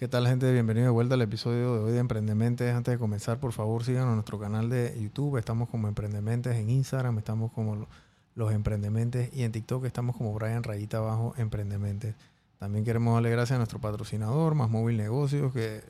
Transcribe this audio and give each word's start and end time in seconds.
¿Qué 0.00 0.08
tal 0.08 0.26
gente? 0.26 0.50
Bienvenido 0.50 0.86
de 0.86 0.92
vuelta 0.92 1.12
al 1.12 1.20
episodio 1.20 1.74
de 1.74 1.80
hoy 1.80 1.92
de 1.92 1.98
Emprendementes. 1.98 2.74
Antes 2.74 2.92
de 2.92 2.98
comenzar, 2.98 3.38
por 3.38 3.52
favor, 3.52 3.84
síganos 3.84 4.08
en 4.08 4.14
nuestro 4.14 4.38
canal 4.38 4.70
de 4.70 4.98
YouTube. 4.98 5.36
Estamos 5.36 5.68
como 5.68 5.88
Emprendementes 5.88 6.56
en 6.56 6.70
Instagram, 6.70 7.18
estamos 7.18 7.52
como 7.52 7.86
Los 8.34 8.50
Emprendementes 8.54 9.28
y 9.34 9.42
en 9.42 9.52
TikTok 9.52 9.84
estamos 9.84 10.16
como 10.16 10.32
Brian 10.32 10.62
Rayita 10.62 10.96
Abajo 10.96 11.34
Emprendementes. 11.36 12.14
También 12.58 12.82
queremos 12.82 13.12
darle 13.12 13.28
gracias 13.28 13.56
a 13.56 13.58
nuestro 13.58 13.78
patrocinador, 13.78 14.54
Más 14.54 14.70
Móvil 14.70 14.96
Negocios, 14.96 15.52
que 15.52 15.82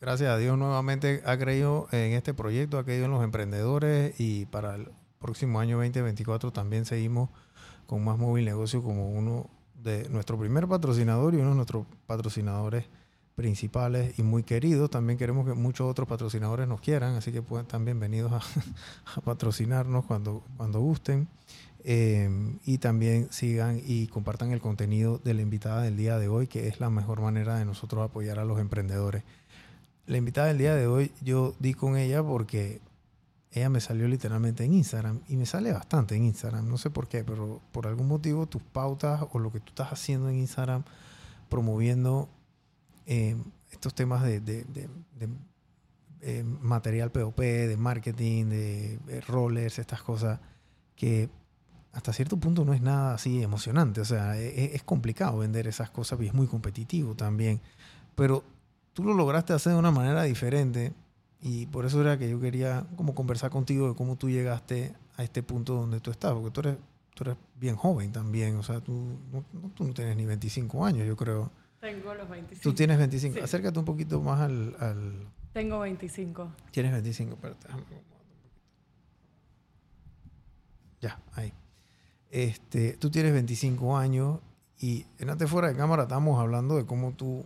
gracias 0.00 0.30
a 0.30 0.38
Dios 0.38 0.56
nuevamente 0.56 1.24
ha 1.26 1.36
creído 1.36 1.88
en 1.90 2.12
este 2.12 2.34
proyecto, 2.34 2.78
ha 2.78 2.84
creído 2.84 3.06
en 3.06 3.10
los 3.10 3.24
emprendedores 3.24 4.14
y 4.20 4.46
para 4.46 4.76
el 4.76 4.92
próximo 5.18 5.58
año 5.58 5.78
2024 5.78 6.52
también 6.52 6.84
seguimos 6.84 7.30
con 7.88 8.04
Más 8.04 8.16
Móvil 8.16 8.44
Negocios 8.44 8.84
como 8.84 9.10
uno 9.10 9.50
de 9.74 10.08
nuestro 10.08 10.38
primer 10.38 10.68
patrocinador 10.68 11.34
y 11.34 11.38
uno 11.38 11.48
de 11.48 11.56
nuestros 11.56 11.84
patrocinadores 12.06 12.84
principales 13.36 14.18
y 14.18 14.22
muy 14.22 14.42
queridos. 14.42 14.90
También 14.90 15.18
queremos 15.18 15.46
que 15.46 15.52
muchos 15.52 15.88
otros 15.88 16.08
patrocinadores 16.08 16.66
nos 16.66 16.80
quieran, 16.80 17.14
así 17.14 17.30
que 17.30 17.42
pueden, 17.42 17.66
estar 17.66 17.80
bienvenidos 17.84 18.32
a, 19.14 19.20
patrocinarnos 19.20 20.04
cuando, 20.06 20.42
cuando 20.56 20.80
gusten. 20.80 21.28
Eh, 21.88 22.28
y 22.64 22.78
también 22.78 23.28
sigan 23.30 23.80
y 23.86 24.08
compartan 24.08 24.50
el 24.50 24.60
contenido 24.60 25.20
de 25.22 25.34
la 25.34 25.42
invitada 25.42 25.82
del 25.82 25.96
día 25.96 26.18
de 26.18 26.26
hoy, 26.26 26.48
que 26.48 26.66
es 26.66 26.80
la 26.80 26.90
mejor 26.90 27.20
manera 27.20 27.56
de 27.58 27.64
nosotros 27.64 28.02
apoyar 28.02 28.40
a 28.40 28.44
los 28.44 28.58
emprendedores. 28.58 29.22
La 30.06 30.16
invitada 30.16 30.48
del 30.48 30.58
día 30.58 30.74
de 30.74 30.88
hoy, 30.88 31.12
yo 31.22 31.54
di 31.60 31.74
con 31.74 31.96
ella 31.96 32.24
porque 32.24 32.80
ella 33.52 33.68
me 33.68 33.80
salió 33.80 34.08
literalmente 34.08 34.64
en 34.64 34.74
Instagram 34.74 35.20
y 35.28 35.36
me 35.36 35.46
sale 35.46 35.72
bastante 35.72 36.16
en 36.16 36.24
Instagram, 36.24 36.68
no 36.68 36.78
sé 36.78 36.90
por 36.90 37.06
qué, 37.06 37.22
pero 37.22 37.60
por 37.70 37.86
algún 37.86 38.08
motivo 38.08 38.46
tus 38.46 38.62
pautas 38.62 39.24
o 39.32 39.38
lo 39.38 39.52
que 39.52 39.60
tú 39.60 39.68
estás 39.68 39.92
haciendo 39.92 40.28
en 40.28 40.38
Instagram 40.38 40.82
promoviendo 41.48 42.28
eh, 43.06 43.36
estos 43.70 43.94
temas 43.94 44.22
de, 44.22 44.64
eh, 46.20 46.42
material 46.42 47.10
POP, 47.12 47.38
de 47.38 47.76
marketing, 47.76 48.46
de, 48.46 49.22
rollers, 49.26 49.78
estas 49.78 50.02
cosas, 50.02 50.40
que 50.96 51.28
hasta 51.92 52.12
cierto 52.12 52.36
punto 52.36 52.64
no 52.64 52.74
es 52.74 52.82
nada 52.82 53.14
así 53.14 53.42
emocionante. 53.42 54.00
O 54.00 54.04
sea, 54.04 54.38
e, 54.38 54.48
e, 54.48 54.74
es, 54.74 54.82
complicado 54.82 55.38
vender 55.38 55.66
esas 55.66 55.90
cosas 55.90 56.20
y 56.20 56.26
es 56.26 56.34
muy 56.34 56.46
competitivo 56.46 57.14
también. 57.14 57.60
Pero 58.14 58.44
tú 58.92 59.04
lo 59.04 59.14
lograste 59.14 59.52
hacer 59.52 59.72
de 59.72 59.78
una 59.78 59.90
manera 59.90 60.24
diferente 60.24 60.92
y 61.40 61.66
por 61.66 61.86
eso 61.86 62.00
era 62.00 62.18
que 62.18 62.28
yo 62.28 62.40
quería 62.40 62.86
como 62.96 63.14
conversar 63.14 63.50
contigo 63.50 63.88
de 63.88 63.94
cómo 63.94 64.16
tú 64.16 64.28
llegaste 64.28 64.94
a 65.16 65.22
este 65.22 65.42
punto 65.42 65.74
donde 65.74 66.00
tú 66.00 66.10
estás, 66.10 66.32
porque 66.32 66.50
tú 66.50 66.60
eres, 66.60 66.76
tú 67.14 67.24
eres 67.24 67.36
bien 67.54 67.76
joven 67.76 68.12
también, 68.12 68.56
o 68.56 68.62
sea, 68.62 68.80
tú 68.80 69.16
tú 69.74 69.84
no 69.84 69.94
tienes 69.94 70.16
ni 70.16 70.24
25 70.24 70.84
años, 70.84 71.06
yo 71.06 71.16
creo. 71.16 71.50
Tengo 71.86 72.14
los 72.14 72.28
25. 72.28 72.62
Tú 72.62 72.74
tienes 72.74 72.98
25. 72.98 73.44
Acércate 73.44 73.78
un 73.78 73.84
poquito 73.84 74.20
más 74.20 74.40
al, 74.40 74.74
al... 74.80 75.28
Tengo 75.52 75.78
25. 75.78 76.50
Tienes 76.72 76.90
25, 76.90 77.34
espérate, 77.34 77.68
Ya, 81.00 81.22
ahí. 81.34 81.52
Este, 82.28 82.94
tú 82.94 83.08
tienes 83.08 83.32
25 83.32 83.96
años 83.96 84.40
y 84.80 85.06
en 85.18 85.30
antes 85.30 85.48
fuera 85.48 85.68
de 85.68 85.76
cámara 85.76 86.02
estamos 86.02 86.40
hablando 86.40 86.76
de 86.76 86.86
cómo 86.86 87.12
tú 87.12 87.44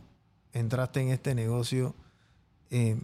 entraste 0.55 1.03
en 1.03 1.09
este 1.09 1.35
negocio 1.35 1.95
eh, 2.71 2.99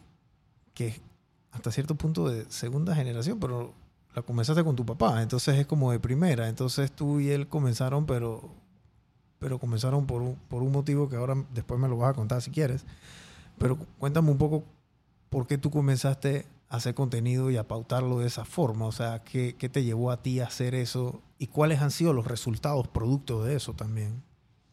que 0.72 1.02
hasta 1.50 1.70
cierto 1.70 1.96
punto 1.96 2.30
de 2.30 2.50
segunda 2.50 2.94
generación, 2.94 3.38
pero 3.38 3.74
la 4.14 4.22
comenzaste 4.22 4.64
con 4.64 4.74
tu 4.74 4.86
papá, 4.86 5.20
entonces 5.20 5.58
es 5.58 5.66
como 5.66 5.92
de 5.92 6.00
primera, 6.00 6.48
entonces 6.48 6.90
tú 6.92 7.20
y 7.20 7.28
él 7.28 7.46
comenzaron, 7.46 8.06
pero 8.06 8.50
pero 9.38 9.58
comenzaron 9.58 10.06
por 10.06 10.22
un, 10.22 10.36
por 10.48 10.62
un 10.62 10.72
motivo 10.72 11.08
que 11.08 11.16
ahora 11.16 11.34
después 11.52 11.78
me 11.80 11.88
lo 11.88 11.98
vas 11.98 12.10
a 12.10 12.14
contar 12.14 12.42
si 12.42 12.50
quieres. 12.50 12.84
Pero 13.58 13.78
cuéntame 13.98 14.30
un 14.30 14.38
poco 14.38 14.64
por 15.30 15.46
qué 15.46 15.58
tú 15.58 15.70
comenzaste 15.70 16.46
a 16.68 16.76
hacer 16.76 16.94
contenido 16.94 17.50
y 17.50 17.56
a 17.56 17.68
pautarlo 17.68 18.18
de 18.18 18.26
esa 18.26 18.44
forma. 18.44 18.86
O 18.86 18.92
sea, 18.92 19.22
¿qué, 19.22 19.54
qué 19.58 19.68
te 19.68 19.84
llevó 19.84 20.10
a 20.10 20.22
ti 20.22 20.40
a 20.40 20.46
hacer 20.46 20.74
eso 20.74 21.22
y 21.38 21.48
cuáles 21.48 21.80
han 21.80 21.90
sido 21.90 22.12
los 22.12 22.26
resultados 22.26 22.88
producto 22.88 23.44
de 23.44 23.56
eso 23.56 23.72
también? 23.72 24.22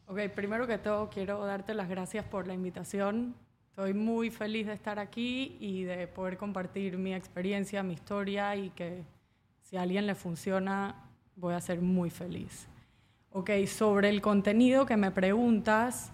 Ok, 0.08 0.20
primero 0.36 0.68
que 0.68 0.78
todo 0.78 1.10
quiero 1.10 1.46
darte 1.46 1.74
las 1.74 1.90
gracias 1.90 2.26
por 2.26 2.48
la 2.48 2.54
invitación. 2.54 3.36
Estoy 3.70 3.94
muy 3.94 4.30
feliz 4.30 4.68
de 4.68 4.74
estar 4.74 5.00
aquí 5.00 5.58
y 5.60 5.84
de 5.84 6.08
poder 6.08 6.38
compartir 6.38 6.98
mi 6.98 7.14
experiencia, 7.14 7.82
mi 7.82 7.94
historia 7.94 8.56
y 8.56 8.70
que 8.70 9.04
si 9.62 9.78
a 9.78 9.82
alguien 9.82 10.06
le 10.06 10.14
funciona, 10.14 11.10
voy 11.36 11.56
a 11.56 11.62
ser 11.62 11.82
muy 11.82 12.12
feliz. 12.12 12.68
Ok, 13.36 13.50
sobre 13.66 14.10
el 14.10 14.22
contenido 14.22 14.86
que 14.86 14.96
me 14.96 15.10
preguntas, 15.10 16.12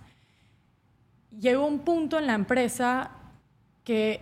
llegó 1.38 1.66
un 1.66 1.80
punto 1.80 2.18
en 2.18 2.28
la 2.28 2.34
empresa 2.34 3.12
que 3.84 4.22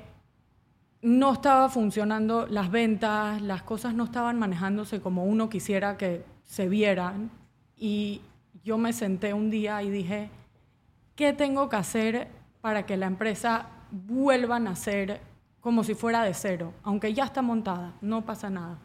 no 1.03 1.33
estaba 1.33 1.69
funcionando 1.69 2.47
las 2.47 2.71
ventas, 2.71 3.39
las 3.43 3.61
cosas 3.61 3.93
no 3.93 4.05
estaban 4.05 4.39
manejándose 4.39 4.99
como 4.99 5.25
uno 5.25 5.47
quisiera 5.47 5.95
que 5.95 6.25
se 6.43 6.67
vieran. 6.67 7.29
Y 7.75 8.21
yo 8.63 8.79
me 8.79 8.93
senté 8.93 9.31
un 9.31 9.51
día 9.51 9.83
y 9.83 9.91
dije, 9.91 10.31
¿qué 11.15 11.33
tengo 11.33 11.69
que 11.69 11.75
hacer 11.75 12.29
para 12.61 12.87
que 12.87 12.97
la 12.97 13.05
empresa 13.05 13.67
vuelva 13.91 14.55
a 14.55 14.59
nacer 14.59 15.21
como 15.61 15.83
si 15.83 15.93
fuera 15.93 16.23
de 16.23 16.33
cero? 16.33 16.73
Aunque 16.81 17.13
ya 17.13 17.25
está 17.25 17.43
montada, 17.43 17.93
no 18.01 18.25
pasa 18.25 18.49
nada. 18.49 18.79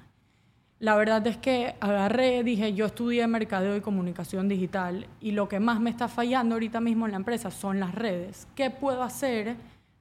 La 0.83 0.97
verdad 0.97 1.25
es 1.29 1.37
que 1.37 1.77
agarré, 1.79 2.43
dije, 2.43 2.75
yo 2.75 2.87
estudié 2.87 3.25
mercadeo 3.29 3.77
y 3.77 3.81
comunicación 3.81 4.49
digital 4.49 5.07
y 5.21 5.31
lo 5.31 5.49
que 5.49 5.61
más 5.61 5.79
me 5.79 5.91
está 5.91 6.09
fallando 6.09 6.57
ahorita 6.57 6.81
mismo 6.81 7.05
en 7.05 7.13
la 7.13 7.19
empresa 7.19 7.53
son 7.53 7.79
las 7.79 7.95
redes. 7.95 8.49
¿Qué 8.57 8.69
puedo 8.71 9.05
hacer 9.05 9.55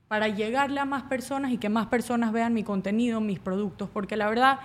para 0.08 0.28
llegarle 0.28 0.80
a 0.80 0.86
más 0.86 1.04
personas 1.04 1.52
y 1.52 1.60
que 1.60 1.70
más 1.70 1.86
personas 1.86 2.32
vean 2.32 2.56
mi 2.56 2.64
contenido, 2.64 3.22
mis 3.22 3.38
productos? 3.38 3.90
Porque 3.94 4.18
la 4.18 4.28
verdad, 4.28 4.58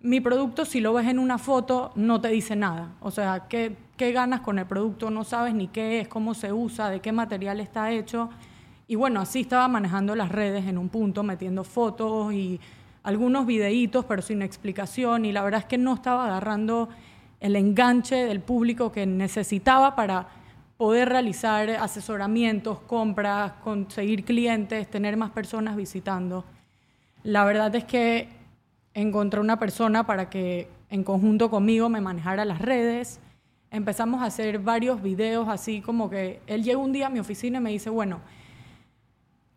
mi 0.00 0.20
producto, 0.20 0.64
si 0.64 0.80
lo 0.80 0.92
ves 0.92 1.06
en 1.06 1.20
una 1.20 1.38
foto, 1.38 1.92
no 1.94 2.20
te 2.20 2.30
dice 2.30 2.56
nada. 2.56 2.96
O 2.98 3.12
sea, 3.12 3.46
¿qué, 3.48 3.76
qué 3.96 4.10
ganas 4.10 4.40
con 4.40 4.58
el 4.58 4.66
producto? 4.66 5.08
No 5.12 5.22
sabes 5.22 5.54
ni 5.54 5.68
qué 5.68 6.00
es, 6.00 6.08
cómo 6.08 6.34
se 6.34 6.52
usa, 6.52 6.90
de 6.90 6.98
qué 6.98 7.12
material 7.12 7.60
está 7.60 7.92
hecho. 7.92 8.28
Y 8.88 8.96
bueno, 8.96 9.20
así 9.20 9.42
estaba 9.42 9.68
manejando 9.68 10.16
las 10.16 10.30
redes 10.30 10.66
en 10.66 10.78
un 10.78 10.88
punto, 10.88 11.22
metiendo 11.22 11.62
fotos 11.62 12.32
y 12.32 12.58
algunos 13.02 13.46
videitos, 13.46 14.04
pero 14.04 14.22
sin 14.22 14.42
explicación, 14.42 15.24
y 15.24 15.32
la 15.32 15.42
verdad 15.42 15.60
es 15.60 15.66
que 15.66 15.78
no 15.78 15.94
estaba 15.94 16.26
agarrando 16.26 16.88
el 17.40 17.56
enganche 17.56 18.16
del 18.26 18.40
público 18.40 18.92
que 18.92 19.06
necesitaba 19.06 19.96
para 19.96 20.28
poder 20.76 21.08
realizar 21.08 21.68
asesoramientos, 21.70 22.80
compras, 22.80 23.52
conseguir 23.64 24.24
clientes, 24.24 24.88
tener 24.88 25.16
más 25.16 25.30
personas 25.30 25.76
visitando. 25.76 26.44
La 27.22 27.44
verdad 27.44 27.74
es 27.74 27.84
que 27.84 28.28
encontré 28.94 29.40
una 29.40 29.58
persona 29.58 30.06
para 30.06 30.30
que 30.30 30.68
en 30.88 31.04
conjunto 31.04 31.50
conmigo 31.50 31.88
me 31.88 32.00
manejara 32.00 32.44
las 32.44 32.60
redes. 32.60 33.20
Empezamos 33.70 34.22
a 34.22 34.26
hacer 34.26 34.58
varios 34.58 35.02
videos 35.02 35.48
así 35.48 35.80
como 35.80 36.08
que 36.10 36.40
él 36.46 36.64
llega 36.64 36.78
un 36.78 36.92
día 36.92 37.06
a 37.06 37.10
mi 37.10 37.20
oficina 37.20 37.58
y 37.58 37.60
me 37.60 37.70
dice, 37.70 37.90
bueno, 37.90 38.20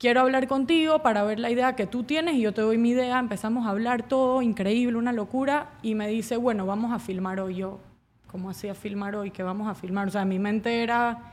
quiero 0.03 0.19
hablar 0.19 0.49
contigo 0.49 0.99
para 0.99 1.23
ver 1.23 1.39
la 1.39 1.49
idea 1.49 1.77
que 1.77 1.87
tú 1.87 2.03
tienes 2.03 2.35
y 2.35 2.41
yo 2.41 2.53
te 2.53 2.59
doy 2.59 2.77
mi 2.77 2.89
idea, 2.89 3.19
empezamos 3.19 3.65
a 3.65 3.69
hablar 3.69 4.03
todo, 4.03 4.41
increíble, 4.41 4.97
una 4.97 5.13
locura, 5.13 5.69
y 5.81 5.95
me 5.95 6.09
dice, 6.09 6.35
bueno, 6.35 6.65
vamos 6.65 6.91
a 6.91 6.99
filmar 6.99 7.39
hoy. 7.39 7.55
Yo, 7.55 7.79
¿cómo 8.27 8.49
hacía 8.49 8.75
filmar 8.75 9.15
hoy? 9.15 9.31
¿Qué 9.31 9.43
vamos 9.43 9.65
a 9.69 9.75
filmar? 9.75 10.09
O 10.09 10.11
sea, 10.11 10.25
mi 10.25 10.39
mente 10.39 10.83
era 10.83 11.31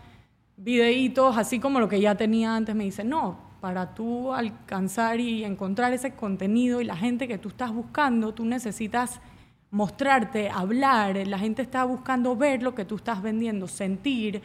videitos, 0.56 1.36
así 1.36 1.58
como 1.58 1.80
lo 1.80 1.88
que 1.88 2.00
ya 2.00 2.14
tenía 2.14 2.54
antes, 2.54 2.76
me 2.76 2.84
dice, 2.84 3.02
no, 3.02 3.40
para 3.60 3.92
tú 3.92 4.32
alcanzar 4.32 5.18
y 5.18 5.42
encontrar 5.42 5.92
ese 5.92 6.12
contenido 6.12 6.80
y 6.80 6.84
la 6.84 6.96
gente 6.96 7.26
que 7.26 7.38
tú 7.38 7.48
estás 7.48 7.74
buscando, 7.74 8.34
tú 8.34 8.44
necesitas 8.44 9.20
mostrarte, 9.72 10.48
hablar, 10.48 11.16
la 11.26 11.40
gente 11.40 11.62
está 11.62 11.82
buscando 11.82 12.36
ver 12.36 12.62
lo 12.62 12.76
que 12.76 12.84
tú 12.84 12.94
estás 12.94 13.20
vendiendo, 13.20 13.66
sentir, 13.66 14.42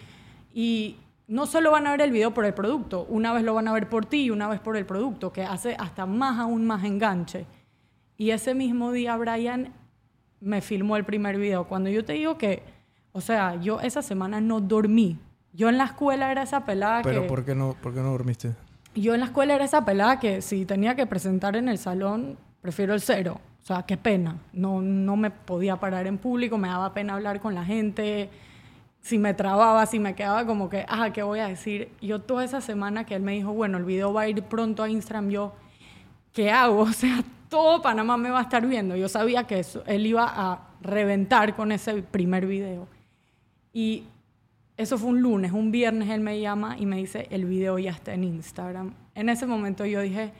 y 0.51 0.95
no 1.27 1.45
solo 1.45 1.71
van 1.71 1.87
a 1.87 1.91
ver 1.91 2.01
el 2.01 2.11
video 2.11 2.33
por 2.33 2.45
el 2.45 2.53
producto, 2.53 3.05
una 3.09 3.33
vez 3.33 3.43
lo 3.43 3.53
van 3.53 3.67
a 3.67 3.73
ver 3.73 3.89
por 3.89 4.05
ti 4.05 4.25
y 4.25 4.29
una 4.29 4.47
vez 4.47 4.59
por 4.59 4.77
el 4.77 4.85
producto, 4.85 5.33
que 5.33 5.43
hace 5.43 5.75
hasta 5.79 6.05
más 6.05 6.39
aún 6.39 6.65
más 6.65 6.83
enganche. 6.83 7.45
Y 8.17 8.31
ese 8.31 8.53
mismo 8.53 8.91
día 8.91 9.17
Brian 9.17 9.73
me 10.39 10.61
filmó 10.61 10.97
el 10.97 11.03
primer 11.03 11.37
video. 11.37 11.65
Cuando 11.65 11.89
yo 11.89 12.05
te 12.05 12.13
digo 12.13 12.37
que, 12.37 12.63
o 13.11 13.21
sea, 13.21 13.59
yo 13.59 13.81
esa 13.81 14.01
semana 14.01 14.39
no 14.39 14.61
dormí. 14.61 15.17
Yo 15.51 15.69
en 15.69 15.77
la 15.77 15.85
escuela 15.85 16.31
era 16.31 16.43
esa 16.43 16.65
pelada 16.65 17.01
que... 17.01 17.09
¿Pero 17.09 17.27
por 17.27 17.43
qué 17.43 17.55
no, 17.55 17.75
por 17.81 17.93
qué 17.93 18.01
no 18.01 18.11
dormiste? 18.11 18.53
Yo 18.93 19.13
en 19.13 19.21
la 19.21 19.27
escuela 19.27 19.55
era 19.55 19.65
esa 19.65 19.83
pelada 19.83 20.19
que 20.19 20.41
si 20.41 20.65
tenía 20.65 20.95
que 20.95 21.05
presentar 21.05 21.55
en 21.55 21.67
el 21.67 21.77
salón, 21.77 22.37
prefiero 22.61 22.93
el 22.93 23.01
cero. 23.01 23.39
O 23.61 23.65
sea, 23.65 23.83
qué 23.83 23.97
pena. 23.97 24.37
No, 24.53 24.81
no 24.81 25.15
me 25.15 25.31
podía 25.31 25.77
parar 25.77 26.07
en 26.07 26.17
público, 26.17 26.57
me 26.57 26.67
daba 26.67 26.93
pena 26.93 27.15
hablar 27.15 27.39
con 27.41 27.55
la 27.55 27.65
gente 27.65 28.29
si 29.05 29.19
me 29.19 29.35
trababa, 29.35 29.85
si 29.85 29.99
me 29.99 30.15
quedaba 30.15 30.47
como 30.47 30.67
que, 30.67 30.83
ajá, 30.89 31.13
¿qué 31.13 31.21
voy 31.21 31.37
a 31.37 31.47
decir? 31.47 31.91
Yo 32.01 32.21
toda 32.21 32.43
esa 32.43 32.59
semana 32.59 33.05
que 33.05 33.13
él 33.13 33.21
me 33.21 33.33
dijo, 33.33 33.53
bueno, 33.53 33.77
el 33.77 33.85
video 33.85 34.11
va 34.11 34.21
a 34.21 34.27
ir 34.27 34.41
pronto 34.41 34.81
a 34.81 34.89
Instagram, 34.89 35.29
yo, 35.29 35.53
¿qué 36.33 36.49
hago? 36.49 36.81
O 36.89 36.91
sea, 36.91 37.23
todo 37.47 37.83
Panamá 37.83 38.17
me 38.17 38.31
va 38.31 38.39
a 38.39 38.41
estar 38.41 38.65
viendo. 38.65 38.95
Yo 38.95 39.07
sabía 39.07 39.43
que 39.43 39.59
eso, 39.59 39.83
él 39.85 40.07
iba 40.07 40.25
a 40.27 40.69
reventar 40.81 41.55
con 41.55 41.71
ese 41.71 42.01
primer 42.01 42.47
video. 42.47 42.87
Y 43.71 44.05
eso 44.75 44.97
fue 44.97 45.09
un 45.09 45.21
lunes, 45.21 45.51
un 45.51 45.69
viernes 45.69 46.09
él 46.09 46.21
me 46.21 46.39
llama 46.41 46.75
y 46.79 46.87
me 46.87 46.97
dice, 46.97 47.27
el 47.29 47.45
video 47.45 47.77
ya 47.77 47.91
está 47.91 48.15
en 48.15 48.23
Instagram. 48.23 48.95
En 49.13 49.29
ese 49.29 49.45
momento 49.45 49.85
yo 49.85 50.01
dije, 50.01 50.31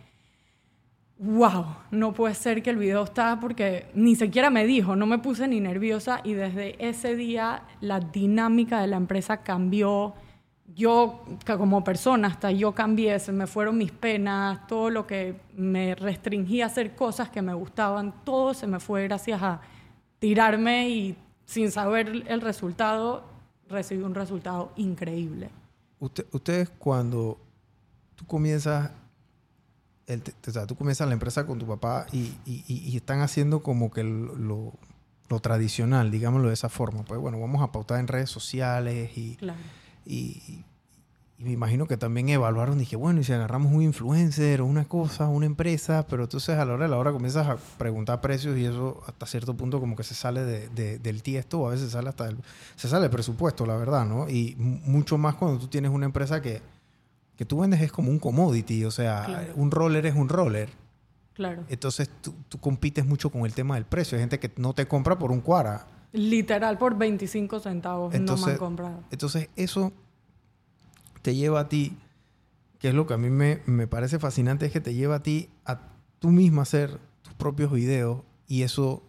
wow, 1.17 1.65
no 1.91 2.13
puede 2.13 2.35
ser 2.35 2.61
que 2.61 2.69
el 2.69 2.77
video 2.77 3.03
está 3.03 3.39
porque 3.39 3.87
ni 3.93 4.15
siquiera 4.15 4.49
me 4.49 4.65
dijo, 4.65 4.95
no 4.95 5.05
me 5.05 5.19
puse 5.19 5.47
ni 5.47 5.59
nerviosa 5.59 6.21
y 6.23 6.33
desde 6.33 6.75
ese 6.85 7.15
día 7.15 7.63
la 7.81 7.99
dinámica 7.99 8.81
de 8.81 8.87
la 8.87 8.97
empresa 8.97 9.37
cambió. 9.37 10.13
Yo 10.75 11.23
como 11.45 11.83
persona 11.83 12.27
hasta 12.27 12.51
yo 12.51 12.73
cambié, 12.73 13.19
se 13.19 13.31
me 13.31 13.47
fueron 13.47 13.77
mis 13.77 13.91
penas, 13.91 14.67
todo 14.67 14.89
lo 14.89 15.07
que 15.07 15.39
me 15.55 15.95
restringía 15.95 16.65
a 16.65 16.67
hacer 16.67 16.95
cosas 16.95 17.29
que 17.29 17.41
me 17.41 17.53
gustaban, 17.53 18.13
todo 18.25 18.53
se 18.53 18.67
me 18.67 18.79
fue 18.79 19.03
gracias 19.03 19.41
a 19.41 19.61
tirarme 20.19 20.89
y 20.89 21.15
sin 21.45 21.71
saber 21.71 22.23
el 22.27 22.41
resultado, 22.41 23.23
recibí 23.69 24.03
un 24.03 24.15
resultado 24.15 24.73
increíble. 24.75 25.49
ustedes 25.99 26.69
cuando 26.77 27.37
tú 28.15 28.25
comienzas 28.25 28.91
o 30.07 30.51
sea, 30.51 30.67
tú 30.67 30.75
comienzas 30.75 31.07
la 31.07 31.13
empresa 31.13 31.45
con 31.45 31.57
tu 31.57 31.65
papá 31.65 32.05
y, 32.11 32.33
y, 32.45 32.95
están 32.95 33.21
haciendo 33.21 33.63
como 33.63 33.91
que 33.91 34.03
lo, 34.03 34.73
lo, 35.27 35.39
tradicional, 35.39 36.11
digámoslo 36.11 36.49
de 36.49 36.53
esa 36.53 36.69
forma. 36.69 37.03
Pues 37.03 37.19
bueno, 37.19 37.39
vamos 37.39 37.61
a 37.63 37.71
pautar 37.71 37.99
en 37.99 38.07
redes 38.07 38.29
sociales 38.29 39.17
y, 39.17 39.37
y, 40.05 40.63
me 41.37 41.51
imagino 41.51 41.85
que 41.85 41.97
también 41.97 42.29
evaluaron, 42.29 42.77
dije, 42.77 42.95
bueno, 42.95 43.19
y 43.19 43.25
si 43.25 43.33
agarramos 43.33 43.73
un 43.73 43.81
influencer 43.81 44.61
o 44.61 44.65
una 44.65 44.85
cosa, 44.85 45.27
una 45.27 45.45
empresa, 45.45 46.05
pero 46.07 46.23
entonces 46.23 46.57
a 46.57 46.63
la 46.63 46.73
hora 46.73 46.85
de 46.85 46.91
la 46.91 46.97
hora 46.97 47.11
comienzas 47.11 47.47
a 47.47 47.57
preguntar 47.77 48.21
precios 48.21 48.57
y 48.57 48.63
eso 48.63 49.03
hasta 49.05 49.25
cierto 49.25 49.53
punto 49.53 49.81
como 49.81 49.97
que 49.97 50.03
se 50.03 50.15
sale 50.15 50.45
de, 50.45 50.99
del 50.99 51.23
tiesto 51.23 51.59
o 51.59 51.67
a 51.67 51.71
veces 51.71 51.91
sale 51.91 52.07
hasta 52.07 52.29
el, 52.29 52.37
se 52.77 52.87
sale 52.87 53.05
el 53.05 53.11
presupuesto, 53.11 53.65
la 53.65 53.75
verdad, 53.75 54.05
¿no? 54.05 54.29
Y 54.29 54.55
mucho 54.57 55.17
más 55.17 55.35
cuando 55.35 55.59
tú 55.59 55.67
tienes 55.67 55.91
una 55.91 56.05
empresa 56.05 56.41
que 56.41 56.61
que 57.37 57.45
tú 57.45 57.59
vendes 57.59 57.81
es 57.81 57.91
como 57.91 58.09
un 58.09 58.19
commodity, 58.19 58.85
o 58.85 58.91
sea, 58.91 59.51
un 59.55 59.71
roller 59.71 60.05
es 60.05 60.15
un 60.15 60.29
roller. 60.29 60.69
Claro. 61.33 61.65
Entonces 61.67 62.09
tú, 62.21 62.33
compites 62.59 63.05
mucho 63.05 63.29
con 63.29 63.45
el 63.45 63.53
tema 63.53 63.75
del 63.75 63.85
precio. 63.85 64.17
Hay 64.17 64.21
gente 64.21 64.39
que 64.39 64.51
no 64.55 64.73
te 64.73 64.87
compra 64.87 65.19
por 65.19 65.31
un 65.31 65.41
cuara. 65.41 65.85
Literal 66.13 66.77
por 66.77 66.97
25 66.97 67.59
centavos 67.59 68.17
no 68.17 68.37
me 68.37 68.51
han 68.51 68.57
comprado. 68.57 69.03
Entonces 69.11 69.49
eso 69.57 69.91
te 71.21 71.35
lleva 71.35 71.61
a 71.61 71.69
ti, 71.69 71.97
que 72.79 72.89
es 72.89 72.93
lo 72.93 73.05
que 73.05 73.15
a 73.15 73.17
mí 73.17 73.29
me, 73.29 73.59
me 73.65 73.85
parece 73.85 74.17
fascinante, 74.17 74.65
es 74.65 74.71
que 74.71 74.79
te 74.79 74.93
lleva 74.93 75.15
a 75.15 75.23
ti 75.23 75.49
a 75.65 75.81
tú 76.19 76.29
misma 76.29 76.61
hacer 76.61 76.99
tus 77.21 77.33
propios 77.33 77.71
videos 77.73 78.21
y 78.47 78.61
eso 78.61 79.03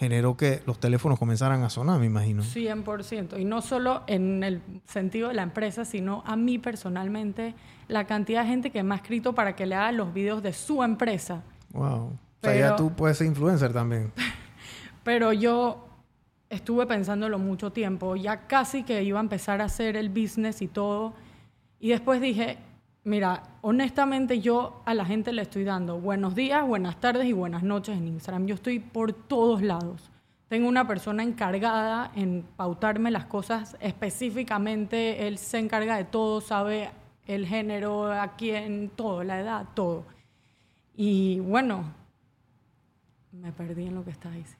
generó 0.00 0.34
que 0.34 0.62
los 0.64 0.80
teléfonos 0.80 1.18
comenzaran 1.18 1.62
a 1.62 1.68
sonar, 1.68 2.00
me 2.00 2.06
imagino. 2.06 2.42
100%. 2.42 3.38
Y 3.38 3.44
no 3.44 3.60
solo 3.60 4.02
en 4.06 4.42
el 4.42 4.62
sentido 4.86 5.28
de 5.28 5.34
la 5.34 5.42
empresa, 5.42 5.84
sino 5.84 6.22
a 6.24 6.36
mí 6.36 6.58
personalmente, 6.58 7.54
la 7.86 8.06
cantidad 8.06 8.40
de 8.40 8.48
gente 8.48 8.70
que 8.70 8.82
me 8.82 8.94
ha 8.94 8.96
escrito 8.96 9.34
para 9.34 9.54
que 9.54 9.66
le 9.66 9.74
haga 9.74 9.92
los 9.92 10.14
videos 10.14 10.42
de 10.42 10.54
su 10.54 10.82
empresa. 10.82 11.42
Wow. 11.74 12.04
o 12.04 12.18
sea, 12.40 12.56
ya 12.56 12.76
tú 12.76 12.90
puedes 12.94 13.18
ser 13.18 13.26
influencer 13.26 13.74
también. 13.74 14.10
pero 15.04 15.34
yo 15.34 15.86
estuve 16.48 16.86
pensándolo 16.86 17.38
mucho 17.38 17.70
tiempo, 17.70 18.16
ya 18.16 18.46
casi 18.46 18.84
que 18.84 19.02
iba 19.02 19.18
a 19.18 19.22
empezar 19.22 19.60
a 19.60 19.64
hacer 19.64 19.98
el 19.98 20.08
business 20.08 20.62
y 20.62 20.68
todo. 20.68 21.12
Y 21.78 21.90
después 21.90 22.22
dije, 22.22 22.56
Mira, 23.02 23.44
honestamente 23.62 24.40
yo 24.40 24.82
a 24.84 24.92
la 24.92 25.06
gente 25.06 25.32
le 25.32 25.42
estoy 25.42 25.64
dando 25.64 25.98
buenos 25.98 26.34
días, 26.34 26.66
buenas 26.66 27.00
tardes 27.00 27.26
y 27.26 27.32
buenas 27.32 27.62
noches 27.62 27.96
en 27.96 28.06
Instagram. 28.06 28.46
Yo 28.46 28.54
estoy 28.54 28.78
por 28.78 29.14
todos 29.14 29.62
lados. 29.62 30.10
Tengo 30.48 30.68
una 30.68 30.86
persona 30.86 31.22
encargada 31.22 32.12
en 32.14 32.44
pautarme 32.56 33.10
las 33.10 33.24
cosas 33.24 33.76
específicamente. 33.80 35.26
Él 35.26 35.38
se 35.38 35.58
encarga 35.58 35.96
de 35.96 36.04
todo, 36.04 36.42
sabe 36.42 36.90
el 37.26 37.46
género, 37.46 38.12
a 38.12 38.36
quién, 38.36 38.90
todo, 38.94 39.24
la 39.24 39.40
edad, 39.40 39.68
todo. 39.74 40.04
Y 40.94 41.40
bueno, 41.40 41.94
me 43.32 43.50
perdí 43.52 43.86
en 43.86 43.94
lo 43.94 44.04
que 44.04 44.10
estás 44.10 44.34
diciendo. 44.34 44.58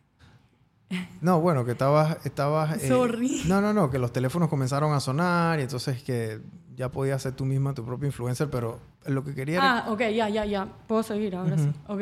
No, 1.21 1.41
bueno, 1.41 1.65
que 1.65 1.73
estabas... 1.73 2.25
estabas 2.25 2.83
eh, 2.83 2.89
Sorry. 2.89 3.43
no, 3.47 3.61
no, 3.61 3.75
no, 3.75 3.91
que 3.91 3.99
los 3.99 4.13
teléfonos 4.13 4.49
comenzaron 4.49 4.93
a 4.93 5.01
sonar 5.01 5.59
y 5.59 5.63
entonces 5.63 6.03
que 6.03 6.41
ya 6.81 6.89
podías 6.91 7.21
ser 7.21 7.35
tú 7.35 7.45
misma 7.45 7.75
tu 7.75 7.85
propio 7.85 8.07
influencer, 8.07 8.49
pero 8.49 8.81
lo 9.05 9.23
que 9.23 9.35
quería 9.35 9.61
Ah, 9.61 9.91
ok, 9.91 10.01
ya, 10.15 10.31
ya, 10.31 10.47
ya. 10.47 10.67
Puedo 10.87 11.03
seguir 11.03 11.37
ahora 11.37 11.59
sí. 11.59 11.71
Ok. 11.89 12.01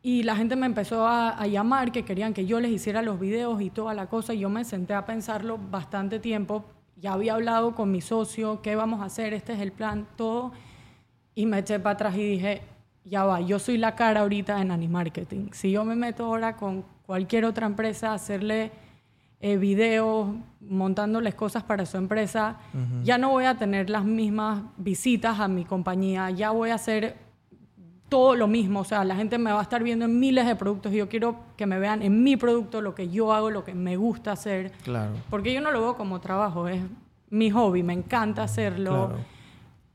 Y 0.00 0.22
la 0.22 0.34
gente 0.36 0.56
me 0.56 0.64
empezó 0.64 1.06
a, 1.06 1.38
a, 1.38 1.46
llamar 1.46 1.92
que 1.92 2.02
querían 2.02 2.32
que 2.32 2.46
yo 2.46 2.58
les 2.58 2.70
hiciera 2.70 3.02
los 3.02 3.20
videos 3.20 3.60
y 3.60 3.68
toda 3.68 3.92
la 3.92 4.06
cosa. 4.06 4.32
Y 4.32 4.38
yo 4.38 4.48
me 4.48 4.64
senté 4.64 4.94
a 4.94 5.04
pensarlo 5.04 5.58
bastante 5.58 6.18
tiempo. 6.18 6.64
Ya 6.96 7.12
había 7.12 7.34
hablado 7.34 7.74
con 7.74 7.92
mi 7.92 8.00
socio, 8.00 8.62
qué 8.62 8.74
vamos 8.74 9.02
a 9.02 9.04
hacer, 9.04 9.34
este 9.34 9.52
es 9.52 9.60
el 9.60 9.70
plan, 9.70 10.08
todo. 10.16 10.52
Y 11.34 11.44
me 11.44 11.58
eché 11.58 11.78
para 11.78 11.92
atrás 11.92 12.16
y 12.16 12.24
dije, 12.24 12.62
ya 13.04 13.24
va, 13.24 13.42
yo 13.42 13.58
soy 13.58 13.76
la 13.76 13.96
cara 13.96 14.20
ahorita 14.20 14.62
en 14.62 14.70
Animarketing. 14.70 15.52
Si 15.52 15.70
yo 15.72 15.84
me 15.84 15.94
meto 15.94 16.24
ahora 16.24 16.56
con 16.56 16.86
cualquier 17.04 17.44
otra 17.44 17.66
empresa 17.66 18.12
a 18.12 18.14
hacerle 18.14 18.72
eh, 19.40 19.56
videos, 19.58 20.28
montándoles 20.60 21.34
cosas 21.34 21.62
para 21.62 21.86
su 21.86 21.96
empresa, 21.96 22.56
ya 23.04 23.18
no 23.18 23.30
voy 23.30 23.44
a 23.44 23.56
tener 23.56 23.90
las 23.90 24.04
mismas 24.04 24.62
visitas 24.76 25.40
a 25.40 25.48
mi 25.48 25.64
compañía, 25.64 26.30
ya 26.30 26.50
voy 26.50 26.70
a 26.70 26.74
hacer 26.74 27.16
todo 28.08 28.36
lo 28.36 28.46
mismo, 28.46 28.80
o 28.80 28.84
sea, 28.84 29.04
la 29.04 29.16
gente 29.16 29.36
me 29.36 29.52
va 29.52 29.58
a 29.58 29.62
estar 29.62 29.82
viendo 29.82 30.04
en 30.04 30.18
miles 30.18 30.46
de 30.46 30.54
productos 30.54 30.92
y 30.92 30.96
yo 30.96 31.08
quiero 31.08 31.36
que 31.56 31.66
me 31.66 31.78
vean 31.78 32.02
en 32.02 32.22
mi 32.22 32.36
producto 32.36 32.80
lo 32.80 32.94
que 32.94 33.08
yo 33.08 33.32
hago, 33.32 33.50
lo 33.50 33.64
que 33.64 33.74
me 33.74 33.96
gusta 33.96 34.32
hacer. 34.32 34.72
Claro. 34.84 35.12
Porque 35.28 35.52
yo 35.52 35.60
no 35.60 35.72
lo 35.72 35.80
veo 35.80 35.96
como 35.96 36.20
trabajo, 36.20 36.68
es 36.68 36.80
mi 37.30 37.50
hobby, 37.50 37.82
me 37.82 37.92
encanta 37.92 38.44
hacerlo. 38.44 39.12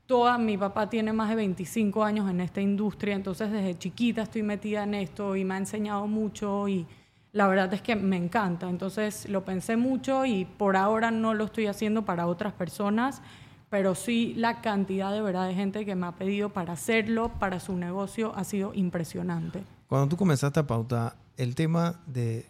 Toda, 0.06 0.36
mi 0.36 0.58
papá 0.58 0.90
tiene 0.90 1.12
más 1.12 1.30
de 1.30 1.36
25 1.36 2.04
años 2.04 2.28
en 2.28 2.40
esta 2.40 2.60
industria, 2.60 3.14
entonces 3.14 3.50
desde 3.50 3.78
chiquita 3.78 4.22
estoy 4.22 4.42
metida 4.42 4.82
en 4.82 4.94
esto 4.94 5.34
y 5.36 5.44
me 5.44 5.54
ha 5.54 5.58
enseñado 5.58 6.06
mucho 6.06 6.68
y 6.68 6.86
la 7.32 7.48
verdad 7.48 7.72
es 7.72 7.82
que 7.82 7.96
me 7.96 8.16
encanta. 8.16 8.68
Entonces 8.68 9.28
lo 9.28 9.44
pensé 9.44 9.76
mucho 9.76 10.24
y 10.24 10.44
por 10.44 10.76
ahora 10.76 11.10
no 11.10 11.34
lo 11.34 11.44
estoy 11.44 11.66
haciendo 11.66 12.04
para 12.04 12.26
otras 12.26 12.52
personas, 12.52 13.22
pero 13.70 13.94
sí 13.94 14.34
la 14.36 14.60
cantidad 14.60 15.12
de 15.12 15.22
verdad 15.22 15.48
de 15.48 15.54
gente 15.54 15.84
que 15.86 15.94
me 15.94 16.06
ha 16.06 16.12
pedido 16.12 16.50
para 16.50 16.74
hacerlo, 16.74 17.32
para 17.38 17.58
su 17.58 17.76
negocio, 17.76 18.34
ha 18.36 18.44
sido 18.44 18.74
impresionante. 18.74 19.64
Cuando 19.88 20.08
tú 20.08 20.16
comenzaste 20.16 20.60
a 20.60 20.66
pautar, 20.66 21.16
el 21.38 21.54
tema 21.54 22.00
de, 22.06 22.46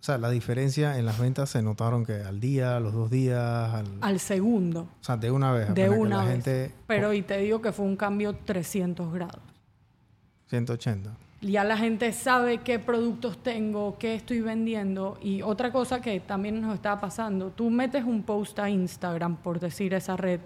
o 0.00 0.04
sea, 0.04 0.18
la 0.18 0.28
diferencia 0.28 0.98
en 0.98 1.06
las 1.06 1.18
ventas 1.18 1.48
se 1.48 1.62
notaron 1.62 2.04
que 2.04 2.22
al 2.22 2.40
día, 2.40 2.76
a 2.76 2.80
los 2.80 2.92
dos 2.92 3.10
días, 3.10 3.72
al, 3.72 3.86
al 4.02 4.20
segundo. 4.20 4.82
O 5.00 5.04
sea, 5.04 5.16
de 5.16 5.30
una 5.30 5.52
vez. 5.52 5.74
De 5.74 5.88
una 5.88 6.24
vez. 6.24 6.32
Gente... 6.32 6.74
Pero 6.86 7.14
y 7.14 7.22
te 7.22 7.38
digo 7.38 7.62
que 7.62 7.72
fue 7.72 7.86
un 7.86 7.96
cambio 7.96 8.34
300 8.34 9.12
grados. 9.14 9.42
180 10.48 11.23
ya 11.52 11.64
la 11.64 11.76
gente 11.76 12.12
sabe 12.12 12.58
qué 12.58 12.78
productos 12.78 13.38
tengo, 13.38 13.96
qué 13.98 14.14
estoy 14.14 14.40
vendiendo. 14.40 15.18
Y 15.22 15.42
otra 15.42 15.72
cosa 15.72 16.00
que 16.00 16.20
también 16.20 16.60
nos 16.60 16.74
está 16.74 17.00
pasando, 17.00 17.50
tú 17.50 17.70
metes 17.70 18.04
un 18.04 18.22
post 18.22 18.58
a 18.58 18.70
Instagram, 18.70 19.36
por 19.36 19.60
decir 19.60 19.94
esa 19.94 20.16
red, 20.16 20.40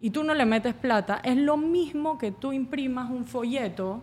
y 0.00 0.10
tú 0.10 0.22
no 0.22 0.34
le 0.34 0.44
metes 0.44 0.74
plata, 0.74 1.20
es 1.24 1.36
lo 1.36 1.56
mismo 1.56 2.18
que 2.18 2.30
tú 2.30 2.52
imprimas 2.52 3.10
un 3.10 3.24
folleto, 3.24 4.02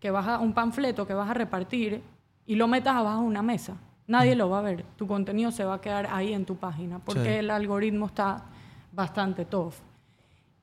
que 0.00 0.10
vas 0.10 0.26
a, 0.26 0.38
un 0.38 0.54
panfleto 0.54 1.06
que 1.06 1.14
vas 1.14 1.28
a 1.28 1.34
repartir 1.34 2.02
y 2.46 2.54
lo 2.54 2.66
metas 2.66 2.94
abajo 2.94 3.20
de 3.20 3.26
una 3.26 3.42
mesa. 3.42 3.76
Nadie 4.06 4.34
lo 4.34 4.48
va 4.48 4.60
a 4.60 4.62
ver. 4.62 4.86
Tu 4.96 5.06
contenido 5.06 5.50
se 5.50 5.64
va 5.64 5.74
a 5.74 5.80
quedar 5.82 6.08
ahí 6.10 6.32
en 6.32 6.46
tu 6.46 6.56
página 6.56 6.98
porque 6.98 7.40
el 7.40 7.50
algoritmo 7.50 8.06
está 8.06 8.46
bastante 8.90 9.44
tough. 9.44 9.74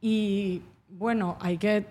Y 0.02 0.64
bueno, 0.90 1.38
hay 1.40 1.60
que 1.60 1.86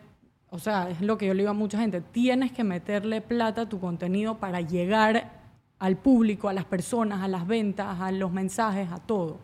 o 0.54 0.58
sea, 0.60 0.88
es 0.88 1.00
lo 1.00 1.18
que 1.18 1.26
yo 1.26 1.34
le 1.34 1.42
digo 1.42 1.50
a 1.50 1.54
mucha 1.54 1.80
gente, 1.80 2.00
tienes 2.00 2.52
que 2.52 2.62
meterle 2.62 3.20
plata 3.20 3.62
a 3.62 3.68
tu 3.68 3.80
contenido 3.80 4.36
para 4.38 4.60
llegar 4.60 5.32
al 5.80 5.96
público, 5.96 6.48
a 6.48 6.52
las 6.52 6.64
personas, 6.64 7.22
a 7.22 7.28
las 7.28 7.44
ventas, 7.44 8.00
a 8.00 8.12
los 8.12 8.30
mensajes, 8.30 8.88
a 8.92 8.98
todo. 8.98 9.40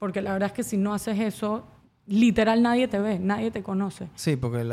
Porque 0.00 0.20
la 0.22 0.32
verdad 0.32 0.48
es 0.48 0.52
que 0.52 0.64
si 0.64 0.78
no 0.78 0.92
haces 0.94 1.20
eso, 1.20 1.64
literal 2.08 2.60
nadie 2.60 2.88
te 2.88 2.98
ve, 2.98 3.20
nadie 3.20 3.52
te 3.52 3.62
conoce. 3.62 4.08
Sí, 4.16 4.34
porque 4.34 4.68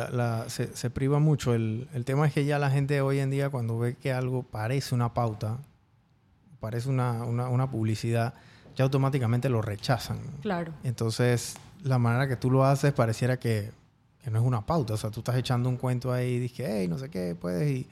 se, 0.48 0.90
priva 0.90 1.20
mucho. 1.20 1.54
El, 1.54 1.88
tema 2.04 2.26
es 2.26 2.34
que 2.34 2.46
ya 2.46 2.58
la 2.58 2.72
gente 2.72 3.02
hoy 3.02 3.20
en 3.20 3.30
día 3.30 3.52
cuando 3.52 3.78
ve 3.78 3.94
que 3.94 4.12
algo 4.12 4.42
parece 4.42 4.96
una 4.96 5.14
pauta, 5.14 5.60
parece 6.60 6.90
una, 6.90 7.26
una 7.26 7.70
publicidad, 7.70 8.34
ya 8.76 8.86
automáticamente 8.86 9.50
lo 9.50 9.62
rechazan. 9.62 10.18
Claro. 10.42 10.74
Entonces, 10.84 11.58
la 11.84 12.00
manera 12.00 12.28
que 12.28 12.38
tú 12.38 12.50
lo 12.50 12.66
haces 12.66 12.92
pareciera 12.92 13.38
que 13.38 13.83
que 14.24 14.32
no 14.32 14.40
es 14.40 14.46
una 14.46 14.66
pauta. 14.66 14.94
O 14.94 14.98
sea, 14.98 15.12
tú 15.12 15.20
estás 15.20 15.36
echando 15.36 15.70
un 15.70 15.78
cuento 15.78 16.12
ahí 16.12 16.34
y 16.34 16.40
dices, 16.40 16.68
hey, 16.70 16.88
no 16.88 16.98
sé 16.98 17.10
qué, 17.10 17.36
puedes. 17.36 17.70
Y, 17.70 17.88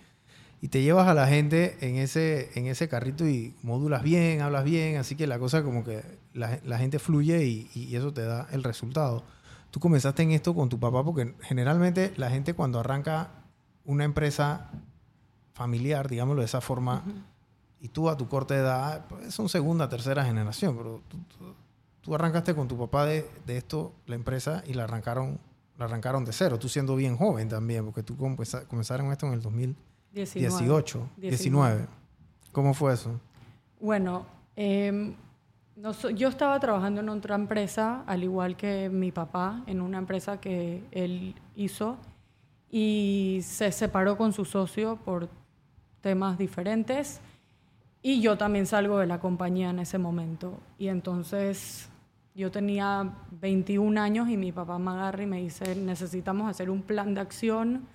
y 0.62 0.68
te 0.68 0.82
llevas 0.82 1.08
a 1.08 1.14
la 1.14 1.28
gente 1.28 1.78
en 1.82 1.96
ese, 1.96 2.52
en 2.56 2.68
ese 2.68 2.88
carrito 2.88 3.28
y 3.28 3.56
modulas 3.64 4.04
bien, 4.04 4.42
hablas 4.42 4.64
bien. 4.64 4.98
Así 4.98 5.16
que 5.16 5.28
la 5.28 5.40
cosa 5.40 5.64
como 5.64 5.84
que 5.84 6.04
la, 6.34 6.60
la 6.64 6.78
gente 6.78 7.00
fluye 7.00 7.44
y, 7.44 7.70
y, 7.74 7.96
eso 7.96 8.14
te 8.14 8.24
da 8.24 8.48
el 8.52 8.64
resultado. 8.64 9.24
Tú 9.72 9.80
comenzaste 9.80 10.24
en 10.24 10.32
esto 10.32 10.54
con 10.54 10.70
tu 10.70 10.80
papá 10.80 11.04
porque 11.04 11.36
generalmente 11.42 12.14
la 12.18 12.30
gente 12.30 12.54
cuando 12.54 12.80
arranca 12.80 13.32
una 13.86 14.04
empresa 14.04 14.70
familiar, 15.54 16.08
digámoslo 16.08 16.42
de 16.42 16.46
esa 16.46 16.62
forma, 16.62 17.04
y 17.80 17.90
tú 17.90 18.10
a 18.10 18.16
tu 18.16 18.28
corta 18.28 18.56
edad, 18.56 19.06
pues 19.10 19.34
son 19.34 19.50
segunda, 19.50 19.90
tercera 19.90 20.24
generación, 20.24 20.78
pero 20.78 21.02
tú 22.02 22.16
arrancaste 22.16 22.54
con 22.54 22.68
tu 22.68 22.78
papá 22.78 23.06
de, 23.06 23.28
de 23.46 23.58
esto, 23.58 23.94
la 24.06 24.16
empresa, 24.16 24.64
y 24.68 24.74
la 24.74 24.84
arrancaron, 24.84 25.40
arrancaron 25.86 26.24
de 26.26 26.34
cero, 26.34 26.58
tú 26.60 26.68
siendo 26.70 26.96
bien 26.96 27.18
joven 27.18 27.50
también, 27.50 27.86
porque 27.86 28.04
tú 28.04 28.16
comenzar- 28.18 28.66
comenzaron 28.68 29.12
esto 29.12 29.28
en 29.28 29.34
el 29.34 29.42
2018, 29.42 31.10
19. 31.18 31.88
¿Cómo 32.52 32.74
fue 32.74 32.94
eso? 32.94 33.20
Bueno, 33.80 34.26
eh, 34.56 35.14
no 35.76 35.92
yo 36.10 36.28
estaba 36.28 36.60
trabajando 36.60 37.02
en 37.02 37.10
otra 37.10 37.36
empresa, 37.36 38.04
al 38.06 38.24
igual 38.24 38.56
que 38.58 38.90
mi 38.90 39.12
papá, 39.12 39.64
en 39.68 39.82
una 39.82 39.98
empresa 39.98 40.40
que 40.40 40.84
él 40.92 41.36
hizo, 41.56 41.98
y 42.70 43.40
se 43.44 43.72
separó 43.72 44.18
con 44.18 44.34
su 44.34 44.46
socio 44.46 44.98
por 44.98 45.30
temas 46.02 46.38
diferentes. 46.38 47.20
Y 48.04 48.22
yo 48.22 48.38
también 48.38 48.66
salgo 48.66 48.98
de 48.98 49.06
la 49.08 49.20
compañía 49.20 49.70
en 49.70 49.80
ese 49.80 49.98
momento. 50.00 50.58
Y 50.80 50.88
entonces 50.88 51.88
yo 52.36 52.52
tenía 52.52 53.12
21 53.32 54.00
años 54.00 54.30
y 54.30 54.38
mi 54.38 54.52
papá 54.52 54.80
me 54.80 54.92
agarra 54.92 55.24
y 55.24 55.28
me 55.28 55.42
dice, 55.42 55.76
necesitamos 55.76 56.50
hacer 56.50 56.70
un 56.70 56.82
plan 56.82 57.14
de 57.14 57.22
acción. 57.22 57.88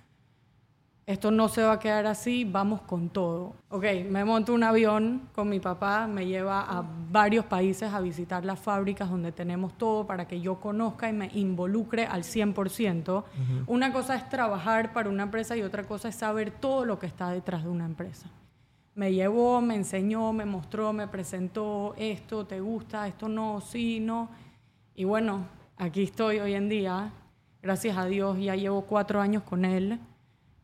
Esto 1.05 1.31
no 1.31 1.47
se 1.47 1.63
va 1.63 1.73
a 1.73 1.79
quedar 1.79 2.05
así, 2.05 2.43
vamos 2.43 2.81
con 2.81 3.09
todo. 3.09 3.53
Ok, 3.69 3.85
me 4.09 4.25
monto 4.25 4.53
un 4.53 4.63
avión 4.63 5.29
con 5.33 5.47
mi 5.47 5.61
papá, 5.61 6.05
me 6.05 6.25
lleva 6.25 6.61
a 6.61 6.83
varios 7.09 7.45
países 7.45 7.93
a 7.93 8.01
visitar 8.01 8.43
las 8.43 8.59
fábricas 8.59 9.09
donde 9.09 9.31
tenemos 9.31 9.77
todo 9.77 10.05
para 10.05 10.27
que 10.27 10.41
yo 10.41 10.59
conozca 10.59 11.09
y 11.09 11.13
me 11.13 11.29
involucre 11.33 12.05
al 12.05 12.23
100%. 12.23 13.23
Una 13.67 13.93
cosa 13.93 14.15
es 14.15 14.27
trabajar 14.27 14.91
para 14.91 15.09
una 15.09 15.23
empresa 15.23 15.55
y 15.55 15.61
otra 15.61 15.85
cosa 15.85 16.09
es 16.09 16.15
saber 16.15 16.51
todo 16.51 16.83
lo 16.83 16.99
que 16.99 17.05
está 17.05 17.31
detrás 17.31 17.63
de 17.63 17.69
una 17.69 17.85
empresa 17.85 18.29
me 18.97 19.13
llevó, 19.13 19.61
me 19.61 19.75
enseñó, 19.75 20.33
me 20.33 20.43
mostró, 20.45 20.91
me 20.91 21.07
presentó 21.07 21.93
esto, 21.97 22.45
te 22.47 22.59
gusta, 22.59 23.07
esto 23.07 23.29
no, 23.29 23.61
sí, 23.61 23.99
no. 23.99 24.27
Y 24.95 25.03
bueno, 25.03 25.45
aquí 25.77 26.01
estoy 26.01 26.39
hoy 26.39 26.55
en 26.55 26.67
día. 26.67 27.13
Gracias 27.61 27.95
a 27.95 28.05
Dios, 28.05 28.39
ya 28.39 28.55
llevo 28.55 28.81
cuatro 28.81 29.21
años 29.21 29.43
con 29.43 29.65
él. 29.65 29.99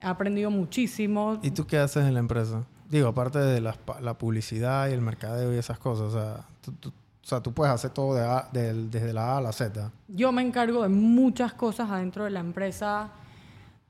He 0.01 0.07
aprendido 0.07 0.49
muchísimo. 0.49 1.39
¿Y 1.43 1.51
tú 1.51 1.67
qué 1.67 1.77
haces 1.77 2.05
en 2.07 2.15
la 2.15 2.19
empresa? 2.21 2.63
Digo, 2.89 3.07
aparte 3.09 3.37
de 3.37 3.61
la, 3.61 3.73
publicidad 4.17 4.89
y 4.89 4.93
el 4.93 5.01
mercadeo 5.01 5.53
y 5.53 5.57
esas 5.57 5.77
cosas, 5.77 6.07
o 6.07 6.11
sea, 6.19 6.45
tú, 6.61 6.71
tú- 6.71 6.89
o 6.89 7.25
sea, 7.25 7.39
tú 7.39 7.53
puedes 7.53 7.71
hacer 7.73 7.91
todo 7.91 8.15
de 8.15 8.21
A- 8.25 8.49
del- 8.51 8.89
desde 8.89 9.13
la 9.13 9.33
A 9.35 9.37
a 9.37 9.41
la 9.41 9.51
Z. 9.51 9.91
Yo 10.07 10.31
me 10.31 10.41
encargo 10.41 10.81
de 10.81 10.89
muchas 10.89 11.53
cosas 11.53 11.89
adentro 11.91 12.23
de 12.25 12.31
la 12.31 12.39
empresa, 12.39 13.11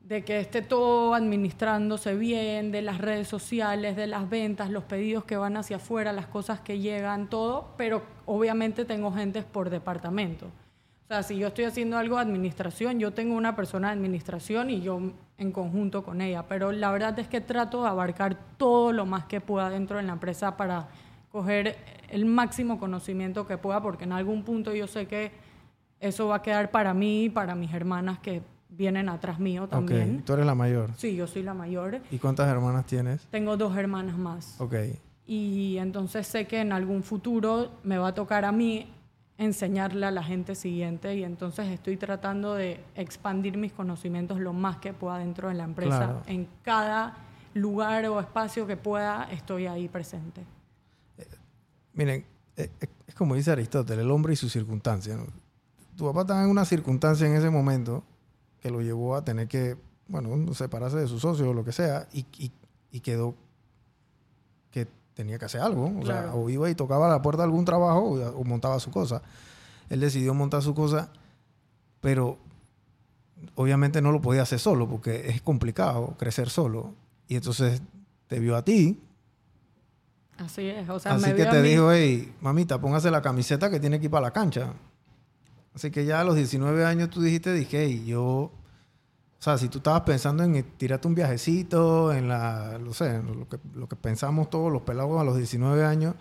de 0.03 0.25
que 0.25 0.39
esté 0.39 0.61
todo 0.61 1.13
administrándose 1.13 2.15
bien, 2.15 2.71
de 2.71 2.81
las 2.81 2.97
redes 2.97 3.27
sociales, 3.27 3.95
de 3.95 4.05
las 4.05 4.29
ventas, 4.29 4.69
los 4.69 4.83
pedidos 4.83 5.23
que 5.23 5.37
van 5.37 5.55
hacia 5.55 5.77
afuera, 5.77 6.11
las 6.11 6.27
cosas 6.27 6.59
que 6.59 6.79
llegan, 6.79 7.29
todo, 7.29 7.73
pero 7.77 8.03
obviamente 8.25 8.83
tengo 8.83 9.13
gentes 9.13 9.45
por 9.45 9.69
departamento. 9.69 10.47
O 10.47 11.07
sea, 11.07 11.23
si 11.23 11.37
yo 11.37 11.47
estoy 11.47 11.65
haciendo 11.65 11.97
algo 11.97 12.17
de 12.17 12.23
administración, 12.23 12.99
yo 12.99 13.13
tengo 13.13 13.35
una 13.35 13.55
persona 13.55 13.87
de 13.87 13.93
administración 13.93 14.69
y 14.69 14.81
yo 14.81 14.99
en 15.37 15.51
conjunto 15.51 16.03
con 16.03 16.21
ella, 16.21 16.47
pero 16.47 16.71
la 16.71 16.91
verdad 16.91 17.17
es 17.19 17.27
que 17.27 17.39
trato 17.39 17.83
de 17.83 17.89
abarcar 17.89 18.37
todo 18.57 18.91
lo 18.91 19.05
más 19.05 19.25
que 19.25 19.39
pueda 19.39 19.69
dentro 19.69 19.97
de 19.97 20.03
la 20.03 20.13
empresa 20.13 20.57
para 20.57 20.87
coger 21.31 21.77
el 22.09 22.25
máximo 22.25 22.77
conocimiento 22.77 23.47
que 23.47 23.57
pueda, 23.57 23.81
porque 23.81 24.03
en 24.03 24.11
algún 24.11 24.43
punto 24.43 24.75
yo 24.75 24.85
sé 24.85 25.07
que 25.07 25.31
eso 25.99 26.27
va 26.27 26.37
a 26.37 26.41
quedar 26.41 26.71
para 26.71 26.93
mí 26.93 27.25
y 27.25 27.29
para 27.29 27.55
mis 27.55 27.73
hermanas 27.73 28.19
que 28.19 28.41
vienen 28.75 29.09
atrás 29.09 29.39
mío 29.39 29.67
también. 29.67 30.17
Ok, 30.19 30.25
tú 30.25 30.33
eres 30.33 30.45
la 30.45 30.55
mayor. 30.55 30.91
Sí, 30.97 31.15
yo 31.15 31.27
soy 31.27 31.43
la 31.43 31.53
mayor. 31.53 32.01
¿Y 32.11 32.17
cuántas 32.17 32.47
hermanas 32.49 32.85
tienes? 32.85 33.25
Tengo 33.27 33.57
dos 33.57 33.75
hermanas 33.77 34.17
más. 34.17 34.59
Ok. 34.59 34.75
Y 35.25 35.77
entonces 35.77 36.27
sé 36.27 36.47
que 36.47 36.59
en 36.59 36.73
algún 36.73 37.03
futuro 37.03 37.71
me 37.83 37.97
va 37.97 38.09
a 38.09 38.13
tocar 38.13 38.45
a 38.45 38.51
mí 38.51 38.91
enseñarle 39.37 40.05
a 40.05 40.11
la 40.11 40.23
gente 40.23 40.55
siguiente 40.55 41.15
y 41.15 41.23
entonces 41.23 41.67
estoy 41.67 41.97
tratando 41.97 42.53
de 42.55 42.83
expandir 42.95 43.57
mis 43.57 43.73
conocimientos 43.73 44.39
lo 44.39 44.53
más 44.53 44.77
que 44.77 44.93
pueda 44.93 45.17
dentro 45.17 45.47
de 45.47 45.55
la 45.55 45.63
empresa. 45.63 45.97
Claro. 45.97 46.23
En 46.27 46.47
cada 46.61 47.17
lugar 47.53 48.05
o 48.05 48.19
espacio 48.19 48.67
que 48.67 48.77
pueda, 48.77 49.27
estoy 49.31 49.67
ahí 49.67 49.87
presente. 49.87 50.43
Miren, 51.93 52.25
eh, 52.57 52.69
eh, 52.81 52.87
es 53.07 53.15
como 53.15 53.35
dice 53.35 53.51
Aristóteles, 53.51 54.03
el 54.03 54.11
hombre 54.11 54.33
y 54.33 54.35
sus 54.35 54.51
circunstancias. 54.51 55.17
¿no? 55.17 55.25
Tu 55.95 56.05
papá 56.05 56.21
estaba 56.21 56.43
en 56.43 56.49
una 56.49 56.65
circunstancia 56.65 57.27
en 57.27 57.35
ese 57.35 57.49
momento 57.49 58.03
que 58.63 58.71
lo 58.71 58.81
llevó 58.81 59.15
a 59.17 59.23
tener 59.25 59.47
que, 59.49 59.75
bueno, 60.07 60.53
separarse 60.55 60.95
de 60.97 61.07
su 61.07 61.19
socio 61.19 61.49
o 61.49 61.53
lo 61.53 61.63
que 61.65 61.73
sea, 61.73 62.07
y, 62.13 62.25
y- 62.39 62.51
y 62.91 63.01
quedó 63.01 63.35
que 64.71 64.87
tenía 65.13 65.37
que 65.37 65.45
hacer 65.45 65.59
algo. 65.61 65.91
O 66.01 66.05
sea, 66.05 66.33
o 66.33 66.49
iba 66.49 66.69
y 66.69 66.75
tocaba 66.75 67.09
la 67.09 67.21
puerta 67.21 67.41
de 67.43 67.47
algún 67.49 67.65
trabajo 67.65 67.99
o, 67.99 68.39
o 68.39 68.43
montaba 68.45 68.79
su 68.79 68.89
cosa. 68.89 69.21
Él 69.89 69.99
decidió 69.99 70.33
montar 70.33 70.61
su 70.61 70.73
cosa, 70.73 71.11
pero 71.99 72.37
obviamente 73.55 74.01
no 74.01 74.11
lo 74.13 74.21
podía 74.21 74.43
hacer 74.43 74.59
solo 74.59 74.87
porque 74.87 75.29
es 75.29 75.41
complicado 75.41 76.15
crecer 76.17 76.49
solo. 76.49 76.93
Y 77.27 77.35
entonces 77.35 77.81
te 78.27 78.39
vio 78.39 78.55
a 78.55 78.63
ti, 78.63 78.99
Así 80.37 80.67
es. 80.67 80.89
O 80.89 80.99
sea, 80.99 81.13
Así 81.13 81.25
me 81.27 81.35
que 81.35 81.41
vio 81.43 81.47
a 81.49 81.51
te 81.51 81.61
mí- 81.61 81.69
dijo, 81.69 81.91
hey, 81.91 82.33
mamita, 82.41 82.81
póngase 82.81 83.11
la 83.11 83.21
camiseta 83.21 83.69
que 83.69 83.79
tiene 83.79 83.99
que 83.99 84.05
ir 84.05 84.11
para 84.11 84.27
la 84.27 84.31
cancha. 84.31 84.73
Así 85.75 85.91
que 85.91 86.05
ya 86.05 86.21
a 86.21 86.23
los 86.23 86.35
19 86.35 86.85
años 86.85 87.09
tú 87.09 87.21
dijiste, 87.21 87.53
dije, 87.53 87.85
hey, 87.85 88.03
yo... 88.05 88.25
O 88.25 89.43
sea, 89.43 89.57
si 89.57 89.67
tú 89.67 89.79
estabas 89.79 90.01
pensando 90.01 90.43
en 90.43 90.63
tirarte 90.77 91.07
un 91.07 91.15
viajecito, 91.15 92.13
en 92.13 92.29
la... 92.29 92.77
No 92.79 92.93
sé, 92.93 93.21
lo 93.21 93.47
que, 93.49 93.59
lo 93.73 93.89
que 93.89 93.95
pensamos 93.97 94.49
todos 94.49 94.71
los 94.71 94.83
pelados 94.83 95.19
a 95.19 95.25
los 95.25 95.35
19 95.35 95.83
años, 95.83 96.15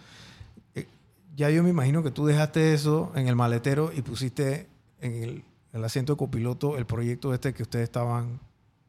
eh, 0.74 0.88
ya 1.36 1.48
yo 1.50 1.62
me 1.62 1.70
imagino 1.70 2.02
que 2.02 2.10
tú 2.10 2.26
dejaste 2.26 2.74
eso 2.74 3.12
en 3.14 3.28
el 3.28 3.36
maletero 3.36 3.92
y 3.94 4.02
pusiste 4.02 4.66
en 5.00 5.22
el, 5.22 5.44
el 5.72 5.84
asiento 5.84 6.14
de 6.14 6.16
copiloto 6.16 6.76
el 6.76 6.86
proyecto 6.86 7.32
este 7.32 7.54
que 7.54 7.62
ustedes 7.62 7.84
estaban 7.84 8.40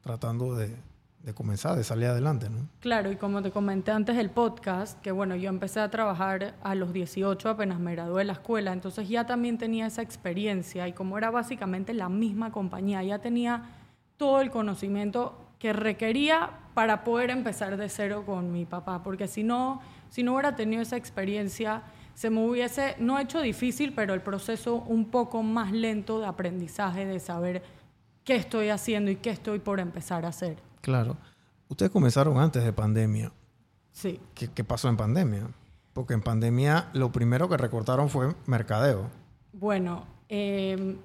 tratando 0.02 0.56
de, 0.56 0.74
de 1.24 1.32
comenzar, 1.32 1.74
de 1.74 1.84
salir 1.84 2.06
adelante, 2.08 2.50
¿no? 2.50 2.68
Claro, 2.80 3.10
y 3.10 3.16
como 3.16 3.42
te 3.42 3.50
comenté 3.50 3.90
antes 3.90 4.16
del 4.16 4.28
podcast, 4.28 5.00
que 5.00 5.10
bueno, 5.10 5.34
yo 5.36 5.48
empecé 5.48 5.80
a 5.80 5.90
trabajar 5.90 6.54
a 6.62 6.74
los 6.74 6.92
18 6.92 7.48
apenas 7.48 7.80
me 7.80 7.92
gradué 7.92 8.20
de 8.20 8.24
la 8.26 8.34
escuela, 8.34 8.72
entonces 8.72 9.08
ya 9.08 9.24
también 9.24 9.56
tenía 9.56 9.86
esa 9.86 10.02
experiencia 10.02 10.86
y 10.86 10.92
como 10.92 11.16
era 11.16 11.30
básicamente 11.30 11.94
la 11.94 12.10
misma 12.10 12.52
compañía, 12.52 13.02
ya 13.02 13.20
tenía 13.20 13.70
todo 14.18 14.42
el 14.42 14.50
conocimiento 14.50 15.38
que 15.58 15.72
requería 15.72 16.50
para 16.74 17.04
poder 17.04 17.30
empezar 17.30 17.78
de 17.78 17.88
cero 17.88 18.24
con 18.26 18.52
mi 18.52 18.66
papá, 18.66 19.02
porque 19.02 19.26
si 19.26 19.42
no, 19.42 19.80
si 20.10 20.22
no 20.22 20.34
hubiera 20.34 20.56
tenido 20.56 20.82
esa 20.82 20.98
experiencia, 20.98 21.84
se 22.12 22.28
me 22.28 22.46
hubiese, 22.46 22.96
no 22.98 23.18
hecho 23.18 23.40
difícil, 23.40 23.94
pero 23.94 24.12
el 24.12 24.20
proceso 24.20 24.76
un 24.76 25.06
poco 25.06 25.42
más 25.42 25.72
lento 25.72 26.20
de 26.20 26.26
aprendizaje, 26.26 27.06
de 27.06 27.18
saber 27.18 27.62
qué 28.24 28.36
estoy 28.36 28.68
haciendo 28.68 29.10
y 29.10 29.16
qué 29.16 29.30
estoy 29.30 29.58
por 29.58 29.80
empezar 29.80 30.26
a 30.26 30.28
hacer. 30.28 30.73
Claro. 30.84 31.16
Ustedes 31.68 31.90
comenzaron 31.90 32.38
antes 32.38 32.62
de 32.62 32.72
pandemia. 32.72 33.32
Sí. 33.90 34.20
¿Qué, 34.34 34.48
qué 34.48 34.64
pasó 34.64 34.90
en 34.90 34.98
pandemia? 34.98 35.48
Porque 35.94 36.12
en 36.12 36.20
pandemia 36.20 36.90
lo 36.92 37.10
primero 37.10 37.48
que 37.48 37.56
recortaron 37.56 38.10
fue 38.10 38.34
mercadeo. 38.46 39.08
Bueno, 39.54 40.04
eh, 40.28 40.98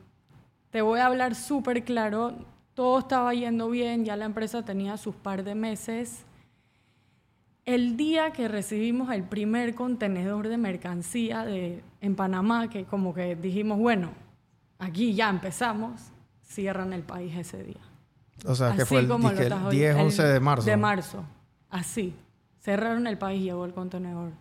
te 0.70 0.82
voy 0.82 1.00
a 1.00 1.06
hablar 1.06 1.34
súper 1.34 1.86
claro. 1.86 2.34
Todo 2.74 3.00
estaba 3.00 3.34
yendo 3.34 3.70
bien, 3.70 4.04
ya 4.04 4.18
la 4.18 4.26
empresa 4.26 4.66
tenía 4.66 4.98
sus 4.98 5.16
par 5.16 5.46
de 5.46 5.56
meses. 5.56 6.26
El 7.64 7.96
día 7.96 8.32
que 8.32 8.50
recibimos 8.50 9.14
el 9.14 9.24
primer 9.24 9.76
contenedor 9.76 10.50
de 10.50 10.58
mercancía 10.58 11.46
de, 11.46 11.84
en 12.02 12.16
Panamá, 12.16 12.70
que 12.70 12.84
como 12.84 13.14
que 13.14 13.38
dijimos, 13.38 13.78
bueno, 13.78 14.12
aquí 14.78 15.14
ya 15.14 15.30
empezamos, 15.30 16.02
cierran 16.42 16.92
el 16.92 17.04
país 17.04 17.34
ese 17.38 17.64
día. 17.64 17.88
O 18.46 18.55
sea, 18.55 18.75
que 18.75 18.86
fue 18.86 19.00
el, 19.01 19.08
como 19.08 19.29
dije, 19.29 19.48
el 19.48 19.51
estás 19.53 19.69
10, 19.69 19.89
oyendo, 19.96 20.05
11 20.05 20.24
de 20.24 20.39
marzo. 20.39 20.65
De 20.65 20.77
marzo, 20.77 21.24
así. 21.69 22.15
Cerraron 22.60 23.08
el 23.08 23.17
país 23.17 23.41
y 23.41 23.46
llegó 23.46 23.65
el 23.65 23.74
contenedor. 23.74 24.31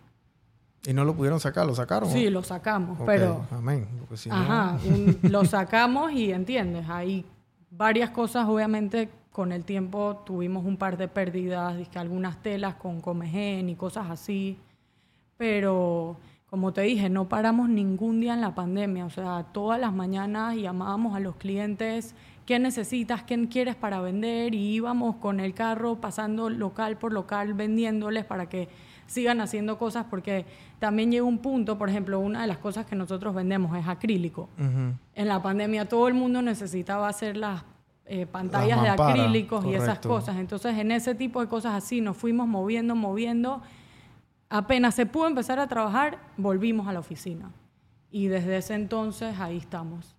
Y 0.85 0.93
no 0.93 1.03
lo 1.05 1.13
pudieron 1.15 1.39
sacar, 1.39 1.65
lo 1.65 1.75
sacaron. 1.75 2.09
Sí, 2.09 2.29
lo 2.29 2.41
sacamos, 2.43 2.97
pero 3.05 3.45
Amén. 3.51 3.87
No- 4.27 4.33
Ajá, 4.35 4.77
un- 4.85 5.19
lo 5.23 5.43
sacamos 5.45 6.11
y 6.13 6.31
entiendes, 6.31 6.87
hay 6.89 7.25
varias 7.71 8.09
cosas, 8.11 8.47
obviamente 8.47 9.09
con 9.31 9.51
el 9.51 9.63
tiempo 9.63 10.23
tuvimos 10.25 10.65
un 10.65 10.77
par 10.77 10.97
de 10.97 11.07
pérdidas, 11.07 11.77
dizque 11.77 11.99
algunas 11.99 12.41
telas 12.41 12.75
con 12.75 12.99
comején 13.01 13.69
y 13.69 13.75
cosas 13.75 14.09
así, 14.09 14.57
pero 15.37 16.17
como 16.49 16.73
te 16.73 16.81
dije, 16.81 17.09
no 17.09 17.29
paramos 17.29 17.69
ningún 17.69 18.19
día 18.21 18.33
en 18.33 18.41
la 18.41 18.55
pandemia, 18.55 19.05
o 19.05 19.09
sea, 19.09 19.45
todas 19.53 19.79
las 19.79 19.93
mañanas 19.93 20.55
llamábamos 20.55 21.15
a 21.15 21.19
los 21.19 21.35
clientes, 21.35 22.15
¿qué 22.49 22.57
necesitas? 22.57 23.21
¿Qué 23.21 23.47
quieres 23.47 23.75
para 23.75 24.01
vender? 24.01 24.55
Y 24.55 24.73
íbamos 24.73 25.17
con 25.17 25.39
el 25.39 25.53
carro 25.53 26.01
pasando 26.01 26.49
local 26.49 26.97
por 26.97 27.13
local 27.13 27.53
vendiéndoles 27.53 28.25
para 28.25 28.49
que 28.49 28.69
sigan 29.05 29.39
haciendo 29.39 29.77
cosas 29.77 30.07
porque 30.09 30.47
también 30.79 31.11
llega 31.11 31.25
un 31.25 31.37
punto, 31.37 31.77
por 31.77 31.89
ejemplo, 31.89 32.19
una 32.19 32.41
de 32.41 32.47
las 32.47 32.57
cosas 32.57 32.87
que 32.87 32.95
nosotros 32.95 33.35
vendemos 33.35 33.77
es 33.77 33.87
acrílico. 33.87 34.49
Ujú. 34.57 34.95
En 35.13 35.27
la 35.27 35.43
pandemia 35.43 35.87
todo 35.87 36.07
el 36.07 36.15
mundo 36.15 36.41
necesitaba 36.41 37.07
hacer 37.07 37.37
las 37.37 37.61
eh, 38.07 38.25
pantallas 38.25 38.77
Las 38.77 38.81
de 38.81 38.87
mamparas, 38.87 39.19
acrílicos 39.19 39.65
y 39.65 39.73
esas 39.75 39.85
correcto. 39.85 40.09
cosas. 40.09 40.37
Entonces, 40.37 40.75
en 40.75 40.89
ese 40.89 41.13
tipo 41.13 41.41
de 41.41 41.47
cosas 41.47 41.75
así 41.75 42.01
nos 42.01 42.17
fuimos 42.17 42.47
moviendo, 42.47 42.95
moviendo. 42.95 43.61
Apenas 44.49 44.95
se 44.95 45.05
pudo 45.05 45.27
empezar 45.27 45.59
a 45.59 45.67
trabajar, 45.67 46.17
volvimos 46.35 46.87
a 46.87 46.93
la 46.93 46.99
oficina. 46.99 47.51
Y 48.09 48.25
desde 48.25 48.57
ese 48.57 48.73
entonces 48.73 49.39
ahí 49.39 49.57
estamos. 49.57 50.15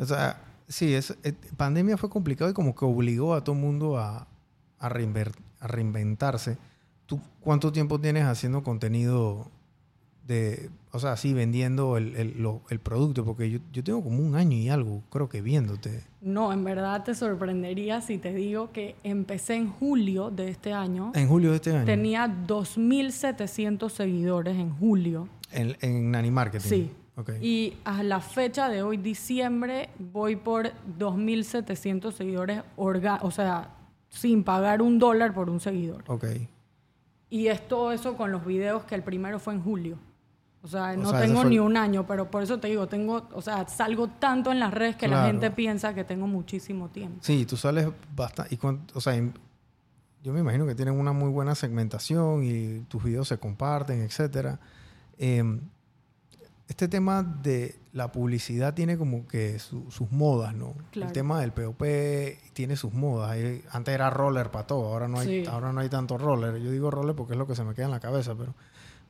O 0.00 0.04
sea, 0.04 0.47
sí, 0.68 0.94
es, 0.94 1.16
eh, 1.24 1.32
pandemia 1.56 1.96
fue 1.96 2.10
complicado 2.10 2.50
y 2.50 2.54
como 2.54 2.74
que 2.74 2.84
obligó 2.84 3.34
a 3.34 3.42
todo 3.42 3.56
el 3.56 3.62
mundo 3.62 3.98
a, 3.98 4.28
a, 4.78 4.88
reinventarse. 4.88 6.58
¿Tú 7.06 7.20
cuánto 7.40 7.72
tiempo 7.72 8.00
tienes 8.00 8.24
haciendo 8.24 8.62
contenido 8.62 9.50
de, 10.26 10.70
o 10.92 10.98
sea, 10.98 11.12
así 11.12 11.32
vendiendo 11.32 11.96
el, 11.96 12.14
el, 12.16 12.80
producto? 12.80 13.24
Porque 13.24 13.50
yo, 13.50 13.60
yo, 13.72 13.82
tengo 13.82 14.04
como 14.04 14.18
un 14.18 14.36
año 14.36 14.56
y 14.56 14.68
algo, 14.68 15.02
creo 15.10 15.28
que 15.28 15.40
viéndote. 15.40 16.04
No, 16.20 16.52
en 16.52 16.64
verdad 16.64 17.02
te 17.02 17.14
sorprendería 17.14 18.02
si 18.02 18.18
te 18.18 18.34
digo 18.34 18.70
que 18.70 18.94
empecé 19.04 19.54
en 19.54 19.70
julio 19.70 20.30
de 20.30 20.50
este 20.50 20.74
año. 20.74 21.12
En 21.14 21.28
julio 21.28 21.50
de 21.50 21.56
este 21.56 21.74
año. 21.74 21.86
Tenía 21.86 22.26
2.700 22.46 23.88
seguidores 23.88 24.56
en 24.58 24.70
julio. 24.76 25.28
En, 25.50 25.76
en 25.80 26.10
Nani 26.10 26.30
Marketing. 26.30 26.68
Sí. 26.68 26.90
Y 27.40 27.76
a 27.84 28.02
la 28.02 28.20
fecha 28.20 28.68
de 28.68 28.82
hoy, 28.82 28.96
diciembre, 28.96 29.90
voy 29.98 30.36
por 30.36 30.72
2.700 30.98 32.12
seguidores, 32.12 32.62
o 32.76 33.30
sea, 33.30 33.70
sin 34.08 34.44
pagar 34.44 34.82
un 34.82 34.98
dólar 34.98 35.34
por 35.34 35.50
un 35.50 35.60
seguidor. 35.60 36.04
Ok. 36.06 36.24
Y 37.30 37.48
es 37.48 37.66
todo 37.66 37.92
eso 37.92 38.16
con 38.16 38.32
los 38.32 38.44
videos 38.46 38.84
que 38.84 38.94
el 38.94 39.02
primero 39.02 39.38
fue 39.38 39.54
en 39.54 39.62
julio. 39.62 39.98
O 40.62 40.68
sea, 40.68 40.96
no 40.96 41.12
tengo 41.12 41.44
ni 41.44 41.58
un 41.58 41.76
año, 41.76 42.06
pero 42.06 42.30
por 42.30 42.42
eso 42.42 42.58
te 42.58 42.68
digo, 42.68 42.88
tengo, 42.88 43.28
o 43.32 43.42
sea, 43.42 43.68
salgo 43.68 44.08
tanto 44.08 44.50
en 44.50 44.58
las 44.58 44.74
redes 44.74 44.96
que 44.96 45.06
la 45.06 45.26
gente 45.26 45.50
piensa 45.50 45.94
que 45.94 46.04
tengo 46.04 46.26
muchísimo 46.26 46.88
tiempo. 46.88 47.18
Sí, 47.22 47.46
tú 47.46 47.56
sales 47.56 47.88
bastante, 48.14 48.54
y 48.54 48.58
o 48.94 49.00
sea, 49.00 49.14
yo 50.22 50.32
me 50.32 50.40
imagino 50.40 50.66
que 50.66 50.74
tienen 50.74 50.98
una 50.98 51.12
muy 51.12 51.30
buena 51.30 51.54
segmentación 51.54 52.42
y 52.42 52.80
tus 52.88 53.04
videos 53.04 53.28
se 53.28 53.38
comparten, 53.38 54.02
etcétera. 54.02 54.58
Eh, 55.16 55.44
este 56.68 56.86
tema 56.86 57.22
de 57.22 57.76
la 57.92 58.12
publicidad 58.12 58.74
tiene 58.74 58.96
como 58.98 59.26
que 59.26 59.58
sus 59.58 60.12
modas, 60.12 60.54
¿no? 60.54 60.74
El 60.92 61.10
tema 61.12 61.40
del 61.40 61.52
POP 61.52 61.82
tiene 62.52 62.76
sus 62.76 62.92
modas. 62.92 63.36
Antes 63.72 63.94
era 63.94 64.10
roller 64.10 64.50
para 64.50 64.66
todo, 64.66 64.92
ahora 64.92 65.08
no 65.08 65.18
hay, 65.18 65.46
ahora 65.46 65.72
no 65.72 65.80
hay 65.80 65.88
tanto 65.88 66.18
roller. 66.18 66.58
Yo 66.62 66.70
digo 66.70 66.90
roller 66.90 67.16
porque 67.16 67.32
es 67.32 67.38
lo 67.38 67.46
que 67.46 67.54
se 67.54 67.64
me 67.64 67.74
queda 67.74 67.86
en 67.86 67.92
la 67.92 68.00
cabeza, 68.00 68.34
pero 68.36 68.54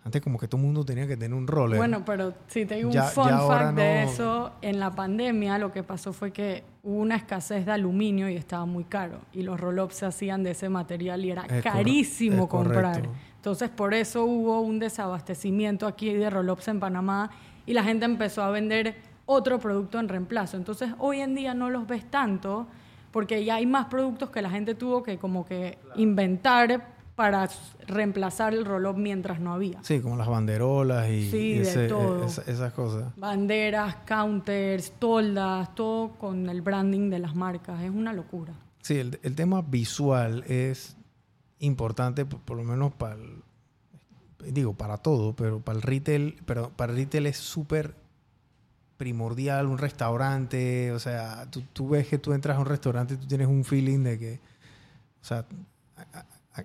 antes 0.05 0.23
como 0.23 0.39
que 0.39 0.47
todo 0.47 0.61
el 0.61 0.67
mundo 0.67 0.85
tenía 0.85 1.09
que 1.09 1.17
tener 1.17 1.37
un 1.37 1.49
roller. 1.49 1.77
Bueno, 1.77 2.05
pero 2.05 2.33
si 2.47 2.65
te 2.65 2.77
digo 2.77 2.91
un 2.91 3.03
fun 3.03 3.29
fact 3.29 3.75
de 3.75 4.05
eso, 4.05 4.53
en 4.63 4.79
la 4.79 4.93
pandemia 4.93 5.59
lo 5.59 5.73
que 5.73 5.83
pasó 5.83 6.13
fue 6.13 6.31
que 6.31 6.63
hubo 6.85 7.01
una 7.01 7.17
escasez 7.17 7.67
de 7.67 7.73
aluminio 7.73 8.29
y 8.31 8.37
estaba 8.37 8.65
muy 8.65 8.85
caro. 8.85 9.19
Y 9.33 9.43
los 9.43 9.61
roll-ups 9.61 9.97
se 9.97 10.07
hacían 10.07 10.45
de 10.45 10.53
ese 10.53 10.69
material 10.69 11.25
y 11.25 11.33
era 11.33 11.45
carísimo 11.63 12.49
comprar. 12.49 13.03
Entonces 13.35 13.69
por 13.69 13.93
eso 13.93 14.25
hubo 14.25 14.61
un 14.61 14.79
desabastecimiento 14.79 15.87
aquí 15.87 16.15
de 16.15 16.31
roll-ups 16.31 16.69
en 16.69 16.81
Panamá 16.81 17.31
y 17.69 17.75
la 17.75 17.85
gente 17.85 18.07
empezó 18.07 18.43
a 18.43 18.51
vender 18.51 18.97
otro 19.27 19.59
producto 19.61 20.01
en 20.01 20.09
reemplazo. 20.09 20.57
Entonces 20.57 20.91
hoy 20.99 21.21
en 21.21 21.35
día 21.35 21.53
no 21.53 21.69
los 21.69 21.87
ves 21.87 22.11
tanto 22.11 22.67
porque 23.13 23.45
ya 23.45 23.57
hay 23.57 23.67
más 23.67 23.87
productos 23.87 24.31
que 24.31 24.41
la 24.41 24.49
gente 24.49 24.75
tuvo 24.75 25.03
que 25.03 25.19
como 25.19 25.45
que 25.45 25.79
inventar 25.97 26.97
para 27.15 27.49
reemplazar 27.87 28.55
el 28.55 28.65
roll-up 28.65 28.97
mientras 28.97 29.39
no 29.39 29.53
había. 29.53 29.83
Sí, 29.83 30.01
como 30.01 30.17
las 30.17 30.29
banderolas 30.29 31.11
y, 31.11 31.29
sí, 31.31 31.59
de 31.59 31.89
todo. 31.89 32.25
esas 32.25 32.73
cosas. 32.73 33.13
Banderas, 33.17 33.97
counters, 34.07 34.93
toldas, 34.99 35.75
todo 35.75 36.13
con 36.13 36.49
el 36.49 36.63
branding 36.63 37.11
de 37.11 37.19
las 37.19 37.35
marcas. 37.35 37.83
Es 37.83 37.91
una 37.91 38.15
locura. 38.15 38.55
Sí, 38.81 38.99
el, 38.99 39.19
el 39.23 39.35
tema 39.35 39.61
visual 39.61 40.45
es 40.47 40.97
importante, 41.59 42.25
por, 42.25 42.57
lo 42.57 42.63
menos 42.63 42.95
para 42.95 43.17
el, 43.17 43.43
digo, 44.39 44.75
para 44.75 44.99
todo, 44.99 45.35
pero 45.35 45.61
para 45.61 45.77
el 45.77 45.83
retail, 45.83 46.41
pero 46.47 46.71
para 46.71 46.93
el 46.93 46.99
retail 46.99 47.27
es 47.27 47.37
súper 47.37 47.95
primordial, 48.97 49.67
un 49.67 49.79
restaurante, 49.79 50.93
o 50.93 50.99
sea, 50.99 51.47
tú, 51.51 51.63
tú, 51.73 51.91
ves 51.91 52.09
que 52.09 52.19
tú 52.19 52.33
entras 52.33 52.57
a 52.57 52.61
un 52.61 52.67
restaurante 52.67 53.15
y 53.15 53.17
tú 53.17 53.27
tienes 53.27 53.47
un 53.47 53.65
feeling 53.65 54.03
de 54.03 54.19
que, 54.19 54.41
o 55.23 55.25
sea, 55.25 55.45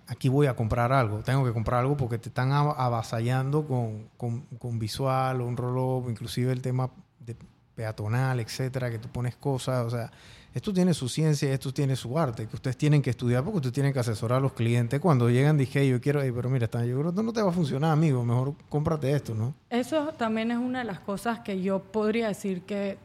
aquí 0.08 0.30
voy 0.30 0.48
a 0.48 0.56
comprar 0.56 0.92
algo, 0.92 1.20
tengo 1.20 1.46
que 1.46 1.54
comprar 1.54 1.82
algo 1.82 1.96
porque 1.96 2.18
te 2.18 2.30
están 2.30 2.52
avasallando 2.52 3.68
con, 3.68 4.10
con, 4.18 4.42
con 4.58 4.80
visual 4.80 5.42
o 5.42 5.46
un 5.46 5.58
rollo, 5.58 6.10
inclusive 6.10 6.52
el 6.52 6.62
tema 6.62 6.90
de 7.20 7.36
peatonal, 7.76 8.40
etcétera, 8.40 8.90
que 8.90 9.00
tú 9.00 9.10
pones 9.10 9.36
cosas, 9.36 9.86
o 9.86 9.90
sea, 9.90 10.12
esto 10.54 10.72
tiene 10.72 10.94
su 10.94 11.10
ciencia, 11.10 11.52
esto 11.52 11.74
tiene 11.74 11.96
su 11.96 12.18
arte, 12.18 12.48
que 12.48 12.56
ustedes 12.56 12.78
tienen 12.78 13.02
que 13.02 13.10
estudiar 13.10 13.44
porque 13.44 13.58
ustedes 13.58 13.74
tienen 13.74 13.92
que 13.92 14.00
asesorar 14.00 14.38
a 14.38 14.42
los 14.42 14.54
clientes. 14.54 15.00
Cuando 15.00 15.30
llegan, 15.30 15.58
dije, 15.58 15.88
yo 15.88 16.00
quiero, 16.00 16.22
pero 16.22 16.50
mira, 16.50 16.68
yo 16.68 17.00
creo 17.00 17.14
que 17.14 17.24
no 17.24 17.34
te 17.34 17.42
va 17.42 17.50
a 17.50 17.54
funcionar, 17.54 17.92
amigo, 17.92 18.24
mejor 18.24 18.54
cómprate 18.70 19.12
esto, 19.12 19.34
¿no? 19.34 19.56
Eso 19.70 20.14
también 20.18 20.52
es 20.52 20.58
una 20.58 20.80
de 20.80 20.86
las 20.86 21.00
cosas 21.00 21.40
que 21.40 21.62
yo 21.62 21.80
podría 21.80 22.28
decir 22.28 22.62
que 22.62 22.98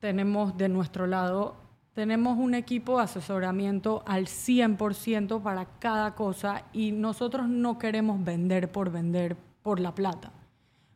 tenemos 0.00 0.56
de 0.58 0.68
nuestro 0.68 1.06
lado. 1.06 1.56
Tenemos 1.94 2.36
un 2.38 2.54
equipo 2.54 2.98
de 2.98 3.04
asesoramiento 3.04 4.02
al 4.06 4.26
100% 4.26 5.42
para 5.42 5.66
cada 5.78 6.14
cosa 6.14 6.64
y 6.72 6.92
nosotros 6.92 7.48
no 7.48 7.78
queremos 7.78 8.22
vender 8.22 8.70
por 8.70 8.90
vender 8.90 9.36
por 9.62 9.80
la 9.80 9.94
plata. 9.94 10.32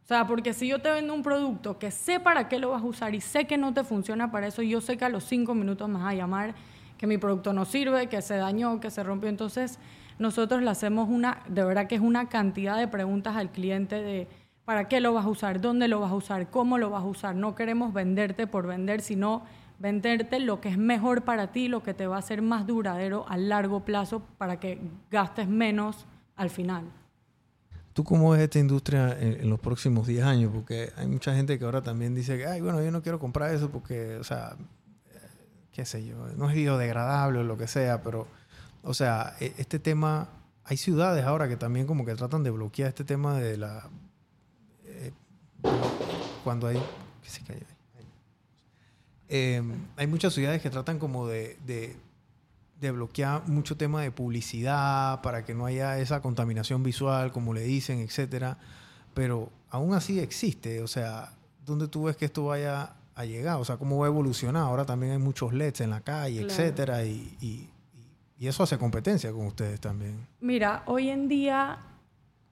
O 0.06 0.08
sea, 0.08 0.24
porque 0.24 0.52
si 0.52 0.68
yo 0.68 0.80
te 0.80 0.88
vendo 0.88 1.12
un 1.12 1.24
producto 1.24 1.80
que 1.80 1.90
sé 1.90 2.20
para 2.20 2.48
qué 2.48 2.60
lo 2.60 2.70
vas 2.70 2.80
a 2.80 2.86
usar 2.86 3.16
y 3.16 3.20
sé 3.20 3.48
que 3.48 3.58
no 3.58 3.74
te 3.74 3.82
funciona 3.82 4.30
para 4.30 4.46
eso, 4.46 4.62
yo 4.62 4.80
sé 4.80 4.96
que 4.96 5.04
a 5.04 5.08
los 5.08 5.24
cinco 5.24 5.52
minutos 5.52 5.88
me 5.88 5.98
vas 5.98 6.12
a 6.12 6.14
llamar 6.14 6.54
que 6.96 7.08
mi 7.08 7.18
producto 7.18 7.52
no 7.52 7.64
sirve, 7.64 8.06
que 8.06 8.22
se 8.22 8.36
dañó, 8.36 8.78
que 8.78 8.92
se 8.92 9.02
rompió. 9.02 9.28
Entonces, 9.28 9.80
nosotros 10.20 10.62
le 10.62 10.70
hacemos 10.70 11.08
una, 11.08 11.42
de 11.48 11.64
verdad 11.64 11.88
que 11.88 11.96
es 11.96 12.00
una 12.00 12.28
cantidad 12.28 12.78
de 12.78 12.86
preguntas 12.86 13.34
al 13.34 13.50
cliente 13.50 14.00
de 14.00 14.28
para 14.64 14.86
qué 14.86 15.00
lo 15.00 15.12
vas 15.12 15.24
a 15.24 15.28
usar, 15.28 15.60
dónde 15.60 15.88
lo 15.88 15.98
vas 15.98 16.12
a 16.12 16.14
usar, 16.14 16.50
cómo 16.50 16.78
lo 16.78 16.88
vas 16.88 17.02
a 17.02 17.06
usar. 17.06 17.34
No 17.34 17.56
queremos 17.56 17.92
venderte 17.92 18.46
por 18.46 18.68
vender, 18.68 19.00
sino 19.00 19.42
venderte 19.80 20.38
lo 20.38 20.60
que 20.60 20.68
es 20.68 20.78
mejor 20.78 21.22
para 21.22 21.50
ti, 21.50 21.66
lo 21.66 21.82
que 21.82 21.94
te 21.94 22.06
va 22.06 22.14
a 22.14 22.20
hacer 22.20 22.42
más 22.42 22.64
duradero 22.64 23.26
a 23.28 23.36
largo 23.38 23.84
plazo 23.84 24.22
para 24.38 24.60
que 24.60 24.80
gastes 25.10 25.48
menos 25.48 26.06
al 26.36 26.50
final. 26.50 26.84
¿Tú 27.96 28.04
cómo 28.04 28.28
ves 28.28 28.42
esta 28.42 28.58
industria 28.58 29.18
en, 29.18 29.48
los 29.48 29.58
próximos 29.58 30.06
10 30.06 30.22
años? 30.22 30.52
Porque 30.52 30.92
hay 30.98 31.06
mucha 31.06 31.34
gente 31.34 31.58
que 31.58 31.64
ahora 31.64 31.80
también 31.80 32.14
dice 32.14 32.46
ay, 32.46 32.60
bueno, 32.60 32.82
yo 32.82 32.90
no 32.90 33.00
quiero 33.00 33.18
comprar 33.18 33.54
eso 33.54 33.70
porque, 33.70 34.16
o 34.16 34.22
sea, 34.22 34.54
qué 35.72 35.86
sé 35.86 36.04
yo, 36.04 36.14
no 36.36 36.50
es 36.50 36.54
biodegradable 36.54 37.38
o 37.38 37.42
lo 37.42 37.56
que 37.56 37.66
sea, 37.66 38.02
pero, 38.02 38.26
o 38.82 38.92
sea, 38.92 39.34
e, 39.40 39.54
este 39.56 39.78
tema, 39.78 40.28
hay 40.64 40.76
ciudades 40.76 41.24
ahora 41.24 41.48
que 41.48 41.56
también 41.56 41.86
como 41.86 42.04
que 42.04 42.14
tratan 42.14 42.42
de 42.42 42.50
bloquear 42.50 42.90
este 42.90 43.04
tema 43.04 43.38
de 43.38 43.56
la... 43.56 43.88
Eh, 44.84 45.12
cuando 46.44 46.66
hay... 46.66 46.76
¿qué 47.22 47.30
se 47.30 47.40
cae? 47.44 47.62
Eh, 49.30 49.62
hay 49.96 50.06
muchas 50.06 50.34
ciudades 50.34 50.60
que 50.60 50.68
tratan 50.68 50.98
como 50.98 51.28
de 51.28 51.56
bloquear 52.80 53.48
mucho 53.48 53.76
tema 53.76 54.02
de 54.02 54.10
publicidad 54.10 55.22
para 55.22 55.44
que 55.44 55.54
no 55.54 55.66
haya 55.66 55.98
esa 55.98 56.20
contaminación 56.20 56.82
visual, 56.82 57.32
como 57.32 57.54
le 57.54 57.62
dicen, 57.62 58.00
etcétera. 58.00 58.58
Pero 59.14 59.50
aún 59.70 59.94
así 59.94 60.20
existe, 60.20 60.82
o 60.82 60.86
sea, 60.86 61.32
¿dónde 61.64 61.88
tú 61.88 62.04
ves 62.04 62.16
que 62.16 62.26
esto 62.26 62.46
vaya 62.46 62.92
a 63.14 63.24
llegar? 63.24 63.56
O 63.56 63.64
sea, 63.64 63.76
¿cómo 63.76 63.98
va 63.98 64.06
a 64.06 64.08
evolucionar? 64.08 64.62
Ahora 64.62 64.84
también 64.84 65.12
hay 65.12 65.18
muchos 65.18 65.52
LEDs 65.52 65.80
en 65.80 65.90
la 65.90 66.00
calle, 66.00 66.42
etcétera, 66.42 67.04
y, 67.04 67.36
y, 67.40 67.68
y, 68.38 68.46
eso 68.46 68.62
hace 68.62 68.76
competencia 68.78 69.32
con 69.32 69.46
ustedes 69.46 69.80
también. 69.80 70.26
Mira, 70.40 70.82
hoy 70.86 71.08
en 71.08 71.28
día 71.28 71.78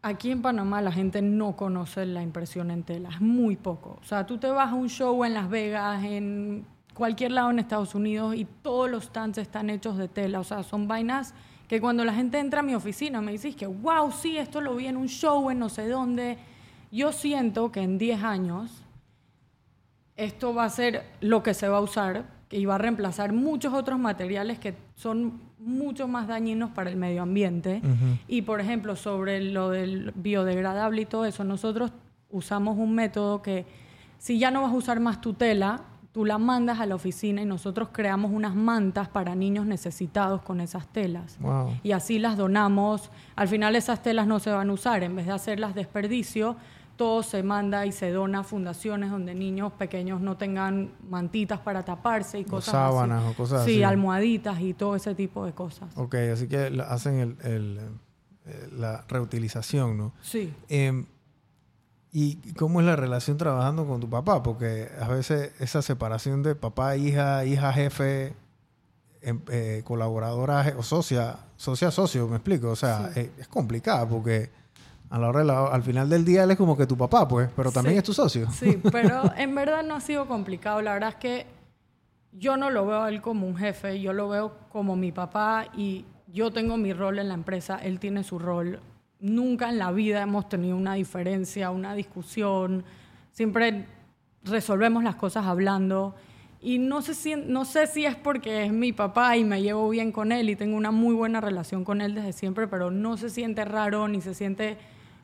aquí 0.04 0.30
en 0.30 0.42
Panamá 0.42 0.82
la 0.82 0.92
gente 0.92 1.22
no 1.22 1.56
conoce 1.56 2.04
la 2.06 2.22
impresión 2.22 2.70
en 2.70 2.82
tela, 2.82 3.10
es 3.10 3.20
muy 3.20 3.56
poco. 3.56 3.98
O 4.00 4.04
sea, 4.04 4.26
tú 4.26 4.38
te 4.38 4.48
vas 4.48 4.70
a 4.70 4.74
un 4.74 4.88
show 4.88 5.24
en 5.24 5.34
Las 5.34 5.48
Vegas, 5.48 6.04
en 6.04 6.66
cualquier 6.94 7.32
lado 7.32 7.50
en 7.50 7.58
Estados 7.58 7.94
Unidos 7.94 8.34
y 8.36 8.46
todos 8.62 8.90
los 8.90 9.04
stands 9.04 9.38
están 9.38 9.68
hechos 9.68 9.98
de 9.98 10.08
tela. 10.08 10.40
O 10.40 10.44
sea, 10.44 10.62
son 10.62 10.88
vainas 10.88 11.34
que 11.68 11.80
cuando 11.80 12.04
la 12.04 12.14
gente 12.14 12.38
entra 12.38 12.60
a 12.60 12.62
mi 12.62 12.74
oficina 12.74 13.20
me 13.20 13.32
dice 13.32 13.54
que, 13.54 13.66
wow, 13.66 14.10
sí, 14.12 14.38
esto 14.38 14.60
lo 14.60 14.76
vi 14.76 14.86
en 14.86 14.96
un 14.96 15.08
show 15.08 15.50
en 15.50 15.58
no 15.58 15.68
sé 15.68 15.88
dónde. 15.88 16.38
Yo 16.90 17.12
siento 17.12 17.72
que 17.72 17.80
en 17.80 17.98
10 17.98 18.22
años 18.22 18.84
esto 20.16 20.54
va 20.54 20.64
a 20.64 20.70
ser 20.70 21.04
lo 21.20 21.42
que 21.42 21.54
se 21.54 21.68
va 21.68 21.78
a 21.78 21.80
usar 21.80 22.24
y 22.50 22.66
va 22.66 22.76
a 22.76 22.78
reemplazar 22.78 23.32
muchos 23.32 23.74
otros 23.74 23.98
materiales 23.98 24.60
que 24.60 24.74
son 24.94 25.40
mucho 25.58 26.06
más 26.06 26.28
dañinos 26.28 26.70
para 26.70 26.90
el 26.90 26.96
medio 26.96 27.22
ambiente. 27.22 27.82
Y, 28.28 28.42
por 28.42 28.60
ejemplo, 28.60 28.94
sobre 28.94 29.42
lo 29.42 29.70
del 29.70 30.12
biodegradable 30.14 31.02
y 31.02 31.06
todo 31.06 31.24
eso, 31.24 31.42
nosotros 31.42 31.90
usamos 32.30 32.76
un 32.78 32.94
método 32.94 33.42
que 33.42 33.64
si 34.18 34.38
ya 34.38 34.50
no 34.50 34.62
vas 34.62 34.72
a 34.72 34.76
usar 34.76 35.00
más 35.00 35.20
tu 35.20 35.34
tela, 35.34 35.80
tú 36.14 36.24
la 36.24 36.38
mandas 36.38 36.78
a 36.78 36.86
la 36.86 36.94
oficina 36.94 37.42
y 37.42 37.44
nosotros 37.44 37.88
creamos 37.90 38.30
unas 38.30 38.54
mantas 38.54 39.08
para 39.08 39.34
niños 39.34 39.66
necesitados 39.66 40.42
con 40.42 40.60
esas 40.60 40.86
telas. 40.86 41.38
Y 41.82 41.90
así 41.90 42.20
las 42.20 42.36
donamos. 42.36 43.10
Al 43.34 43.48
final 43.48 43.74
esas 43.74 44.00
telas 44.00 44.28
no 44.28 44.38
se 44.38 44.50
van 44.50 44.70
a 44.70 44.72
usar. 44.72 45.02
En 45.02 45.16
vez 45.16 45.26
de 45.26 45.32
hacerlas 45.32 45.74
desperdicio, 45.74 46.54
todo 46.94 47.24
se 47.24 47.42
manda 47.42 47.84
y 47.84 47.90
se 47.90 48.12
dona 48.12 48.38
a 48.38 48.44
fundaciones 48.44 49.10
donde 49.10 49.34
niños 49.34 49.72
pequeños 49.72 50.20
no 50.20 50.36
tengan 50.36 50.92
mantitas 51.10 51.58
para 51.58 51.84
taparse 51.84 52.38
y 52.38 52.44
cosas 52.44 52.70
sábanas 52.70 53.24
o 53.32 53.34
cosas 53.34 53.62
así. 53.62 53.74
Sí, 53.74 53.82
almohaditas 53.82 54.60
y 54.60 54.72
todo 54.72 54.94
ese 54.94 55.16
tipo 55.16 55.44
de 55.44 55.52
cosas. 55.52 55.88
Ok, 55.96 56.14
así 56.32 56.46
que 56.46 56.80
hacen 56.88 57.36
el, 57.42 57.80
eh, 58.46 58.68
la 58.70 59.04
reutilización, 59.08 59.98
¿no? 59.98 60.12
Sí. 60.22 60.54
Em, 60.68 61.06
¿Y 62.16 62.36
cómo 62.54 62.78
es 62.80 62.86
la 62.86 62.94
relación 62.94 63.36
trabajando 63.38 63.84
con 63.86 64.00
tu 64.00 64.08
papá? 64.08 64.40
Porque 64.42 64.88
a 65.00 65.08
veces 65.08 65.50
esa 65.58 65.82
separación 65.82 66.44
de 66.44 66.54
papá, 66.54 66.96
hija, 66.96 67.44
hija, 67.44 67.72
jefe, 67.72 68.34
em, 69.20 69.40
eh, 69.50 69.82
colaboradora 69.84 70.74
o 70.78 70.82
socia, 70.84 71.36
socia, 71.56 71.90
socio, 71.90 72.28
me 72.28 72.36
explico. 72.36 72.70
O 72.70 72.76
sea, 72.76 73.10
es, 73.16 73.30
es 73.36 73.48
complicada 73.48 74.08
porque 74.08 74.48
a 75.10 75.18
la 75.18 75.28
hora 75.28 75.40
de 75.40 75.44
la- 75.46 75.66
al 75.66 75.82
final 75.82 76.08
del 76.08 76.24
día 76.24 76.44
él 76.44 76.52
es 76.52 76.56
como 76.56 76.76
que 76.76 76.86
tu 76.86 76.96
papá, 76.96 77.26
pues, 77.26 77.48
pero 77.56 77.72
también 77.72 77.94
Sí. 77.96 77.98
es 77.98 78.04
tu 78.04 78.12
socio. 78.14 78.48
Sí, 78.52 78.80
pero 78.92 79.22
en 79.36 79.52
verdad 79.56 79.82
no 79.82 79.96
ha 79.96 80.00
sido 80.00 80.28
complicado. 80.28 80.80
La 80.82 80.92
verdad 80.92 81.08
es 81.10 81.16
que 81.16 81.46
yo 82.32 82.56
no 82.56 82.70
lo 82.70 82.86
veo 82.86 83.02
a 83.02 83.08
él 83.08 83.20
como 83.22 83.44
un 83.48 83.56
jefe, 83.56 84.00
yo 84.00 84.12
lo 84.12 84.28
veo 84.28 84.52
como 84.70 84.94
mi 84.94 85.10
papá 85.10 85.66
y 85.76 86.04
yo 86.32 86.52
tengo 86.52 86.76
mi 86.76 86.92
rol 86.92 87.18
en 87.18 87.26
la 87.28 87.34
empresa, 87.34 87.76
él 87.82 87.98
tiene 87.98 88.22
su 88.22 88.38
rol. 88.38 88.78
Nunca 89.24 89.70
en 89.70 89.78
la 89.78 89.90
vida 89.90 90.20
hemos 90.20 90.50
tenido 90.50 90.76
una 90.76 90.92
diferencia, 90.92 91.70
una 91.70 91.94
discusión. 91.94 92.84
Siempre 93.32 93.86
resolvemos 94.42 95.02
las 95.02 95.14
cosas 95.14 95.46
hablando. 95.46 96.14
Y 96.60 96.76
no 96.76 97.00
sé, 97.00 97.14
si, 97.14 97.34
no 97.34 97.64
sé 97.64 97.86
si 97.86 98.04
es 98.04 98.16
porque 98.16 98.66
es 98.66 98.72
mi 98.74 98.92
papá 98.92 99.38
y 99.38 99.44
me 99.44 99.62
llevo 99.62 99.88
bien 99.88 100.12
con 100.12 100.30
él 100.30 100.50
y 100.50 100.56
tengo 100.56 100.76
una 100.76 100.90
muy 100.90 101.14
buena 101.14 101.40
relación 101.40 101.84
con 101.84 102.02
él 102.02 102.14
desde 102.14 102.34
siempre, 102.34 102.68
pero 102.68 102.90
no 102.90 103.16
se 103.16 103.30
siente 103.30 103.64
raro 103.64 104.08
ni 104.08 104.20
se 104.20 104.34
siente 104.34 104.76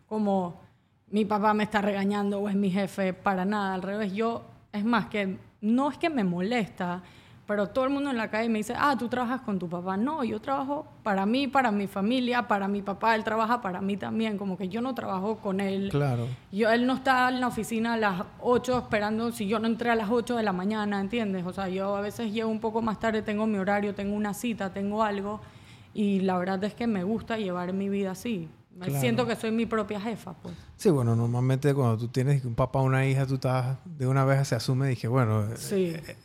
como 0.06 0.62
mi 1.10 1.26
papá 1.26 1.52
me 1.52 1.64
está 1.64 1.82
regañando 1.82 2.40
o 2.40 2.48
es 2.48 2.56
mi 2.56 2.70
jefe, 2.70 3.12
para 3.12 3.44
nada, 3.44 3.74
al 3.74 3.82
revés. 3.82 4.14
Yo, 4.14 4.46
es 4.72 4.82
más, 4.82 5.08
que 5.08 5.36
no 5.60 5.90
es 5.90 5.98
que 5.98 6.08
me 6.08 6.24
molesta, 6.24 7.02
pero 7.50 7.66
todo 7.66 7.84
el 7.84 7.90
mundo 7.90 8.10
en 8.10 8.16
la 8.16 8.30
calle 8.30 8.48
me 8.48 8.58
dice, 8.60 8.74
ah, 8.78 8.94
tú 8.96 9.08
trabajas 9.08 9.40
con 9.40 9.58
tu 9.58 9.68
papá. 9.68 9.96
No, 9.96 10.22
yo 10.22 10.40
trabajo 10.40 10.86
para 11.02 11.26
mí, 11.26 11.48
para 11.48 11.72
mi 11.72 11.88
familia, 11.88 12.46
para 12.46 12.68
mi 12.68 12.80
papá, 12.80 13.16
él 13.16 13.24
trabaja 13.24 13.60
para 13.60 13.80
mí 13.80 13.96
también, 13.96 14.38
como 14.38 14.56
que 14.56 14.68
yo 14.68 14.80
no 14.80 14.94
trabajo 14.94 15.38
con 15.38 15.58
él. 15.58 15.88
Claro. 15.90 16.28
Yo, 16.52 16.70
él 16.70 16.86
no 16.86 16.94
está 16.94 17.28
en 17.28 17.40
la 17.40 17.48
oficina 17.48 17.94
a 17.94 17.96
las 17.96 18.22
8 18.40 18.78
esperando 18.78 19.32
si 19.32 19.48
yo 19.48 19.58
no 19.58 19.66
entré 19.66 19.90
a 19.90 19.96
las 19.96 20.10
8 20.10 20.36
de 20.36 20.44
la 20.44 20.52
mañana, 20.52 21.00
¿entiendes? 21.00 21.44
O 21.44 21.52
sea, 21.52 21.68
yo 21.68 21.96
a 21.96 22.00
veces 22.00 22.32
llego 22.32 22.48
un 22.48 22.60
poco 22.60 22.82
más 22.82 23.00
tarde, 23.00 23.20
tengo 23.22 23.48
mi 23.48 23.58
horario, 23.58 23.96
tengo 23.96 24.14
una 24.14 24.32
cita, 24.32 24.72
tengo 24.72 25.02
algo, 25.02 25.40
y 25.92 26.20
la 26.20 26.38
verdad 26.38 26.62
es 26.62 26.74
que 26.74 26.86
me 26.86 27.02
gusta 27.02 27.36
llevar 27.36 27.72
mi 27.72 27.88
vida 27.88 28.12
así. 28.12 28.48
Me 28.76 28.86
Claro. 28.86 29.00
siento 29.00 29.26
que 29.26 29.34
soy 29.34 29.50
mi 29.50 29.66
propia 29.66 30.00
jefa, 30.00 30.34
pues. 30.34 30.54
Sí, 30.76 30.88
bueno, 30.88 31.16
normalmente 31.16 31.74
cuando 31.74 31.98
tú 31.98 32.06
tienes 32.06 32.44
un 32.44 32.54
papá 32.54 32.78
o 32.78 32.84
una 32.84 33.04
hija, 33.04 33.26
tú 33.26 33.34
estás, 33.34 33.76
de 33.84 34.06
una 34.06 34.24
vez 34.24 34.46
se 34.46 34.54
asume, 34.54 34.86
dije, 34.86 35.08
bueno, 35.08 35.46
Sí. 35.56 35.86
eh, 35.96 36.16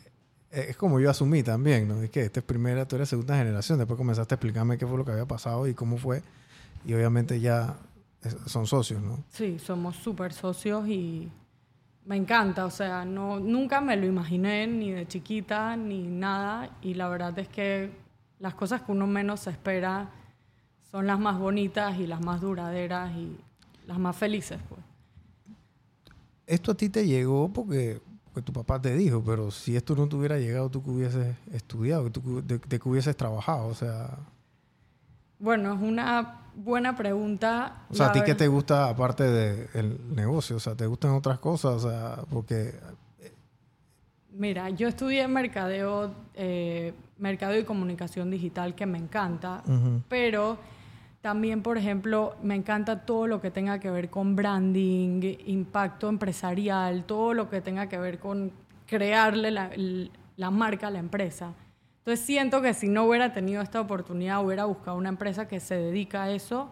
es 0.50 0.76
como 0.76 1.00
yo 1.00 1.10
asumí 1.10 1.42
también, 1.42 1.88
¿no? 1.88 2.02
Es 2.02 2.10
que 2.10 2.22
esta 2.22 2.40
es 2.40 2.46
primera, 2.46 2.86
tú 2.86 2.96
eres 2.96 3.08
segunda 3.08 3.36
generación, 3.36 3.78
después 3.78 3.96
comenzaste 3.96 4.34
a 4.34 4.36
explicarme 4.36 4.78
qué 4.78 4.86
fue 4.86 4.96
lo 4.98 5.04
que 5.04 5.12
había 5.12 5.26
pasado 5.26 5.66
y 5.66 5.74
cómo 5.74 5.98
fue, 5.98 6.22
y 6.84 6.94
obviamente 6.94 7.40
ya 7.40 7.76
son 8.46 8.66
socios, 8.66 9.02
¿no? 9.02 9.22
Sí, 9.28 9.58
somos 9.58 9.96
súper 9.96 10.32
socios 10.32 10.88
y 10.88 11.28
me 12.04 12.16
encanta, 12.16 12.64
o 12.64 12.70
sea, 12.70 13.04
no, 13.04 13.40
nunca 13.40 13.80
me 13.80 13.96
lo 13.96 14.06
imaginé 14.06 14.66
ni 14.66 14.92
de 14.92 15.06
chiquita 15.06 15.76
ni 15.76 16.02
nada 16.02 16.70
y 16.80 16.94
la 16.94 17.08
verdad 17.08 17.36
es 17.38 17.48
que 17.48 17.90
las 18.38 18.54
cosas 18.54 18.82
que 18.82 18.92
uno 18.92 19.06
menos 19.06 19.40
se 19.40 19.50
espera 19.50 20.10
son 20.90 21.06
las 21.06 21.18
más 21.18 21.38
bonitas 21.38 21.98
y 21.98 22.06
las 22.06 22.20
más 22.20 22.40
duraderas 22.40 23.10
y 23.16 23.36
las 23.86 23.98
más 23.98 24.16
felices, 24.16 24.58
pues. 24.68 24.80
Esto 26.46 26.72
a 26.72 26.74
ti 26.76 26.88
te 26.88 27.06
llegó 27.06 27.52
porque, 27.52 28.00
porque 28.36 28.44
tu 28.44 28.52
papá 28.52 28.78
te 28.82 28.94
dijo, 28.94 29.22
pero 29.24 29.50
si 29.50 29.76
esto 29.76 29.96
no 29.96 30.06
te 30.10 30.14
hubiera 30.16 30.36
llegado, 30.38 30.68
tú 30.68 30.84
que 30.84 30.90
hubieses 30.90 31.34
estudiado, 31.54 32.04
que 32.04 32.10
tú 32.10 32.22
que- 32.22 32.42
de, 32.42 32.58
de 32.58 32.78
que 32.78 32.86
hubieses 32.86 33.16
trabajado, 33.16 33.66
o 33.68 33.74
sea... 33.74 34.10
Bueno, 35.38 35.72
es 35.72 35.80
una 35.80 36.40
buena 36.54 36.94
pregunta. 36.94 37.84
O 37.88 37.94
sea, 37.94 38.08
¿a 38.08 38.12
ti 38.12 38.20
qué 38.26 38.34
te 38.34 38.46
gusta 38.48 38.90
aparte 38.90 39.24
del 39.24 40.14
negocio? 40.14 40.56
O 40.56 40.60
sea, 40.60 40.74
¿te 40.74 40.86
gustan 40.86 41.12
otras 41.12 41.38
cosas? 41.38 41.82
O 41.82 41.88
sea, 41.90 42.18
porque... 42.28 42.74
Mira, 44.32 44.68
yo 44.68 44.86
estudié 44.88 45.26
mercadeo, 45.28 46.12
eh, 46.34 46.92
mercadeo 47.16 47.60
y 47.60 47.64
comunicación 47.64 48.30
digital, 48.30 48.74
que 48.74 48.84
me 48.84 48.98
encanta, 48.98 49.62
pero 50.10 50.58
también, 51.26 51.60
por 51.60 51.76
ejemplo, 51.76 52.36
me 52.40 52.54
encanta 52.54 53.04
todo 53.04 53.26
lo 53.26 53.40
que 53.40 53.50
tenga 53.50 53.80
que 53.80 53.90
ver 53.90 54.10
con 54.10 54.36
branding, 54.36 55.20
impacto 55.46 56.08
empresarial, 56.08 57.02
todo 57.02 57.34
lo 57.34 57.50
que 57.50 57.60
tenga 57.60 57.88
que 57.88 57.98
ver 57.98 58.20
con 58.20 58.52
crearle 58.86 59.50
la, 59.50 60.50
marca 60.52 60.86
a 60.86 60.90
la 60.92 61.00
empresa. 61.00 61.52
Entonces 61.98 62.24
siento 62.24 62.62
que 62.62 62.74
si 62.74 62.86
no 62.86 63.06
hubiera 63.06 63.32
tenido 63.32 63.60
esta 63.60 63.80
oportunidad, 63.80 64.44
hubiera 64.44 64.66
buscado 64.66 64.96
una 64.96 65.08
empresa 65.08 65.48
que 65.48 65.58
se 65.58 65.74
dedica 65.74 66.22
a 66.22 66.30
eso 66.30 66.70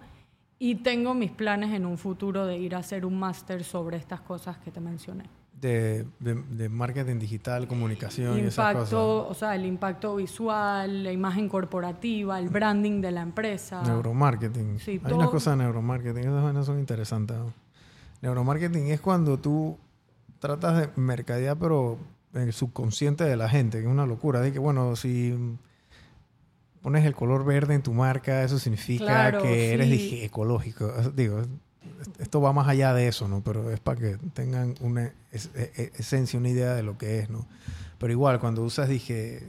y 0.61 0.77
tengo 0.77 1.15
mis 1.15 1.33
planes 1.33 1.73
en 1.73 1.85
un 1.85 1.99
futuro 1.99 2.47
de 2.47 2.57
ir 2.57 2.77
a 2.77 2.79
hacer 2.79 3.05
un 3.05 3.19
máster 3.19 3.65
sobre 3.65 3.97
estas 3.97 4.21
cosas 4.21 4.57
que 4.59 4.71
te 4.71 4.79
mencioné. 4.79 5.25
De, 5.69 6.07
de, 6.21 6.35
de 6.35 6.69
marketing 6.69 7.19
digital, 7.19 7.67
comunicación 7.67 8.37
y 8.39 8.43
esas 8.43 8.55
cosas. 8.75 8.91
impacto, 8.93 9.29
o 9.29 9.35
sea, 9.35 9.55
el 9.57 9.65
impacto 9.65 10.17
visual, 10.17 11.03
la 11.05 11.11
imagen 11.13 11.49
corporativa, 11.49 12.39
el 12.39 12.51
branding 12.51 13.01
de 13.01 13.11
la 13.11 13.23
empresa. 13.23 13.83
Neuromarketing. 13.83 14.79
Sí, 14.79 14.91
Hay 14.93 14.99
todo- 14.99 15.17
unas 15.17 15.31
cosas 15.31 15.57
de 15.57 15.65
neuromarketing, 15.65 16.19
esas 16.25 16.43
vainas 16.43 16.67
son 16.67 16.79
interesantes. 16.79 17.37
¿no? 17.37 17.53
Neuromarketing 18.23 18.89
es 18.89 19.01
cuando 19.01 19.39
tú 19.39 19.79
tratas 20.39 20.79
de 20.79 20.89
mercadear, 21.01 21.57
pero 21.59 21.99
en 22.35 22.43
el 22.43 22.53
subconsciente 22.53 23.25
de 23.25 23.37
la 23.37 23.49
gente, 23.49 23.79
que 23.79 23.85
es 23.85 23.91
una 23.91 24.07
locura. 24.07 24.41
De 24.41 24.53
que, 24.53 24.59
bueno, 24.59 24.97
si 24.97 25.35
pones 26.83 27.05
el 27.07 27.15
color 27.15 27.45
verde 27.45 27.75
en 27.75 27.83
tu 27.83 27.95
marca, 27.95 28.43
eso 28.43 28.59
significa 28.59 29.05
Claro, 29.05 29.43
que 29.43 29.73
eres 29.73 29.89
sí. 29.89 30.21
ecológico. 30.23 30.93
Digo, 31.15 31.43
esto 32.19 32.41
va 32.41 32.53
más 32.53 32.69
allá 32.69 32.93
de 32.95 33.09
eso, 33.09 33.29
¿no? 33.29 33.43
Pero 33.43 33.71
es 33.71 33.81
para 33.81 34.01
que 34.01 34.17
tengan 34.35 34.75
una 34.81 35.13
es- 35.33 35.51
e- 35.55 35.73
e- 35.77 35.93
esencia, 35.99 36.39
una 36.39 36.49
idea 36.49 36.75
de 36.75 36.83
lo 36.83 36.97
que 36.99 37.19
es, 37.21 37.31
¿no? 37.31 37.47
Pero 37.99 38.13
igual, 38.13 38.41
cuando 38.41 38.63
usas, 38.63 38.89
dije, 38.89 39.43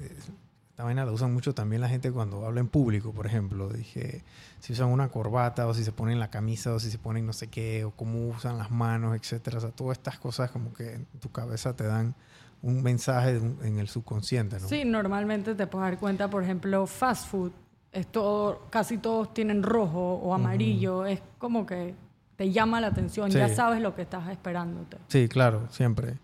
esta 0.69 0.83
vaina 0.83 1.05
la 1.05 1.11
usan 1.11 1.33
mucho 1.33 1.53
también 1.53 1.81
la 1.81 1.89
gente 1.89 2.11
cuando 2.11 2.45
habla 2.45 2.59
en 2.59 2.67
público, 2.67 3.11
por 3.13 3.25
ejemplo. 3.25 3.69
Dije, 3.69 4.23
si 4.59 4.73
usan 4.73 4.89
una 4.89 5.09
corbata 5.09 5.67
o 5.67 5.73
si 5.73 5.83
se 5.83 5.91
ponen 5.91 6.19
la 6.19 6.29
camisa 6.29 6.73
o 6.73 6.79
si 6.79 6.91
se 6.91 6.97
ponen 6.97 7.25
no 7.25 7.33
sé 7.33 7.47
qué 7.47 7.85
o 7.85 7.91
cómo 7.91 8.27
usan 8.29 8.57
las 8.57 8.71
manos, 8.71 9.15
etcétera. 9.15 9.57
O 9.57 9.61
sea, 9.61 9.71
todas 9.71 9.97
estas 9.97 10.19
cosas 10.19 10.51
como 10.51 10.73
que 10.73 10.93
en 10.95 11.05
tu 11.19 11.31
cabeza 11.31 11.75
te 11.75 11.85
dan 11.85 12.13
un 12.61 12.81
mensaje 12.81 13.35
en 13.63 13.77
el 13.79 13.87
subconsciente, 13.87 14.59
¿no? 14.59 14.67
Sí, 14.67 14.83
normalmente 14.85 15.53
te 15.55 15.67
puedes 15.67 15.89
dar 15.91 15.99
cuenta, 15.99 16.29
por 16.29 16.43
ejemplo, 16.43 16.87
fast 16.87 17.27
food, 17.29 17.51
es 17.91 18.07
todo, 18.07 18.63
casi 18.69 18.97
todos 18.97 19.33
tienen 19.33 19.63
rojo 19.63 20.15
o 20.15 20.33
amarillo, 20.33 21.05
es 21.05 21.21
como 21.37 21.65
que 21.65 21.93
te 22.35 22.51
llama 22.51 22.81
la 22.81 22.87
atención, 22.87 23.29
ya 23.31 23.47
sabes 23.49 23.81
lo 23.81 23.95
que 23.95 24.01
estás 24.03 24.29
esperándote. 24.29 24.97
Sí, 25.07 25.27
claro, 25.27 25.67
siempre. 25.71 26.17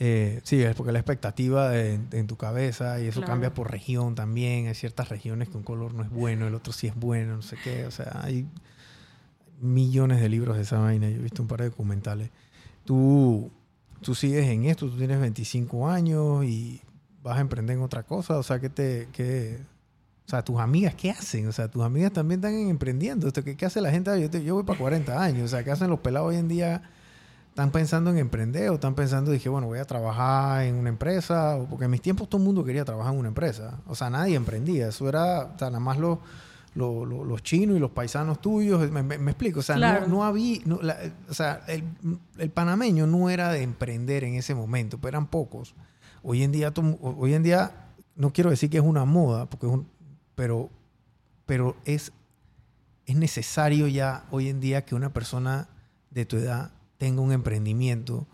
Eh, 0.00 0.40
sí, 0.44 0.62
es 0.62 0.76
porque 0.76 0.92
la 0.92 1.00
expectativa 1.00 1.70
de- 1.70 1.98
en 2.12 2.26
tu 2.28 2.36
cabeza 2.36 3.00
y 3.00 3.08
eso 3.08 3.20
Claro. 3.20 3.32
cambia 3.32 3.52
por 3.54 3.70
región 3.70 4.14
también. 4.14 4.68
Hay 4.68 4.74
ciertas 4.74 5.08
regiones 5.08 5.48
que 5.48 5.56
un 5.56 5.64
color 5.64 5.92
no 5.92 6.02
es 6.04 6.10
bueno, 6.10 6.46
el 6.46 6.54
otro 6.54 6.72
sí 6.72 6.86
es 6.86 6.94
bueno, 6.94 7.34
no 7.36 7.42
sé 7.42 7.56
qué. 7.62 7.84
O 7.84 7.90
sea, 7.90 8.20
hay 8.22 8.46
millones 9.60 10.20
de 10.20 10.28
libros 10.28 10.56
de 10.56 10.62
esa 10.62 10.78
vaina. 10.78 11.08
Yo 11.08 11.16
he 11.16 11.22
visto 11.22 11.42
un 11.42 11.48
par 11.48 11.60
de 11.60 11.70
documentales. 11.70 12.30
Tú, 12.84 13.50
tú 14.00 14.14
sigues 14.14 14.46
en 14.48 14.64
esto, 14.66 14.88
tú 14.88 14.96
tienes 14.96 15.20
25 15.20 15.88
años 15.88 16.44
y 16.44 16.80
vas 17.22 17.38
a 17.38 17.40
emprender 17.40 17.76
en 17.76 17.82
otra 17.82 18.04
cosa. 18.04 18.38
O 18.38 18.42
sea, 18.42 18.60
¿qué 18.60 18.68
te... 18.70 19.08
Qué, 19.12 19.58
o 20.28 20.30
sea, 20.30 20.44
tus 20.44 20.60
amigas, 20.60 20.94
¿qué 20.94 21.10
hacen? 21.10 21.48
O 21.48 21.52
sea, 21.52 21.68
tus 21.68 21.82
amigas 21.82 22.12
también 22.12 22.38
están 22.40 22.52
emprendiendo. 22.54 23.26
Esto, 23.26 23.42
¿qué, 23.42 23.56
qué 23.56 23.64
hace 23.64 23.80
la 23.80 23.90
gente? 23.90 24.20
Yo, 24.20 24.28
te- 24.28 24.44
yo 24.44 24.56
voy 24.56 24.62
para 24.64 24.78
40 24.78 25.22
años. 25.22 25.44
O 25.46 25.48
sea, 25.48 25.64
¿qué 25.64 25.70
hacen 25.70 25.88
los 25.88 26.00
pelados 26.00 26.28
hoy 26.28 26.36
en 26.36 26.48
día? 26.48 26.82
¿Están 27.48 27.70
pensando 27.72 28.10
en 28.10 28.18
emprender 28.18 28.68
o 28.68 28.74
están 28.74 28.94
pensando, 28.94 29.30
dije, 29.30 29.48
bueno, 29.48 29.66
voy 29.68 29.78
a 29.78 29.86
trabajar 29.86 30.64
en 30.66 30.74
una 30.74 30.90
empresa? 30.90 31.56
O- 31.56 31.64
Porque 31.66 31.86
en 31.86 31.90
mis 31.90 32.02
tiempos 32.02 32.28
todo 32.28 32.38
el 32.42 32.44
mundo 32.44 32.62
quería 32.62 32.84
trabajar 32.84 33.14
en 33.14 33.20
una 33.20 33.28
empresa. 33.28 33.78
O 33.86 33.94
sea, 33.94 34.10
nadie 34.10 34.36
emprendía. 34.36 34.88
Eso 34.88 35.08
era, 35.08 35.44
o 35.54 35.58
sea, 35.58 35.68
nada 35.68 35.80
más 35.80 35.96
los, 35.96 36.18
los, 36.74 37.08
los- 37.08 37.26
los 37.26 37.42
chinos 37.42 37.78
y 37.78 37.80
los 37.80 37.92
paisanos 37.92 38.38
tuyos. 38.42 38.90
Me, 38.90 39.02
me- 39.02 39.16
me 39.16 39.30
explico. 39.30 39.60
O 39.60 39.62
sea, 39.62 39.76
Claro. 39.76 40.02
no, 40.02 40.16
no 40.16 40.24
había... 40.24 40.58
no, 40.66 40.78
la- 40.82 40.98
o 41.30 41.32
sea, 41.32 41.62
el, 41.68 41.82
el 42.36 42.50
panameño 42.50 43.06
no 43.06 43.30
era 43.30 43.50
de 43.50 43.62
emprender 43.62 44.24
en 44.24 44.34
ese 44.34 44.54
momento, 44.54 44.98
pero 44.98 45.08
eran 45.16 45.26
pocos. 45.28 45.74
Hoy 46.22 46.42
en 46.42 46.52
día, 46.52 46.70
hoy 47.00 47.32
en 47.32 47.42
día 47.42 47.86
no 48.14 48.30
quiero 48.32 48.50
decir 48.50 48.68
que 48.68 48.76
es 48.76 48.84
una 48.84 49.06
moda, 49.06 49.46
porque 49.46 49.66
es 49.66 49.72
un, 49.72 49.88
pero, 50.38 50.70
pero 51.46 51.74
es, 51.84 52.12
es 53.06 53.16
necesario 53.16 53.88
ya 53.88 54.24
hoy 54.30 54.48
en 54.48 54.60
día 54.60 54.84
que 54.84 54.94
una 54.94 55.12
persona 55.12 55.68
de 56.12 56.24
tu 56.26 56.36
edad 56.36 56.70
tenga 56.96 57.20
un 57.22 57.32
emprendimiento 57.32 58.24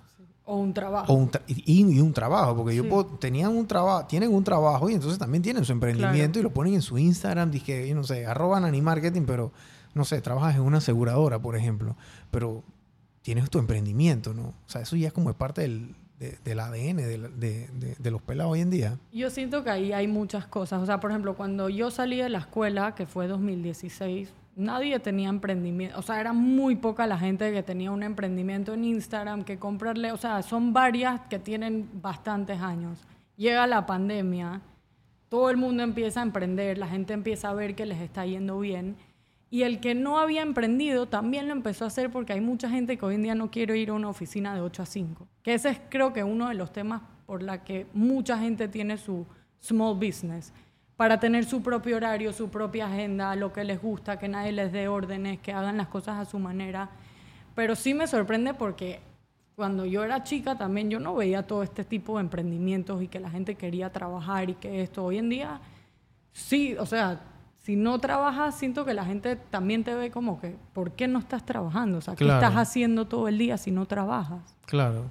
O 0.44 0.56
un 0.58 0.74
trabajo. 0.74 1.10
o 1.10 1.16
un 1.16 1.30
tra- 1.30 1.40
y, 1.46 1.64
y 1.96 2.00
un 2.00 2.12
trabajo, 2.12 2.54
porque 2.56 2.76
yo 2.76 2.86
puedo- 2.86 3.06
tenían 3.18 3.56
un 3.56 3.66
trabajo, 3.66 4.06
tienen 4.06 4.34
un 4.34 4.44
trabajo 4.44 4.90
y 4.90 4.92
entonces 4.94 5.18
también 5.18 5.42
tienen 5.42 5.64
su 5.64 5.72
emprendimiento 5.72 6.38
y 6.38 6.42
lo 6.42 6.52
ponen 6.52 6.74
en 6.74 6.82
su 6.82 6.98
Instagram, 6.98 7.50
dije, 7.50 7.88
yo 7.88 7.94
no 7.94 8.04
sé, 8.04 8.26
arroban 8.26 8.64
Animarketing, 8.66 9.24
pero 9.24 9.50
no 9.94 10.04
sé, 10.04 10.20
trabajas 10.20 10.56
en 10.56 10.60
una 10.62 10.78
aseguradora, 10.78 11.40
por 11.40 11.56
ejemplo, 11.56 11.96
pero 12.30 12.62
tienes 13.22 13.48
tu 13.48 13.58
emprendimiento, 13.58 14.34
¿no? 14.34 14.48
O 14.48 14.54
sea, 14.68 14.82
eso 14.82 14.96
ya 14.96 15.06
es 15.08 15.14
como 15.14 15.30
es 15.30 15.36
parte 15.36 15.62
del, 15.62 15.94
de- 16.30 16.38
del 16.44 16.60
ADN 16.60 16.96
de, 16.96 17.68
de 17.98 18.10
los 18.10 18.22
pelados 18.22 18.52
hoy 18.52 18.60
en 18.60 18.70
día. 18.70 18.98
Yo 19.12 19.30
siento 19.30 19.62
que 19.64 19.70
ahí 19.70 19.92
hay 19.92 20.06
muchas 20.08 20.46
cosas. 20.46 20.82
O 20.82 20.86
sea, 20.86 21.00
por 21.00 21.10
ejemplo, 21.10 21.34
cuando 21.34 21.68
yo 21.68 21.90
salí 21.90 22.16
de 22.18 22.28
la 22.28 22.38
escuela, 22.38 22.94
que 22.94 23.06
fue 23.06 23.26
2016, 23.28 24.32
nadie 24.56 24.98
tenía 25.00 25.28
emprendimiento, 25.28 25.98
o 25.98 26.02
sea, 26.02 26.20
era 26.20 26.32
muy 26.32 26.76
poca 26.76 27.06
la 27.06 27.18
gente 27.18 27.52
que 27.52 27.62
tenía 27.62 27.90
un 27.90 28.02
emprendimiento 28.02 28.72
en 28.74 28.84
Instagram, 28.84 29.42
que 29.44 29.58
comprarle, 29.58 30.12
o 30.12 30.16
sea, 30.16 30.42
son 30.42 30.72
varias 30.72 31.20
que 31.28 31.38
tienen 31.38 31.88
bastantes 32.00 32.60
años. 32.60 32.98
Llega 33.36 33.66
la 33.66 33.84
pandemia, 33.84 34.60
todo 35.28 35.50
el 35.50 35.56
mundo 35.56 35.82
empieza 35.82 36.20
a 36.20 36.22
emprender, 36.22 36.78
la 36.78 36.86
gente 36.86 37.12
empieza 37.14 37.48
a 37.50 37.54
ver 37.54 37.74
que 37.74 37.84
les 37.86 38.00
está 38.00 38.24
yendo 38.26 38.58
bien. 38.60 38.94
Y 39.54 39.62
el 39.62 39.78
que 39.78 39.94
no 39.94 40.18
había 40.18 40.42
emprendido 40.42 41.06
también 41.06 41.46
lo 41.46 41.52
empezó 41.52 41.84
a 41.84 41.86
hacer 41.86 42.10
porque 42.10 42.32
hay 42.32 42.40
mucha 42.40 42.68
gente 42.68 42.98
que 42.98 43.04
hoy 43.06 43.14
en 43.14 43.22
día 43.22 43.36
no 43.36 43.52
quiere 43.52 43.78
ir 43.78 43.90
a 43.90 43.92
una 43.92 44.08
oficina 44.08 44.52
de 44.52 44.60
8 44.60 44.82
a 44.82 44.86
5. 44.86 45.28
Que 45.44 45.54
ese 45.54 45.68
es 45.68 45.80
creo 45.88 46.12
que 46.12 46.24
uno 46.24 46.48
de 46.48 46.56
los 46.56 46.72
temas 46.72 47.02
por 47.24 47.40
la 47.40 47.62
que 47.62 47.86
mucha 47.92 48.36
gente 48.36 48.66
tiene 48.66 48.98
su 48.98 49.24
small 49.60 49.94
business 49.94 50.52
para 50.96 51.20
tener 51.20 51.44
su 51.44 51.62
propio 51.62 51.98
horario, 51.98 52.32
su 52.32 52.48
propia 52.48 52.88
agenda, 52.88 53.36
lo 53.36 53.52
que 53.52 53.62
les 53.62 53.80
gusta, 53.80 54.18
que 54.18 54.26
nadie 54.26 54.50
les 54.50 54.72
dé 54.72 54.88
órdenes, 54.88 55.38
que 55.38 55.52
hagan 55.52 55.76
las 55.76 55.86
cosas 55.86 56.18
a 56.18 56.24
su 56.24 56.40
manera. 56.40 56.90
Pero 57.54 57.76
sí 57.76 57.94
me 57.94 58.08
sorprende 58.08 58.54
porque 58.54 59.02
cuando 59.54 59.86
yo 59.86 60.02
era 60.02 60.24
chica 60.24 60.58
también 60.58 60.90
yo 60.90 60.98
no 60.98 61.14
veía 61.14 61.46
todo 61.46 61.62
este 61.62 61.84
tipo 61.84 62.16
de 62.16 62.22
emprendimientos 62.22 63.00
y 63.04 63.06
que 63.06 63.20
la 63.20 63.30
gente 63.30 63.54
quería 63.54 63.92
trabajar 63.92 64.50
y 64.50 64.54
que 64.54 64.82
esto 64.82 65.04
hoy 65.04 65.18
en 65.18 65.28
día 65.28 65.60
sí, 66.32 66.74
o 66.76 66.86
sea, 66.86 67.20
si 67.64 67.76
no 67.76 67.98
trabajas 67.98 68.56
siento 68.56 68.84
que 68.84 68.92
la 68.92 69.06
gente 69.06 69.36
también 69.36 69.84
te 69.84 69.94
ve 69.94 70.10
como 70.10 70.38
que 70.38 70.54
¿por 70.74 70.92
qué 70.92 71.08
no 71.08 71.18
estás 71.18 71.46
trabajando? 71.46 71.96
O 71.96 72.00
sea, 72.02 72.14
¿qué 72.14 72.24
estás 72.24 72.52
haciendo 72.56 73.06
todo 73.06 73.26
el 73.26 73.38
día 73.38 73.56
si 73.56 73.70
no 73.70 73.86
trabajas? 73.86 74.54
Claro. 74.66 75.10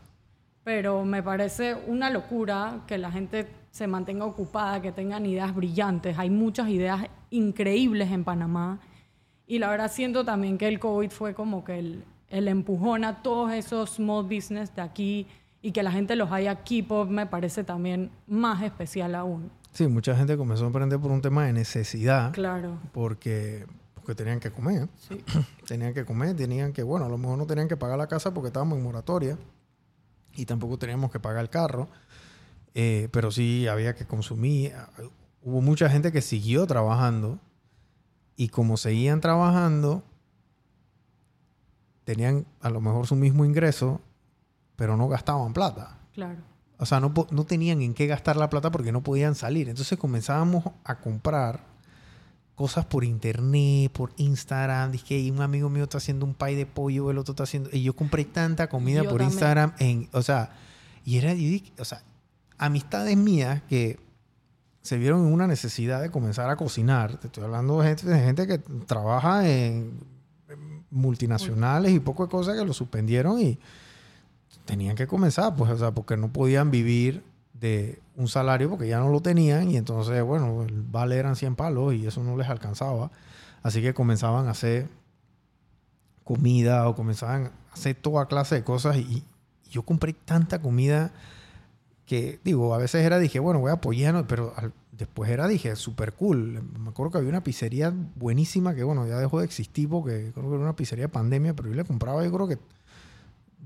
Pero 0.63 1.03
me 1.03 1.23
parece 1.23 1.75
una 1.87 2.11
locura 2.11 2.81
que 2.85 2.99
la 2.99 3.11
gente 3.11 3.47
se 3.71 3.87
mantenga 3.87 4.25
ocupada, 4.25 4.83
que 4.83 4.91
tengan 4.91 5.25
ideas 5.25 5.55
brillantes. 5.55 6.19
Hay 6.19 6.29
muchas 6.29 6.69
ideas 6.69 7.07
increíbles 7.31 8.11
en 8.11 8.23
Panamá. 8.23 8.79
Y 9.47 9.57
la 9.57 9.69
verdad 9.69 9.91
siento 9.91 10.23
también 10.23 10.59
que 10.59 10.67
el 10.67 10.79
COVID 10.79 11.09
fue 11.09 11.33
como 11.33 11.65
que 11.65 11.79
el, 11.79 12.03
el 12.29 12.47
empujón 12.47 13.03
a 13.03 13.23
todos 13.23 13.51
esos 13.51 13.95
small 13.95 14.25
business 14.25 14.75
de 14.75 14.83
aquí 14.83 15.25
y 15.63 15.71
que 15.71 15.81
la 15.81 15.91
gente 15.91 16.15
los 16.15 16.31
haya 16.31 16.53
keep 16.63 16.91
up 16.91 17.09
me 17.09 17.25
parece 17.25 17.63
también 17.63 18.11
más 18.27 18.61
especial 18.61 19.15
aún. 19.15 19.49
Sí, 19.73 19.87
mucha 19.87 20.15
gente 20.15 20.37
comenzó 20.37 20.63
a 20.63 20.67
emprender 20.67 20.99
por 20.99 21.11
un 21.11 21.21
tema 21.21 21.45
de 21.45 21.53
necesidad. 21.53 22.31
Claro. 22.31 22.77
Porque, 22.93 23.65
porque 23.95 24.13
tenían 24.13 24.39
que 24.39 24.51
comer. 24.51 24.87
Sí. 24.99 25.23
tenían 25.67 25.93
que 25.93 26.05
comer, 26.05 26.35
tenían 26.35 26.73
que, 26.73 26.83
bueno, 26.83 27.05
a 27.05 27.09
lo 27.09 27.17
mejor 27.17 27.37
no 27.37 27.47
tenían 27.47 27.67
que 27.67 27.75
pagar 27.75 27.97
la 27.97 28.07
casa 28.07 28.33
porque 28.33 28.47
estábamos 28.47 28.77
en 28.77 28.83
moratoria 28.83 29.37
y 30.35 30.45
tampoco 30.45 30.77
teníamos 30.77 31.11
que 31.11 31.19
pagar 31.19 31.41
el 31.41 31.49
carro. 31.49 31.87
Eh, 32.75 33.09
pero 33.11 33.31
sí 33.31 33.67
había 33.67 33.95
que 33.95 34.05
consumir. 34.05 34.73
Hubo 35.41 35.61
mucha 35.61 35.89
gente 35.89 36.11
que 36.11 36.21
siguió 36.21 36.65
trabajando 36.67 37.39
y 38.35 38.49
como 38.49 38.77
seguían 38.77 39.21
trabajando, 39.21 40.03
tenían 42.03 42.45
a 42.61 42.69
lo 42.69 42.81
mejor 42.81 43.07
su 43.07 43.15
mismo 43.15 43.45
ingreso, 43.45 44.01
pero 44.75 44.97
no 44.97 45.07
gastaban 45.07 45.53
plata. 45.53 45.99
Claro. 46.13 46.52
O 46.83 46.85
sea, 46.85 46.99
no, 46.99 47.13
no 47.31 47.45
tenían 47.45 47.81
en 47.81 47.93
qué 47.93 48.07
gastar 48.07 48.35
la 48.35 48.49
plata 48.49 48.69
porque 48.69 48.91
no 48.91 49.01
podían 49.01 49.35
salir. 49.35 49.69
Entonces 49.69 49.97
comenzábamos 49.97 50.65
a 50.83 50.99
comprar 50.99 51.61
cosas 52.55 52.85
por 52.85 53.05
internet, 53.05 53.89
por 53.93 54.11
Instagram. 54.17 54.91
Dije, 54.91 55.31
un 55.31 55.41
amigo 55.41 55.69
mío 55.69 55.85
está 55.85 55.99
haciendo 55.99 56.25
un 56.25 56.33
pay 56.33 56.55
de 56.55 56.65
pollo, 56.65 57.09
el 57.09 57.17
otro 57.17 57.31
está 57.31 57.43
haciendo... 57.43 57.69
Y 57.71 57.83
yo 57.83 57.95
compré 57.95 58.25
tanta 58.25 58.67
comida 58.67 59.05
por 59.05 59.21
Instagram. 59.21 59.71
En, 59.79 60.09
o 60.11 60.21
sea, 60.21 60.51
y 61.05 61.17
era... 61.17 61.33
O 61.79 61.85
sea, 61.85 62.03
amistades 62.57 63.15
mías 63.15 63.61
que 63.69 63.97
se 64.81 64.97
vieron 64.97 65.25
en 65.25 65.31
una 65.31 65.47
necesidad 65.47 66.01
de 66.01 66.11
comenzar 66.11 66.49
a 66.49 66.57
cocinar. 66.57 67.17
Te 67.17 67.27
estoy 67.27 67.45
hablando 67.45 67.79
de 67.79 67.87
gente, 67.87 68.07
de 68.07 68.19
gente 68.19 68.45
que 68.45 68.57
trabaja 68.57 69.47
en 69.47 70.01
multinacionales 70.91 71.93
y 71.93 72.01
poco 72.01 72.23
de 72.23 72.29
cosas 72.29 72.57
que 72.57 72.65
lo 72.65 72.73
suspendieron 72.73 73.39
y 73.39 73.57
tenían 74.65 74.95
que 74.95 75.07
comenzar, 75.07 75.55
pues, 75.55 75.71
o 75.71 75.77
sea, 75.77 75.91
porque 75.91 76.17
no 76.17 76.31
podían 76.31 76.71
vivir 76.71 77.23
de 77.53 77.99
un 78.15 78.27
salario 78.27 78.69
porque 78.69 78.87
ya 78.87 78.99
no 78.99 79.09
lo 79.09 79.21
tenían 79.21 79.71
y 79.71 79.77
entonces, 79.77 80.21
bueno, 80.23 80.63
el 80.63 80.81
vale 80.83 81.17
eran 81.17 81.35
100 81.35 81.55
palos 81.55 81.93
y 81.93 82.05
eso 82.05 82.23
no 82.23 82.37
les 82.37 82.49
alcanzaba. 82.49 83.11
Así 83.61 83.81
que 83.81 83.93
comenzaban 83.93 84.47
a 84.47 84.51
hacer 84.51 84.87
comida 86.23 86.87
o 86.87 86.95
comenzaban 86.95 87.45
a 87.45 87.73
hacer 87.73 87.95
toda 87.95 88.27
clase 88.27 88.55
de 88.55 88.63
cosas 88.63 88.97
y 88.97 89.23
yo 89.69 89.83
compré 89.83 90.13
tanta 90.13 90.61
comida 90.61 91.11
que 92.05 92.39
digo, 92.43 92.73
a 92.73 92.77
veces 92.77 93.05
era, 93.05 93.17
dije, 93.17 93.39
bueno, 93.39 93.59
voy 93.59 93.71
a 93.71 94.23
pero 94.27 94.53
después 94.91 95.29
era, 95.29 95.47
dije, 95.47 95.75
súper 95.75 96.13
cool. 96.13 96.61
Me 96.79 96.89
acuerdo 96.89 97.11
que 97.11 97.17
había 97.17 97.29
una 97.29 97.43
pizzería 97.43 97.93
buenísima 98.15 98.75
que, 98.75 98.83
bueno, 98.83 99.07
ya 99.07 99.17
dejó 99.17 99.39
de 99.39 99.45
existir 99.45 99.89
porque 99.89 100.31
creo 100.33 100.49
que 100.49 100.55
era 100.55 100.63
una 100.63 100.75
pizzería 100.75 101.05
de 101.05 101.09
pandemia, 101.09 101.55
pero 101.55 101.69
yo 101.69 101.75
le 101.75 101.85
compraba, 101.85 102.23
yo 102.23 102.31
creo 102.31 102.47
que 102.47 102.59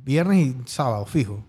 viernes 0.04 0.48
y 0.48 0.56
sábado, 0.66 1.06
fijo. 1.06 1.44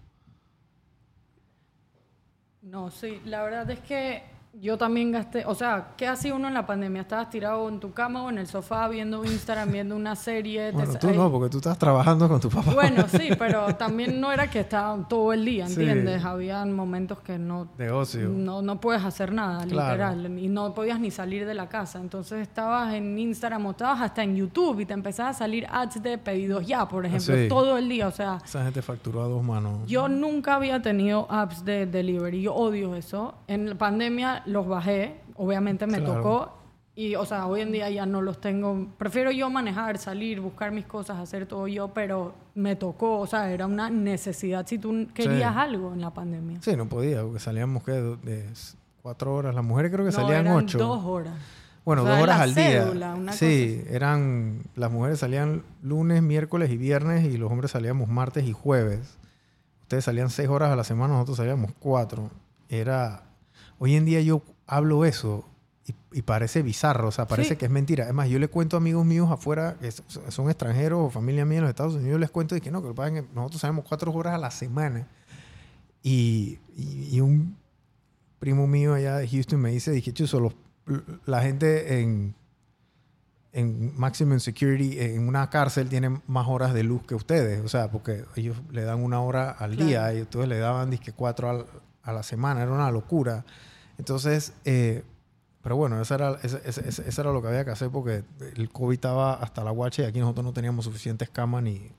No, 2.63 2.91
sí, 2.91 3.21
la 3.25 3.43
verdad 3.43 3.71
es 3.71 3.81
que 3.81 4.23
yo 4.55 4.77
también 4.77 5.13
gasté, 5.13 5.45
o 5.47 5.55
sea, 5.55 5.89
¿qué 5.97 6.07
hacía 6.09 6.35
uno 6.35 6.49
en 6.49 6.55
la 6.55 6.67
pandemia? 6.67 7.03
¿Estabas 7.03 7.31
tirado 7.31 7.69
en 7.69 7.79
tu 7.79 7.93
cama 7.93 8.25
o 8.25 8.31
en 8.31 8.39
el 8.39 8.47
sofá 8.47 8.89
viendo 8.89 9.25
Instagram, 9.25 9.71
viendo 9.71 9.95
una 9.95 10.17
serie? 10.17 10.73
Bueno, 10.73 10.95
tú 10.99 11.11
no, 11.11 11.31
porque 11.31 11.51
tú 11.51 11.59
estás 11.59 11.79
trabajando 11.79 12.29
con 12.29 12.41
tu 12.41 12.49
papá. 12.49 12.73
Bueno, 12.73 13.07
sí, 13.09 13.29
pero 13.39 13.77
también 13.77 14.21
no 14.21 14.33
era 14.33 14.49
que 14.51 14.61
estaba 14.61 15.07
todo 15.09 15.33
el 15.33 15.45
día, 15.45 15.67
¿entiendes? 15.67 16.25
Habían 16.25 16.73
momentos 16.73 17.21
que 17.21 17.39
no... 17.39 17.69
De 17.77 17.91
ocio. 17.91 18.29
No, 18.31 18.63
no 18.63 18.81
puedes 18.81 19.05
hacer 19.05 19.33
nada, 19.33 19.65
literal. 19.65 20.39
Y 20.39 20.49
no 20.49 20.75
podías 20.75 20.99
ni 20.99 21.11
salir 21.11 21.47
de 21.47 21.55
la 21.55 21.69
casa. 21.69 22.01
Entonces 22.01 22.41
estabas 22.41 22.95
en 22.95 23.19
Instagram 23.19 23.67
o 23.67 23.71
estabas 23.73 24.01
hasta 24.01 24.23
en 24.23 24.35
YouTube 24.35 24.81
y 24.81 24.87
te 24.87 24.95
empezaba 24.95 25.29
a 25.31 25.35
salir 25.35 25.67
ads 25.71 26.03
de 26.03 26.19
pedidos 26.19 26.67
ya, 26.67 26.89
por 26.89 27.07
ejemplo, 27.07 27.35
todo 27.49 27.79
el 27.79 27.89
día, 27.89 28.09
o 28.09 28.13
sea... 28.13 28.39
Esa 28.45 28.65
gente 28.65 28.83
facturó 28.83 29.23
a 29.23 29.29
dos 29.29 29.43
manos. 29.43 29.87
Yo 29.87 30.09
nunca 30.09 30.57
había 30.57 30.83
tenido 30.83 31.27
apps 31.31 31.65
de 31.65 31.87
delivery. 31.87 32.43
Yo 32.43 32.55
odio 32.55 32.95
eso. 32.95 33.35
En 33.47 33.69
la 33.69 33.75
pandemia 33.77 34.38
los 34.47 34.67
bajé, 34.67 35.21
obviamente 35.37 35.87
me 35.87 36.01
tocó 36.01 36.59
y, 36.99 37.15
o 37.15 37.25
sea, 37.25 37.47
hoy 37.47 37.61
en 37.61 37.71
día 37.71 37.89
ya 37.91 38.07
no 38.07 38.23
los 38.23 38.41
tengo. 38.41 38.89
Prefiero 38.99 39.31
yo 39.31 39.49
manejar, 39.51 39.99
salir, 39.99 40.41
buscar 40.41 40.73
mis 40.73 40.85
cosas, 40.85 41.19
hacer 41.19 41.47
todo 41.47 41.69
yo, 41.69 41.95
pero 41.95 42.35
me 42.57 42.75
tocó, 42.75 43.21
o 43.21 43.27
sea, 43.29 43.53
era 43.53 43.67
una 43.67 43.89
necesidad 43.89 44.67
si 44.67 44.79
tú 44.79 45.07
querías 45.15 45.55
algo 45.57 45.93
en 45.93 46.01
la 46.01 46.13
pandemia. 46.13 46.59
Sí, 46.61 46.75
no 46.75 46.89
podía, 46.89 47.23
porque 47.23 47.39
salíamos 47.39 47.85
¿qué? 47.85 47.93
de 47.93 48.47
cuatro 49.01 49.33
horas. 49.33 49.55
Las 49.55 49.65
mujeres 49.65 49.93
creo 49.93 50.05
que 50.05 50.11
salían 50.11 50.47
eran 50.47 50.57
ocho. 50.57 50.77
Dos 50.77 51.05
horas. 51.05 51.35
Bueno, 51.85 52.03
dos 52.03 52.21
horas 52.21 52.41
al 52.41 52.55
día. 52.57 52.85
sí, 53.31 53.81
eran. 53.89 54.65
Las 54.75 54.91
mujeres 54.91 55.21
salían 55.21 55.63
lunes, 55.83 56.21
miércoles 56.21 56.69
y 56.71 56.77
viernes 56.77 57.25
y 57.25 57.39
los 57.39 57.49
hombres 57.53 57.71
salíamos 57.71 58.09
martes 58.09 58.45
y 58.45 58.53
jueves. 58.53 59.19
Ustedes 59.83 60.05
salían 60.05 60.31
seis 60.31 60.49
horas 60.49 60.73
a 60.73 60.75
la 60.75 60.83
semana, 60.83 61.15
nosotros 61.15 61.37
salíamos 61.37 61.71
cuatro. 61.79 62.29
Era 62.69 63.23
Hoy 63.79 63.95
en 63.95 64.05
día 64.05 64.21
yo 64.21 64.43
hablo 64.67 65.05
eso 65.05 65.45
y, 66.13 66.23
parece 66.23 66.63
bizarro, 66.63 67.09
o 67.09 67.13
sea, 67.13 67.27
parece 67.27 67.57
que 67.57 67.65
es 67.65 67.71
mentira. 67.71 68.07
Es 68.07 68.13
más, 68.13 68.29
yo 68.29 68.39
le 68.39 68.49
cuento 68.49 68.77
a 68.77 68.79
amigos 68.79 69.07
míos 69.07 69.31
afuera 69.31 69.77
que 69.81 69.91
son 69.91 70.51
extranjeros 70.51 70.99
o 71.01 71.11
familia 71.11 71.47
mía 71.47 71.59
en 71.59 71.63
los 71.63 71.71
Estados 71.71 71.95
Unidos, 71.95 72.13
yo 72.13 72.19
les 72.19 72.31
cuento 72.31 72.57
y 72.57 72.61
que 72.61 72.71
no, 72.71 72.83
que 72.83 73.25
nosotros 73.35 73.61
salimos 73.61 73.85
cuatro 73.89 74.13
horas 74.13 74.35
a 74.35 74.39
la 74.39 74.51
semana. 74.51 75.09
Y, 76.03 76.59
un 77.21 77.57
primo 78.39 78.67
mío 78.67 78.95
allá 78.95 79.17
de 79.17 79.29
Houston 79.29 79.61
me 79.61 79.71
dice, 79.71 79.91
dije, 79.91 80.13
chuso, 80.13 80.53
la 81.25 81.43
gente 81.43 82.01
en, 82.01 82.35
en 83.53 83.99
Maximum 83.99 84.41
Security, 84.41 84.99
en 85.01 85.27
una 85.27 85.49
cárcel, 85.51 85.89
tiene 85.89 86.21
más 86.27 86.47
horas 86.49 86.75
de 86.75 86.83
luz 86.83 87.03
que 87.07 87.15
ustedes. 87.15 87.65
O 87.65 87.69
sea, 87.69 87.91
porque 87.91 88.25
ellos 88.37 88.57
le 88.71 88.83
dan 88.83 89.03
una 89.03 89.21
hora 89.21 89.51
al 89.51 89.77
día 89.77 90.13
y 90.15 90.23
ustedes 90.23 90.49
le 90.49 90.59
daban, 90.59 90.91
dije, 90.91 91.13
cuatro 91.13 91.67
a 92.09 92.13
la 92.13 92.23
semana. 92.23 92.63
Era 92.63 92.73
una 92.73 92.91
locura. 92.91 93.45
Entonces, 93.99 94.53
eh, 94.65 95.03
pero 95.63 95.77
bueno, 95.77 96.01
eso 96.01 96.15
era, 96.15 96.39
eso, 96.43 97.21
era 97.21 97.33
lo 97.33 97.43
que 97.43 97.49
había 97.49 97.65
que 97.65 97.71
hacer 97.73 97.91
porque 97.91 98.25
el 98.57 98.71
COVID 98.71 98.95
estaba 98.95 99.35
hasta 99.35 99.63
la 99.63 99.71
guacha 99.71 100.03
y 100.03 100.05
aquí 100.07 100.19
nosotros 100.19 100.45
no 100.45 100.53
teníamos 100.53 100.85
suficientes 100.85 101.29
camas 101.29 101.63
ni, 101.63 101.91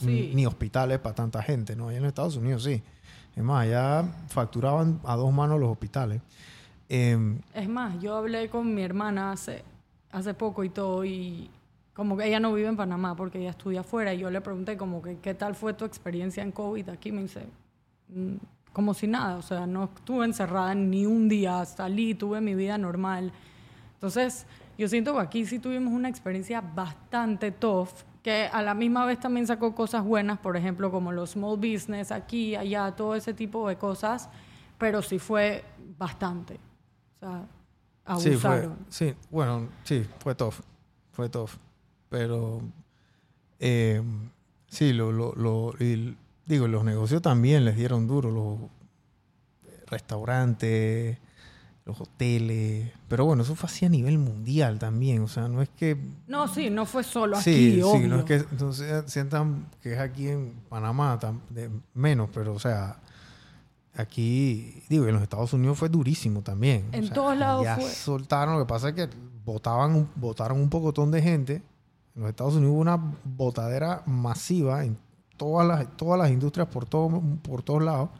ni, 0.00 0.46
hospitales 0.46 0.98
para 0.98 1.14
tanta 1.14 1.42
gente, 1.42 1.76
¿no? 1.76 1.88
Allá 1.88 1.98
en 1.98 2.06
Estados 2.06 2.36
Unidos 2.36 2.64
sí. 2.64 2.82
Es 3.36 3.42
más, 3.42 3.64
allá 3.64 4.04
facturaban 4.28 5.00
a 5.04 5.16
dos 5.16 5.32
manos 5.32 5.60
los 5.60 5.70
hospitales. 5.70 6.22
Em, 6.88 7.40
es 7.54 7.68
más, 7.68 8.00
yo 8.00 8.16
hablé 8.16 8.48
con 8.48 8.74
mi 8.74 8.82
hermana 8.82 9.32
hace, 9.32 9.64
hace 10.10 10.34
poco 10.34 10.64
y 10.64 10.70
todo 10.70 11.04
y 11.04 11.50
como 11.92 12.16
que 12.16 12.26
ella 12.26 12.40
no 12.40 12.52
vive 12.52 12.68
en 12.68 12.76
Panamá 12.76 13.14
porque 13.14 13.38
ella 13.38 13.50
estudia 13.50 13.80
afuera 13.80 14.12
y 14.12 14.18
yo 14.18 14.30
le 14.30 14.40
pregunté 14.40 14.76
como 14.76 15.00
que 15.00 15.18
qué 15.18 15.34
tal 15.34 15.54
fue 15.54 15.74
tu 15.74 15.84
experiencia 15.84 16.42
en 16.42 16.52
COVID 16.52 16.88
aquí 16.88 17.12
me 17.12 17.22
dice 17.22 17.46
mm, 18.08 18.34
como 18.74 18.92
si 18.92 19.06
nada, 19.06 19.36
o 19.36 19.42
sea, 19.42 19.66
no 19.66 19.84
estuve 19.84 20.26
encerrada 20.26 20.74
ni 20.74 21.06
un 21.06 21.28
día, 21.28 21.64
salí, 21.64 22.14
tuve 22.14 22.42
mi 22.42 22.54
vida 22.54 22.76
normal. 22.76 23.32
Entonces, 23.94 24.46
yo 24.76 24.88
siento 24.88 25.14
que 25.14 25.20
aquí 25.20 25.46
sí 25.46 25.60
tuvimos 25.60 25.92
una 25.94 26.08
experiencia 26.10 26.60
bastante 26.60 27.52
tough, 27.52 27.88
que 28.22 28.46
a 28.52 28.60
la 28.62 28.74
misma 28.74 29.06
vez 29.06 29.20
también 29.20 29.46
sacó 29.46 29.74
cosas 29.74 30.02
buenas, 30.04 30.38
por 30.40 30.56
ejemplo, 30.56 30.90
como 30.90 31.12
los 31.12 31.30
small 31.30 31.56
business 31.56 32.10
aquí, 32.10 32.56
allá, 32.56 32.90
todo 32.96 33.14
ese 33.14 33.32
tipo 33.32 33.68
de 33.68 33.76
cosas, 33.76 34.28
pero 34.76 35.00
sí 35.02 35.18
fue 35.20 35.62
bastante. 35.96 36.58
O 37.16 37.20
sea, 37.20 37.46
abusaron. 38.04 38.76
Sí, 38.88 39.10
sí 39.10 39.16
bueno, 39.30 39.68
sí, 39.84 40.04
fue 40.18 40.34
tough, 40.34 40.56
fue 41.12 41.28
tough. 41.28 41.52
Pero 42.08 42.60
eh, 43.60 44.02
sí, 44.66 44.92
lo, 44.92 45.12
lo, 45.12 45.32
lo- 45.34 45.74
y, 45.78 46.16
digo, 46.46 46.68
los 46.68 46.84
negocios 46.84 47.22
también 47.22 47.64
les 47.64 47.76
dieron 47.76 48.06
duro, 48.06 48.30
los 48.30 48.58
restaurantes, 49.86 51.18
los 51.84 52.00
hoteles. 52.00 52.90
Pero 53.08 53.24
bueno, 53.26 53.42
eso 53.42 53.54
fue 53.54 53.68
así 53.68 53.84
a 53.84 53.88
nivel 53.88 54.18
mundial 54.18 54.78
también. 54.78 55.22
O 55.22 55.28
sea, 55.28 55.48
no 55.48 55.62
es 55.62 55.68
que 55.70 55.96
No, 56.26 56.48
sí, 56.48 56.70
no 56.70 56.86
fue 56.86 57.04
solo 57.04 57.40
Sí, 57.40 57.50
aquí, 57.50 57.72
sí, 57.76 57.82
obvio. 57.82 58.08
no 58.08 58.18
es 58.20 58.24
que 58.24 58.34
entonces 58.36 59.04
sientan 59.10 59.66
que 59.82 59.94
es 59.94 59.98
aquí 60.00 60.28
en 60.28 60.54
Panamá 60.68 61.18
tam- 61.20 61.40
de 61.50 61.70
menos, 61.94 62.30
pero 62.32 62.54
o 62.54 62.58
sea, 62.58 62.98
aquí, 63.94 64.82
digo, 64.88 65.06
en 65.06 65.14
los 65.14 65.22
Estados 65.22 65.52
Unidos 65.52 65.78
fue 65.78 65.88
durísimo 65.88 66.42
también. 66.42 66.86
En 66.92 67.04
O 67.04 67.06
sea, 67.06 67.14
todos 67.14 67.36
lados 67.36 67.64
ya 67.64 67.76
fue. 67.76 67.84
soltaron, 67.90 68.54
lo 68.58 68.64
que 68.64 68.68
pasa 68.68 68.88
es 68.88 68.94
que 68.94 69.08
votaban, 69.44 70.08
votaron 70.16 70.58
un 70.60 70.70
pocotón 70.70 71.10
de 71.10 71.22
gente. 71.22 71.62
En 72.16 72.22
los 72.22 72.30
Estados 72.30 72.54
Unidos 72.54 72.72
hubo 72.72 72.80
una 72.80 72.96
botadera 73.24 74.02
masiva 74.06 74.84
en 74.84 74.96
todas 75.36 75.66
las, 75.66 75.96
todas 75.96 76.18
las 76.18 76.30
industrias 76.30 76.68
por, 76.68 76.86
todo, 76.86 77.22
por 77.42 77.62
todos 77.62 77.82
lados. 77.82 78.10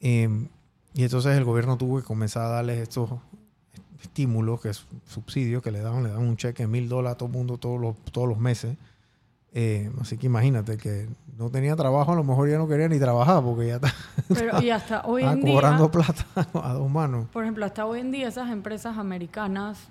Eh, 0.00 0.48
y 0.94 1.02
entonces 1.04 1.36
el 1.36 1.44
gobierno 1.44 1.76
tuvo 1.78 1.98
que 1.98 2.04
comenzar 2.04 2.44
a 2.44 2.48
darles 2.48 2.78
estos 2.78 3.10
estímulos, 4.02 4.60
que 4.60 4.70
es 4.70 4.84
subsidios 5.06 5.62
que 5.62 5.70
le 5.70 5.80
daban, 5.80 6.02
le 6.02 6.10
daban 6.10 6.26
un 6.26 6.36
cheque 6.36 6.64
de 6.64 6.66
mil 6.66 6.88
dólares 6.88 7.14
a 7.14 7.18
todo 7.18 7.28
el 7.28 7.32
mundo 7.32 7.58
todos 7.58 7.80
los, 7.80 7.96
todos 8.12 8.28
los 8.28 8.38
meses. 8.38 8.76
Eh, 9.54 9.90
así 10.00 10.16
que 10.16 10.26
imagínate 10.26 10.78
que 10.78 11.08
no 11.36 11.50
tenía 11.50 11.76
trabajo, 11.76 12.12
a 12.12 12.14
lo 12.14 12.24
mejor 12.24 12.48
ya 12.48 12.56
no 12.56 12.66
quería 12.66 12.88
ni 12.88 12.98
trabajar 12.98 13.42
porque 13.42 13.66
ya 13.66 13.74
está, 13.76 13.92
Pero 14.28 14.62
y 14.62 14.70
hasta 14.70 15.02
hoy 15.02 15.24
en 15.24 15.42
día, 15.42 15.54
cobrando 15.54 15.90
plata 15.90 16.26
a 16.54 16.72
dos 16.72 16.90
manos. 16.90 17.28
por 17.28 17.42
ejemplo, 17.42 17.64
hasta 17.66 17.84
hoy 17.84 18.00
en 18.00 18.10
día 18.10 18.28
esas 18.28 18.50
empresas 18.50 18.96
americanas 18.96 19.88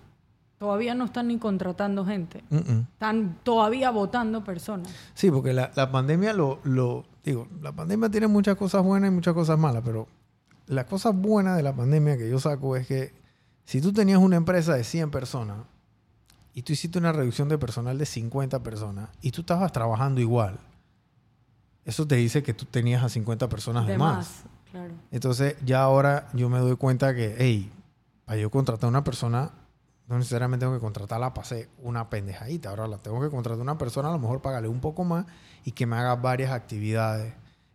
todavía 0.62 0.94
no 0.94 1.06
están 1.06 1.28
ni 1.30 1.40
contratando 1.40 2.06
gente. 2.06 2.44
Están 2.52 3.40
todavía 3.42 3.90
votando 3.90 4.44
personas. 4.44 4.94
Sí, 5.16 5.32
porque 5.32 5.54
la, 5.54 5.72
la 5.74 5.92
pandemia 5.92 6.34
lo, 6.34 6.60
lo... 6.64 7.04
Digo, 7.24 7.48
la 7.64 7.72
pandemia 7.72 8.10
tiene 8.12 8.28
muchas 8.28 8.58
cosas 8.58 8.84
buenas 8.84 9.10
y 9.10 9.12
muchas 9.12 9.34
cosas 9.34 9.58
malas, 9.58 9.82
pero 9.84 10.08
la 10.68 10.86
cosa 10.86 11.10
buena 11.10 11.56
de 11.56 11.64
la 11.64 11.76
pandemia 11.76 12.16
que 12.16 12.30
yo 12.30 12.40
saco 12.40 12.76
es 12.76 12.86
que 12.86 13.12
si 13.66 13.82
tú 13.82 13.92
tenías 13.92 14.20
una 14.20 14.36
empresa 14.36 14.76
de 14.76 14.84
100 14.84 15.10
personas 15.10 15.58
y 16.54 16.62
tú 16.62 16.74
hiciste 16.74 17.00
una 17.00 17.12
reducción 17.12 17.50
de 17.50 17.58
personal 17.58 17.98
de 17.98 18.06
50 18.06 18.62
personas 18.62 19.10
y 19.20 19.32
tú 19.32 19.42
estabas 19.42 19.72
trabajando 19.72 20.22
igual, 20.22 20.60
eso 21.86 22.06
te 22.06 22.18
dice 22.18 22.44
que 22.44 22.54
tú 22.54 22.66
tenías 22.66 23.04
a 23.04 23.10
50 23.10 23.50
personas 23.50 23.88
de, 23.88 23.94
de 23.94 23.98
más. 23.98 24.16
más, 24.16 24.44
claro. 24.70 24.94
Entonces 25.10 25.56
ya 25.66 25.82
ahora 25.82 26.28
yo 26.36 26.50
me 26.50 26.60
doy 26.60 26.76
cuenta 26.76 27.16
que, 27.16 27.36
hey, 27.40 27.72
para 28.26 28.38
yo 28.38 28.52
contratar 28.52 28.86
a 28.86 28.90
una 28.90 29.04
persona, 29.04 29.54
no 30.12 30.18
necesariamente 30.20 30.66
tengo 30.66 30.76
que 30.76 30.82
contratarla 30.82 31.34
para 31.34 31.46
hacer 31.46 31.70
una 31.82 32.10
pendejadita. 32.10 32.70
Ahora 32.70 32.88
la 32.88 32.98
tengo 32.98 33.20
que 33.22 33.30
contratar 33.30 33.60
a 33.60 33.64
una 33.64 33.78
persona, 33.78 34.10
a 34.10 34.12
lo 34.12 34.20
mejor 34.20 34.42
pagarle 34.42 34.68
un 34.68 34.82
poco 34.82 35.04
más 35.06 35.26
y 35.66 35.72
que 35.72 35.86
me 35.86 35.96
haga 35.96 36.16
varias 36.18 36.52
actividades. 36.52 37.34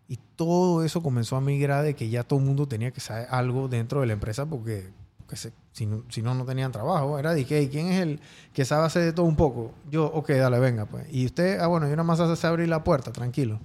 Y 0.09 0.19
todo 0.37 0.85
eso 0.85 1.03
comenzó 1.03 1.35
a 1.37 1.41
migrar 1.41 1.83
de 1.83 1.95
que 1.95 2.09
ya 2.11 2.23
todo 2.23 2.39
el 2.39 2.45
mundo 2.45 2.69
tenía 2.69 2.91
que 2.93 3.01
saber 3.01 3.27
algo 3.31 3.69
dentro 3.69 4.03
de 4.03 4.07
la 4.07 4.13
empresa 4.13 4.47
porque, 4.47 4.91
porque 5.19 5.37
se- 5.37 5.53
si, 5.73 5.87
no, 5.87 6.05
si 6.11 6.23
no, 6.23 6.35
no 6.35 6.45
tenían 6.45 6.71
trabajo. 6.73 7.19
Era 7.19 7.33
de 7.35 7.45
que, 7.45 7.59
"Hey, 7.59 7.69
¿quién 7.73 7.87
es 7.89 8.01
el 8.01 8.21
que 8.53 8.65
sabe 8.65 8.87
hacer 8.87 9.03
de 9.03 9.13
todo 9.13 9.27
un 9.27 9.35
poco? 9.37 9.73
Yo, 9.91 10.05
ok, 10.07 10.29
dale, 10.31 10.59
venga, 10.61 10.85
pues. 10.87 11.07
Y 11.11 11.27
usted, 11.27 11.59
ah, 11.59 11.67
bueno, 11.67 11.87
yo 11.87 11.93
nada 11.97 12.05
más 12.05 12.21
hace 12.21 12.47
abrir 12.47 12.69
la 12.69 12.85
puerta, 12.85 13.11
tranquilo 13.13 13.59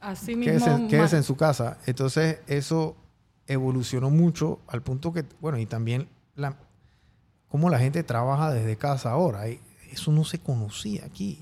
Así 0.00 0.34
mismo. 0.36 0.44
quédese, 0.66 0.86
quédese 0.88 1.14
ma- 1.14 1.18
en 1.18 1.22
su 1.24 1.36
casa. 1.36 1.78
Entonces, 1.86 2.40
eso 2.48 2.96
evolucionó 3.46 4.10
mucho 4.10 4.60
al 4.68 4.82
punto 4.82 5.12
que, 5.12 5.24
bueno, 5.40 5.58
y 5.58 5.66
también 5.66 6.08
la, 6.34 6.56
cómo 7.52 7.70
la 7.70 7.78
gente 7.78 8.02
trabaja 8.02 8.50
desde 8.52 8.76
casa 8.76 9.12
ahora. 9.12 9.42
Eso 9.92 10.10
no 10.10 10.24
se 10.24 10.38
conocía 10.40 11.04
aquí. 11.04 11.38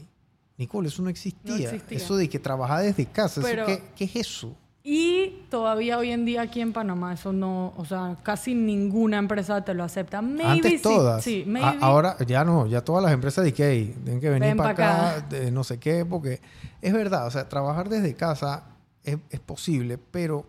Nicole, 0.59 0.89
eso 0.89 1.03
no 1.03 1.09
existía. 1.09 1.55
No 1.55 1.57
existía. 1.57 1.97
Eso 1.97 2.17
de 2.17 2.29
que 2.29 2.39
trabajar 2.39 2.83
desde 2.83 3.07
casa, 3.07 3.41
¿eso 3.41 3.49
Pero- 3.49 3.65
qué, 3.65 3.81
qué 3.97 4.05
es 4.05 4.17
eso? 4.17 4.55
Y 4.83 5.45
todavía 5.51 5.99
hoy 5.99 6.11
en 6.11 6.25
día 6.25 6.41
aquí 6.41 6.61
en 6.63 6.73
Panamá 6.73 7.13
eso 7.13 7.33
no, 7.35 7.75
o 7.77 7.85
sea, 7.85 8.17
casi 8.23 8.55
ninguna 8.55 9.19
empresa 9.19 9.63
te 9.63 9.75
lo 9.75 9.85
acepta. 9.85 10.21
Maybe 10.23 10.45
Antes 10.45 10.73
sí, 10.73 10.83
todas. 10.83 11.23
Sí, 11.23 11.47
A- 11.63 11.77
ahora 11.83 12.17
ya 12.27 12.45
no, 12.45 12.67
ya 12.67 12.83
todas 12.83 13.03
las 13.05 13.13
empresas 13.13 13.45
de 13.45 13.53
que 13.53 13.95
tienen 14.03 14.21
que 14.23 14.31
venir 14.31 14.49
Ven 14.49 14.57
para 14.57 14.75
pa' 14.75 14.83
acá, 14.83 15.17
acá. 15.19 15.27
de 15.29 15.51
no 15.51 15.65
sé 15.65 15.79
qué, 15.79 16.05
porque 16.07 16.41
es 16.81 16.93
verdad, 16.95 17.27
o 17.27 17.31
sea, 17.31 17.47
trabajar 17.49 17.89
desde 17.91 18.15
casa 18.15 18.65
es, 19.05 19.19
es 19.29 19.39
posible, 19.41 19.99
pero 19.99 20.47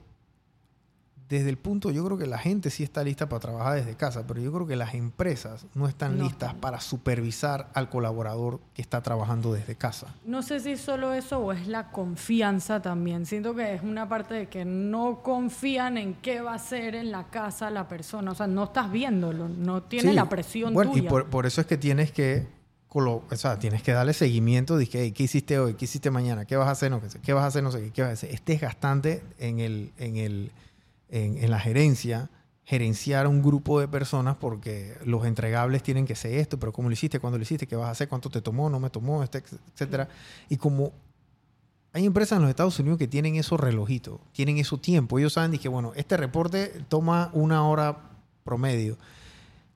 desde 1.31 1.49
el 1.49 1.57
punto, 1.57 1.91
yo 1.91 2.03
creo 2.05 2.17
que 2.17 2.27
la 2.27 2.37
gente 2.37 2.69
sí 2.69 2.83
está 2.83 3.03
lista 3.03 3.29
para 3.29 3.39
trabajar 3.39 3.75
desde 3.75 3.95
casa, 3.95 4.25
pero 4.27 4.41
yo 4.41 4.51
creo 4.51 4.67
que 4.67 4.75
las 4.75 4.93
empresas 4.93 5.65
no 5.73 5.87
están 5.87 6.17
No 6.17 6.25
listas 6.25 6.53
para 6.53 6.81
supervisar 6.81 7.69
al 7.73 7.89
colaborador 7.89 8.59
que 8.73 8.81
está 8.81 9.01
trabajando 9.01 9.53
desde 9.53 9.75
casa. 9.75 10.13
No 10.25 10.43
sé 10.43 10.59
si 10.59 10.75
solo 10.75 11.13
eso 11.13 11.39
o 11.39 11.53
es 11.53 11.67
la 11.67 11.91
confianza 11.91 12.81
también. 12.81 13.25
Siento 13.25 13.55
que 13.55 13.75
es 13.75 13.81
una 13.81 14.09
parte 14.09 14.33
de 14.33 14.47
que 14.47 14.65
no 14.65 15.21
confían 15.23 15.97
en 15.97 16.15
qué 16.15 16.41
va 16.41 16.51
a 16.51 16.55
hacer 16.55 16.95
en 16.95 17.11
la 17.11 17.23
casa 17.29 17.69
la 17.69 17.87
persona. 17.87 18.31
O 18.31 18.35
sea, 18.35 18.47
no 18.47 18.65
estás 18.65 18.91
viéndolo, 18.91 19.47
no 19.47 19.83
tienes 19.83 20.11
Sí, 20.11 20.15
la 20.15 20.27
presión 20.27 20.73
bueno, 20.73 20.91
tuya. 20.91 21.03
Y 21.03 21.07
por, 21.07 21.29
por 21.29 21.45
eso 21.45 21.61
es 21.61 21.67
que 21.67 21.77
tienes 21.77 22.11
que, 22.11 22.45
o 22.93 23.23
sea, 23.35 23.57
tienes 23.57 23.81
que 23.83 23.93
darle 23.93 24.13
seguimiento 24.13 24.77
que, 24.77 25.03
hey, 25.03 25.11
¿qué 25.11 25.23
hiciste 25.23 25.57
hoy? 25.59 25.75
¿Qué 25.75 25.85
hiciste 25.85 26.11
mañana? 26.11 26.45
¿Qué 26.45 26.57
vas 26.57 26.67
a 26.67 26.71
hacer? 26.71 26.91
No, 26.91 26.99
sé, 27.07 27.19
¿Qué 27.21 27.33
vas 27.33 27.43
a 27.43 27.47
hacer? 27.47 27.63
No 27.63 27.71
sé 27.71 27.79
qué. 27.81 27.91
¿Qué 27.91 28.01
vas 28.01 28.09
a 28.09 28.13
hacer? 28.13 28.31
Es 28.31 28.43
desgastante 28.43 29.23
en, 29.39 29.59
el, 29.59 29.91
en, 29.97 30.17
el, 30.17 30.51
en, 31.11 31.51
la 31.51 31.59
gerencia 31.59 32.29
gerenciar 32.63 33.25
a 33.25 33.29
un 33.29 33.41
grupo 33.41 33.79
de 33.79 33.87
personas 33.87 34.37
porque 34.37 34.97
los 35.03 35.25
entregables 35.25 35.83
tienen 35.83 36.05
que 36.05 36.15
ser 36.15 36.35
esto, 36.35 36.57
pero 36.57 36.71
¿cómo 36.71 36.89
lo 36.89 36.93
hiciste? 36.93 37.19
¿Cuándo 37.19 37.37
lo 37.37 37.43
hiciste? 37.43 37.67
¿Qué 37.67 37.75
vas 37.75 37.89
a 37.89 37.91
hacer? 37.91 38.07
¿Cuánto 38.07 38.29
te 38.29 38.41
tomó? 38.41 38.69
¿No 38.69 38.79
me 38.79 38.89
tomó? 38.89 39.23
Este, 39.23 39.43
etcétera. 39.73 40.07
Y 40.47 40.57
como 40.57 40.93
hay 41.93 42.05
empresas 42.05 42.37
en 42.37 42.43
los 42.43 42.49
Estados 42.49 42.79
Unidos 42.79 42.97
que 42.97 43.07
tienen 43.07 43.35
esos 43.35 43.59
relojitos, 43.59 44.19
tienen 44.31 44.57
eso 44.57 44.77
tiempo. 44.77 45.19
Ellos 45.19 45.33
saben 45.33 45.57
que, 45.59 45.67
bueno, 45.67 45.91
este 45.95 46.15
reporte 46.15 46.83
toma 46.87 47.29
una 47.33 47.67
hora 47.67 47.97
promedio. 48.45 48.97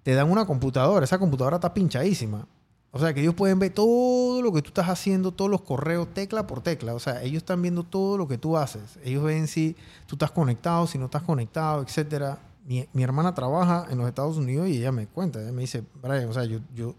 Te 0.03 0.13
dan 0.13 0.31
una 0.31 0.45
computadora, 0.45 1.03
esa 1.03 1.19
computadora 1.19 1.57
está 1.57 1.73
pinchadísima. 1.73 2.47
O 2.95 2.99
sea, 2.99 3.13
que 3.13 3.19
ellos 3.19 3.33
pueden 3.33 3.59
ver 3.59 3.73
todo 3.73 4.41
lo 4.41 4.53
que 4.53 4.61
tú 4.61 4.69
estás 4.69 4.87
haciendo, 4.87 5.33
todos 5.33 5.51
los 5.51 5.63
correos, 5.63 6.13
tecla 6.13 6.47
por 6.47 6.61
tecla. 6.61 6.93
O 6.93 6.99
sea, 6.99 7.21
ellos 7.23 7.43
están 7.43 7.61
viendo 7.61 7.83
todo 7.83 8.17
lo 8.17 8.25
que 8.25 8.37
tú 8.37 8.55
haces. 8.55 8.97
Ellos 9.03 9.21
ven 9.21 9.47
si 9.49 9.75
tú 10.07 10.15
estás 10.15 10.31
conectado, 10.31 10.87
si 10.87 10.97
no 10.97 11.05
estás 11.05 11.23
conectado, 11.23 11.81
etcétera. 11.81 12.39
Mi, 12.65 12.87
mi 12.93 13.03
hermana 13.03 13.35
trabaja 13.35 13.85
en 13.89 13.97
los 13.97 14.07
Estados 14.07 14.37
Unidos 14.37 14.69
y 14.69 14.77
ella 14.77 14.93
me 14.93 15.07
cuenta, 15.07 15.41
ella 15.41 15.51
me 15.51 15.63
dice, 15.63 15.83
Brian, 16.01 16.29
o 16.29 16.33
sea, 16.33 16.45
yo, 16.45 16.59
yo, 16.73 16.95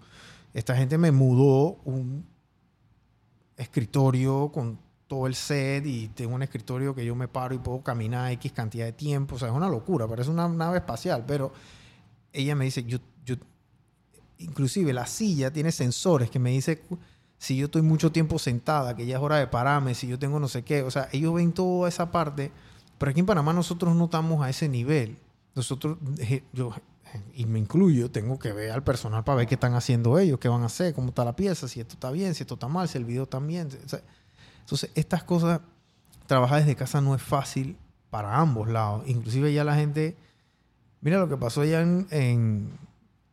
esta 0.53 0.77
gente 0.77 0.99
me 0.99 1.13
mudó 1.13 1.79
un 1.87 2.27
escritorio 3.57 4.51
con 4.53 4.79
todo 5.07 5.27
el 5.27 5.35
set 5.35 5.87
y 5.87 6.09
tengo 6.09 6.35
un 6.35 6.43
escritorio 6.43 6.95
que 6.95 7.07
yo 7.07 7.15
me 7.15 7.27
paro 7.27 7.55
y 7.55 7.59
puedo 7.59 7.81
caminar 7.81 8.33
X 8.33 8.53
cantidad 8.53 8.85
de 8.85 8.93
tiempo. 8.93 9.37
O 9.37 9.39
sea, 9.39 9.49
es 9.49 9.55
una 9.55 9.71
locura, 9.71 10.07
parece 10.07 10.29
una 10.29 10.47
nave 10.47 10.77
espacial, 10.77 11.25
pero 11.27 11.55
ella 12.35 12.55
me 12.55 12.67
dice, 12.67 12.85
yo, 12.85 12.99
inclusive 14.39 14.93
la 14.93 15.07
silla 15.07 15.53
tiene 15.53 15.73
sensores 15.73 16.31
que 16.31 16.39
me 16.39 16.51
dice 16.51 16.83
si 17.39 17.57
yo 17.57 17.67
estoy 17.67 17.83
mucho 17.83 18.13
tiempo 18.13 18.39
sentada, 18.39 18.97
que 18.97 19.07
ya 19.07 19.17
es 19.17 19.23
hora 19.23 19.37
de 19.37 19.47
pararme, 19.47 19.95
si 19.95 20.07
yo 20.07 20.19
tengo 20.19 20.41
no 20.41 20.49
sé 20.49 20.63
qué. 20.63 20.83
O 20.83 20.91
sea, 20.91 21.09
ellos 21.13 21.35
ven 21.35 21.53
toda 21.53 21.89
esa 21.89 22.11
parte, 22.11 22.51
pero 22.99 23.11
aquí 23.11 23.21
en 23.21 23.27
Panamá 23.27 23.53
nosotros 23.53 23.95
no 23.95 24.07
estamos 24.07 24.43
a 24.43 24.51
ese 24.51 24.69
nivel. 24.69 25.19
Nosotros, 25.55 25.99
eh, 26.19 26.43
yo, 26.53 26.73
y 27.35 27.47
me 27.47 27.59
incluyo, 27.59 28.11
tengo 28.11 28.39
que 28.39 28.53
ver 28.53 28.71
al 28.71 28.83
personal 28.83 29.25
para 29.25 29.37
ver 29.37 29.47
qué 29.47 29.55
están 29.55 29.75
haciendo 29.75 30.19
ellos, 30.19 30.39
qué 30.39 30.49
van 30.49 30.63
a 30.63 30.67
hacer, 30.67 30.95
cómo 30.95 31.09
está 31.09 31.25
la 31.25 31.37
pieza, 31.37 31.69
si 31.69 31.81
esto 31.81 31.95
está 31.95 32.11
bien, 32.11 32.35
si 32.35 32.43
esto 32.43 32.55
está 32.55 32.69
mal, 32.69 32.89
si 32.89 32.99
el 32.99 33.05
video 33.05 33.25
está 33.25 33.39
bien. 33.39 33.69
Entonces, 33.71 34.91
estas 34.95 35.25
cosas, 35.25 35.61
trabajar 36.27 36.61
desde 36.61 36.75
casa 36.75 37.01
no 37.01 37.15
es 37.15 37.23
fácil 37.23 37.77
para 38.11 38.39
ambos 38.39 38.69
lados. 38.69 39.05
Inclusive 39.07 39.53
ya 39.53 39.65
la 39.65 39.75
gente, 39.75 40.17
mira 41.01 41.19
lo 41.19 41.29
que 41.29 41.37
pasó 41.37 41.63
allá 41.63 41.83
en, 41.83 42.07
en, 42.11 42.71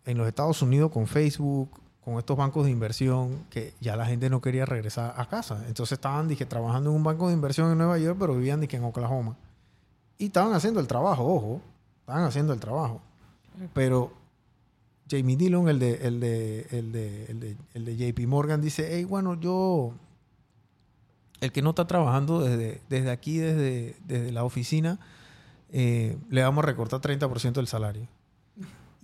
en 0.06 0.18
los 0.18 0.28
Estados 0.28 0.62
Unidos 0.62 0.92
con 0.92 1.08
Facebook, 1.08 1.70
con 2.04 2.18
estos 2.18 2.36
bancos 2.36 2.66
de 2.66 2.72
inversión, 2.72 3.46
que 3.50 3.74
ya 3.80 3.96
la 3.96 4.06
gente 4.06 4.30
no 4.30 4.42
quería 4.42 4.66
regresar 4.66 5.14
a 5.18 5.26
casa. 5.28 5.64
Entonces 5.68 5.94
estaban, 5.94 6.28
dije, 6.28 6.46
trabajando 6.46 6.90
en 6.90 6.98
un 6.98 7.04
banco 7.04 7.28
de 7.28 7.34
inversión 7.34 7.72
en 7.72 7.78
Nueva 7.78 7.98
York, 7.98 8.18
pero 8.20 8.36
vivían, 8.36 8.60
dije, 8.60 8.78
en 8.78 8.84
Oklahoma. 8.84 9.38
Y 10.18 10.26
estaban 10.26 10.54
haciendo 10.54 10.80
el 10.80 10.88
trabajo, 10.88 11.26
ojo, 11.26 11.62
estaban 12.02 12.24
haciendo 12.24 12.54
el 12.54 12.60
trabajo. 12.60 13.02
Pero 13.74 14.12
Jamie 15.10 15.38
Dillon, 15.38 15.70
el 15.70 15.80
de, 15.80 15.94
el 15.96 16.20
de, 16.20 16.68
el 16.72 16.92
de, 16.92 17.26
el 17.26 17.40
de, 17.40 17.58
el 17.74 17.86
de 17.86 18.14
JP 18.14 18.28
Morgan, 18.28 18.62
dice, 18.62 18.90
hey, 18.92 19.06
bueno, 19.06 19.40
yo, 19.40 19.94
el 21.40 21.52
que 21.52 21.62
no 21.62 21.70
está 21.70 21.88
trabajando 21.88 22.42
desde, 22.42 22.82
desde 22.90 23.12
aquí, 23.12 23.38
desde, 23.38 23.96
desde 24.06 24.32
la 24.32 24.44
oficina, 24.44 25.00
eh, 25.72 26.18
le 26.30 26.44
vamos 26.44 26.64
a 26.64 26.68
recortar 26.68 27.00
30% 27.00 27.54
del 27.54 27.68
salario. 27.68 28.08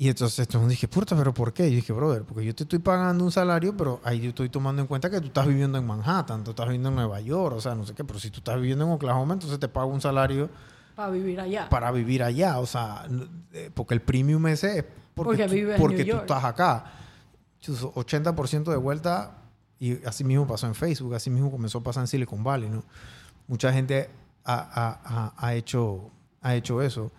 Y 0.02 0.08
entonces 0.08 0.40
entonces 0.40 0.70
dije, 0.70 0.88
puta, 0.88 1.14
pero 1.16 1.34
¿por 1.34 1.52
qué? 1.52 1.68
Y 1.68 1.72
yo 1.72 1.76
dije, 1.76 1.92
brother, 1.92 2.24
porque 2.24 2.46
yo 2.46 2.56
te 2.56 2.64
estoy 2.64 2.80
pagando 2.80 3.22
un 3.26 3.34
salario, 3.34 3.76
pero 3.76 4.00
ahí 4.06 4.22
yo 4.22 4.30
estoy 4.30 4.48
tomando 4.48 4.82
en 4.82 4.88
cuenta 4.88 5.10
que 5.10 5.20
tú 5.20 5.28
estás 5.28 5.46
viviendo 5.46 5.78
en 5.78 5.86
Manhattan, 5.86 6.42
tú 6.46 6.52
estás 6.52 6.68
viviendo 6.68 6.88
en 6.88 6.96
Nueva 6.96 7.20
York, 7.20 7.58
o 7.58 7.60
sea, 7.62 7.76
no 7.76 7.86
sé 7.86 7.94
qué, 7.94 8.06
pero 8.06 8.18
si 8.18 8.32
tú 8.32 8.38
estás 8.38 8.56
viviendo 8.56 8.86
en 8.86 8.92
Oklahoma, 8.92 9.34
entonces 9.34 9.60
te 9.60 9.68
pago 9.68 9.88
un 9.92 10.00
salario 10.00 10.50
para 10.96 11.10
vivir 11.12 11.42
allá. 11.42 11.68
para 11.70 11.92
vivir 11.92 12.24
allá, 12.24 12.60
o 12.60 12.66
sea, 12.66 13.06
eh, 13.52 13.70
porque 13.74 13.94
el 13.94 14.02
premium 14.02 14.48
ese 14.48 14.80
es 14.80 14.86
porque, 15.14 15.32
Porque 15.32 15.48
tú, 15.48 15.54
vives 15.54 15.76
en 15.76 15.82
porque 15.82 15.96
New 15.98 16.06
tú 16.06 16.12
York. 16.12 16.22
estás 16.22 16.44
acá. 16.46 16.86
Chus, 17.60 17.82
80% 17.84 18.72
de 18.72 18.78
vuelta 18.78 19.36
Y 19.82 20.02
así 20.06 20.24
mismo 20.24 20.48
pasó 20.48 20.66
en 20.68 20.76
Facebook, 20.76 21.14
así 21.16 21.30
mismo 21.30 21.52
comenzó 21.52 21.80
a 21.80 21.84
pasar 21.84 22.04
en 22.04 22.08
Silicon 22.08 22.42
Valley, 22.42 22.70
¿no? 22.70 22.84
Mucha 23.48 23.74
gente 23.74 24.10
ha, 24.46 24.56
ha- 24.56 25.00
ha- 25.04 25.34
ha 25.38 25.54
hecho, 25.56 26.10
ha 26.42 26.56
hecho 26.56 26.82
eso. 26.82 27.12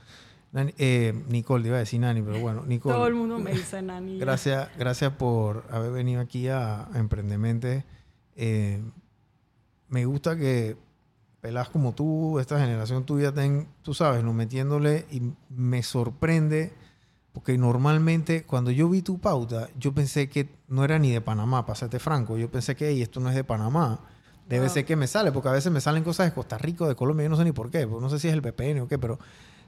Nani- 0.52 0.74
eh, 0.78 1.14
Nicole, 1.28 1.66
iba 1.68 1.76
a 1.76 1.80
decir 1.80 2.00
Nani, 2.00 2.22
pero 2.22 2.40
bueno, 2.40 2.64
Nicole. 2.66 2.94
Todo 2.94 3.06
el 3.06 3.14
mundo 3.14 3.38
me 3.38 3.52
dice 3.52 3.80
Nani. 3.82 4.18
Gracias, 4.18 4.68
gracias 4.78 5.12
por 5.12 5.64
haber 5.70 5.92
venido 5.92 6.20
aquí 6.20 6.48
a, 6.48 6.86
a 6.92 6.98
Emprendementes. 6.98 7.84
Eh, 8.36 8.80
me 9.88 10.04
gusta 10.06 10.36
que 10.36 10.76
pelas 11.40 11.68
como 11.70 11.94
tú, 11.94 12.38
esta 12.38 12.58
generación 12.60 13.04
tuya, 13.04 13.28
estén, 13.28 13.66
tú 13.82 13.94
sabes, 13.94 14.22
no 14.22 14.32
metiéndole 14.34 15.06
y 15.10 15.22
me 15.48 15.82
sorprende 15.82 16.72
porque 17.32 17.56
normalmente 17.56 18.42
cuando 18.44 18.70
yo 18.72 18.88
vi 18.88 19.02
tu 19.02 19.18
pauta, 19.20 19.68
yo 19.78 19.92
pensé 19.94 20.28
que 20.28 20.48
no 20.68 20.84
era 20.84 20.98
ni 20.98 21.12
de 21.12 21.20
Panamá, 21.20 21.64
para 21.64 21.76
serte 21.76 21.98
franco. 22.00 22.36
Yo 22.36 22.50
pensé 22.50 22.74
que 22.76 22.88
"Ey, 22.88 23.02
esto 23.02 23.20
no 23.20 23.28
es 23.30 23.34
de 23.36 23.44
Panamá. 23.44 24.00
Debe 24.48 24.66
Wow. 24.66 24.74
ser 24.74 24.84
que 24.84 24.96
me 24.96 25.06
sale, 25.06 25.30
porque 25.30 25.48
a 25.48 25.52
veces 25.52 25.70
me 25.70 25.80
salen 25.80 26.02
cosas 26.02 26.26
de 26.26 26.32
Costa 26.34 26.58
Rica, 26.58 26.86
de 26.88 26.96
Colombia, 26.96 27.24
yo 27.24 27.30
no 27.30 27.36
sé 27.36 27.44
ni 27.44 27.52
por 27.52 27.70
qué. 27.70 27.86
porque 27.86 28.02
no 28.02 28.10
sé 28.10 28.18
si 28.18 28.26
es 28.28 28.34
el 28.34 28.40
VPN 28.40 28.80
o 28.82 28.88
qué, 28.88 28.98
pero 28.98 29.18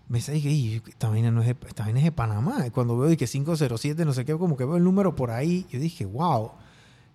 me 0.09 0.18
dice, 0.18 0.34
"Ey, 0.34 0.46
ey, 0.46 0.82
esta 0.88 1.09
vaina, 1.09 1.30
no 1.30 1.40
es 1.40 1.46
de, 1.46 1.57
esta 1.66 1.84
vaina 1.84 2.00
es 2.00 2.05
de 2.05 2.12
Panamá. 2.12 2.64
Cuando 2.70 2.98
veo 2.98 3.16
que 3.16 3.26
507, 3.26 4.05
no 4.05 4.12
sé 4.12 4.24
qué, 4.24 4.36
como 4.36 4.57
que 4.57 4.64
veo 4.64 4.76
el 4.76 4.84
número 4.84 5.16
por 5.16 5.30
ahí, 5.30 5.66
yo 5.70 5.78
dije, 5.78 6.05
wow, 6.05 6.53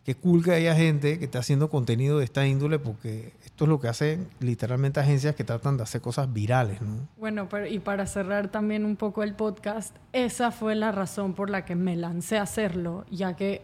qué 0.07 0.15
cool 0.15 0.41
que 0.41 0.51
haya 0.51 0.73
gente 0.73 1.19
que 1.19 1.25
está 1.25 1.39
haciendo 1.39 1.69
contenido 1.69 2.19
de 2.19 2.23
esta 2.23 2.47
índole, 2.47 2.79
porque 2.79 3.33
esto 3.43 3.65
es 3.65 3.69
lo 3.69 3.79
que 3.81 3.89
hacen 3.89 4.29
literalmente 4.39 5.01
agencias 5.01 5.35
que 5.35 5.43
tratan 5.43 5.75
de 5.75 5.83
hacer 5.83 5.99
cosas 5.99 6.31
virales, 6.31 6.81
¿no? 6.81 7.09
Bueno, 7.17 7.49
pero 7.49 7.67
y 7.67 7.79
para 7.79 8.05
cerrar 8.05 8.47
también 8.47 8.85
un 8.85 8.95
poco 8.95 9.21
el 9.21 9.33
podcast, 9.33 9.93
esa 10.13 10.51
fue 10.51 10.75
la 10.75 10.93
razón 10.93 11.33
por 11.33 11.49
la 11.49 11.65
que 11.65 11.75
me 11.75 11.97
lancé 11.97 12.37
a 12.37 12.43
hacerlo, 12.43 13.05
ya 13.11 13.35
que 13.35 13.63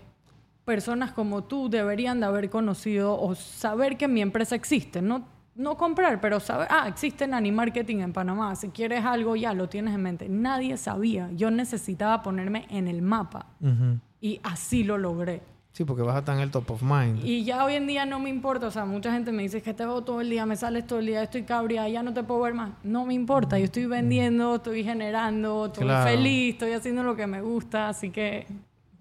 personas 0.66 1.14
como 1.14 1.46
tú 1.46 1.70
deberían 1.70 2.20
de 2.20 2.26
haber 2.26 2.50
conocido 2.50 3.18
o 3.18 3.36
saber 3.36 3.96
que 3.96 4.10
mi 4.10 4.22
empresa 4.22 4.56
existe, 4.56 5.02
no 5.02 5.26
no 5.56 5.78
comprar, 5.78 6.20
pero 6.22 6.40
saber, 6.40 6.68
ah, 6.72 6.88
existe 6.88 7.28
Nani 7.28 7.52
Marketing 7.52 7.98
en 7.98 8.14
Panamá, 8.14 8.56
si 8.56 8.70
quieres 8.70 9.06
algo 9.06 9.36
ya 9.36 9.54
lo 9.54 9.70
tienes 9.70 9.94
en 9.94 10.02
mente. 10.02 10.28
Nadie 10.30 10.78
sabía, 10.78 11.30
yo 11.34 11.52
necesitaba 11.52 12.24
ponerme 12.24 12.66
en 12.70 12.88
el 12.88 13.02
mapa 13.02 13.46
y 14.22 14.40
así 14.44 14.84
lo 14.84 14.98
logré. 14.98 15.42
Sí, 15.74 15.86
porque 15.86 16.04
vas 16.04 16.16
a 16.16 16.20
estar 16.20 16.36
en 16.36 16.42
el 16.44 16.52
top 16.52 16.70
of 16.70 16.84
mind. 16.84 17.26
Y 17.26 17.44
ya 17.46 17.66
hoy 17.66 17.74
en 17.74 17.88
día 17.88 18.06
no 18.06 18.20
me 18.20 18.30
importa, 18.30 18.68
o 18.68 18.72
sea, 18.72 18.86
mucha 18.86 19.12
gente 19.12 19.32
me 19.32 19.42
dice 19.42 19.58
"Es 19.58 19.64
que 19.64 19.74
te 19.74 19.84
veo 19.84 20.04
todo 20.04 20.22
el 20.22 20.30
día, 20.30 20.46
me 20.46 20.56
sales 20.56 20.86
todo 20.86 21.00
el 21.00 21.08
día, 21.08 21.24
estoy 21.24 21.44
cabria, 21.44 21.90
ya 21.90 22.04
no 22.04 22.14
te 22.14 22.22
puedo 22.24 22.42
ver 22.42 22.54
más. 22.54 22.74
No 22.84 23.06
me 23.08 23.16
importa, 23.16 23.58
yo 23.58 23.66
estoy 23.66 23.88
vendiendo, 23.88 24.56
estoy 24.58 24.84
generando, 24.84 25.66
estoy 25.66 25.86
Claro. 25.86 26.08
feliz, 26.12 26.54
estoy 26.54 26.74
haciendo 26.74 27.02
lo 27.02 27.16
que 27.16 27.26
me 27.26 27.42
gusta, 27.42 27.90
así 27.90 28.12
que 28.12 28.46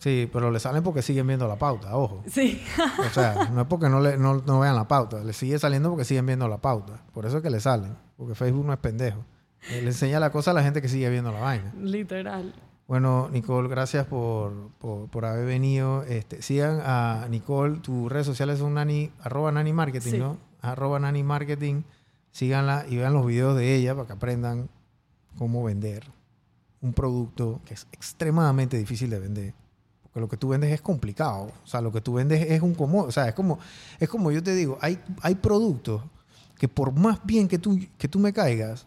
Sí, 0.02 0.28
pero 0.32 0.50
le 0.50 0.58
salen 0.58 0.82
porque 0.82 1.00
siguen 1.00 1.28
viendo 1.28 1.46
la 1.46 1.54
pauta, 1.54 1.96
ojo. 1.96 2.24
sí. 2.26 2.60
O 3.06 3.10
sea, 3.14 3.50
no 3.54 3.60
es 3.60 3.66
porque 3.68 3.88
no, 3.88 4.00
le, 4.00 4.16
no, 4.18 4.42
no 4.44 4.58
vean 4.58 4.74
la 4.74 4.88
pauta, 4.88 5.22
le 5.22 5.32
sigue 5.32 5.60
saliendo 5.60 5.90
porque 5.90 6.04
siguen 6.04 6.26
viendo 6.26 6.48
la 6.48 6.58
pauta. 6.58 7.04
Por 7.12 7.24
eso 7.24 7.36
es 7.36 7.42
que 7.44 7.50
le 7.50 7.60
salen, 7.60 7.96
porque 8.16 8.34
Facebook 8.34 8.66
no 8.66 8.72
es 8.72 8.80
pendejo. 8.80 9.24
Eh, 9.70 9.80
Le 9.80 9.86
enseña 9.90 10.18
la 10.18 10.32
cosa 10.32 10.50
a 10.50 10.54
la 10.54 10.64
gente 10.64 10.82
que 10.82 10.88
sigue 10.88 11.08
viendo 11.08 11.30
la 11.30 11.38
vaina. 11.38 11.72
Literal. 11.80 12.52
Bueno, 12.88 13.28
Nicole, 13.30 13.68
gracias 13.68 14.04
por, 14.08 14.70
por, 14.80 15.08
por 15.08 15.24
haber 15.24 15.46
venido. 15.46 16.02
Este, 16.02 16.42
sigan 16.42 16.80
a 16.84 17.28
Nicole, 17.30 17.78
tus 17.78 18.10
redes 18.10 18.26
sociales 18.26 18.58
son 18.58 18.74
nani, 18.74 19.12
arroba 19.20 19.52
nani 19.52 19.72
marketing, 19.72 20.10
Sí. 20.10 20.18
¿no? 20.18 20.36
Arroba 20.62 20.98
nani 20.98 21.22
marketing. 21.22 21.82
Síganla 22.32 22.86
y 22.88 22.96
vean 22.96 23.12
los 23.12 23.24
videos 23.24 23.56
de 23.56 23.72
ella 23.76 23.94
para 23.94 24.08
que 24.08 24.14
aprendan 24.14 24.68
cómo 25.38 25.62
vender 25.62 26.02
un 26.80 26.92
producto 26.92 27.60
que 27.64 27.74
es 27.74 27.86
extremadamente 27.92 28.76
difícil 28.76 29.08
de 29.10 29.20
vender. 29.20 29.54
Porque 30.12 30.20
lo 30.20 30.28
que 30.28 30.36
tú 30.36 30.48
vendes 30.48 30.70
es 30.72 30.82
complicado. 30.82 31.50
O 31.64 31.66
sea, 31.66 31.80
lo 31.80 31.90
que 31.90 32.00
tú 32.02 32.12
vendes 32.14 32.50
es 32.50 32.60
un 32.60 32.74
como, 32.74 33.02
o 33.04 33.12
sea, 33.12 33.28
es 33.28 33.34
como, 33.34 33.58
es 33.98 34.08
como 34.08 34.30
yo 34.30 34.42
te 34.42 34.54
digo, 34.54 34.76
hay, 34.82 35.00
hay 35.22 35.34
productos 35.36 36.02
que 36.58 36.68
por 36.68 36.92
más 36.92 37.18
bien 37.24 37.48
que 37.48 37.58
tú, 37.58 37.78
que 37.98 38.08
tú 38.08 38.18
me 38.18 38.32
caigas, 38.32 38.86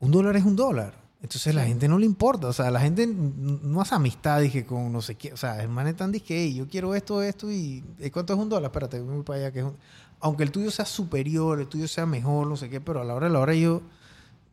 un 0.00 0.10
dólar 0.10 0.36
es 0.36 0.44
un 0.44 0.56
dólar. 0.56 0.94
Entonces 1.22 1.54
la 1.54 1.64
gente 1.64 1.88
no 1.88 1.98
le 1.98 2.04
importa. 2.04 2.48
O 2.48 2.52
sea, 2.52 2.70
la 2.70 2.80
gente 2.80 3.06
no 3.06 3.80
hace 3.80 3.94
amistad, 3.94 4.40
dije, 4.42 4.66
con 4.66 4.92
no 4.92 5.00
sé 5.00 5.14
qué. 5.14 5.32
O 5.32 5.36
sea, 5.38 5.62
el 5.62 5.70
man 5.70 5.86
es 5.86 5.96
tan 5.96 6.12
dije, 6.12 6.36
"Ey, 6.36 6.54
yo 6.54 6.68
quiero 6.68 6.94
esto, 6.94 7.22
esto 7.22 7.50
y... 7.50 7.82
¿y 7.98 8.10
¿Cuánto 8.10 8.34
es 8.34 8.38
un 8.38 8.48
dólar? 8.50 8.70
Espérate, 8.70 9.00
voy 9.00 9.22
para 9.22 9.38
allá. 9.38 9.52
Que 9.52 9.60
es 9.60 9.64
un- 9.64 9.76
Aunque 10.20 10.42
el 10.42 10.50
tuyo 10.50 10.70
sea 10.70 10.84
superior, 10.84 11.60
el 11.60 11.66
tuyo 11.66 11.88
sea 11.88 12.04
mejor, 12.04 12.46
no 12.46 12.56
sé 12.56 12.68
qué, 12.68 12.78
pero 12.80 13.00
a 13.00 13.04
la 13.04 13.14
hora 13.14 13.28
de 13.28 13.32
la 13.32 13.38
hora 13.40 13.54
ellos 13.54 13.80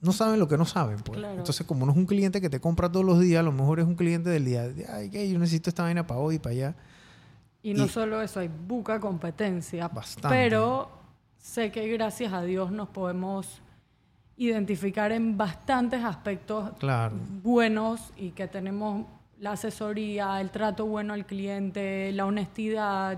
no 0.01 0.11
saben 0.11 0.39
lo 0.39 0.47
que 0.47 0.57
no 0.57 0.65
saben. 0.65 0.99
Pues. 0.99 1.19
Claro. 1.19 1.37
Entonces, 1.37 1.65
como 1.65 1.85
no 1.85 1.91
es 1.91 1.97
un 1.97 2.05
cliente 2.05 2.41
que 2.41 2.49
te 2.49 2.59
compra 2.59 2.91
todos 2.91 3.05
los 3.05 3.19
días, 3.19 3.39
a 3.39 3.43
lo 3.43 3.51
mejor 3.51 3.79
es 3.79 3.85
un 3.85 3.95
cliente 3.95 4.29
del 4.29 4.45
día. 4.45 4.67
de, 4.67 4.85
Ay, 4.87 5.09
que 5.09 5.29
yo 5.31 5.37
necesito 5.39 5.69
esta 5.69 5.83
vaina 5.83 6.05
para 6.07 6.19
hoy 6.19 6.35
y 6.35 6.39
para 6.39 6.53
allá. 6.53 6.75
Y 7.63 7.73
no 7.75 7.85
Y- 7.85 7.89
solo 7.89 8.21
eso, 8.21 8.39
hay 8.39 8.47
buca 8.49 8.99
competencia. 8.99 9.87
Bastante. 9.87 10.35
Pero 10.35 10.89
sé 11.37 11.71
que 11.71 11.87
gracias 11.89 12.33
a 12.33 12.41
Dios 12.43 12.71
nos 12.71 12.89
podemos 12.89 13.61
identificar 14.37 15.11
en 15.11 15.37
bastantes 15.37 16.03
aspectos 16.03 16.71
Claro. 16.79 17.15
buenos 17.43 18.11
y 18.17 18.31
que 18.31 18.47
tenemos 18.47 19.05
la 19.39 19.51
asesoría, 19.53 20.39
el 20.41 20.49
trato 20.49 20.85
bueno 20.85 21.13
al 21.13 21.25
cliente, 21.25 22.11
la 22.11 22.25
honestidad, 22.25 23.17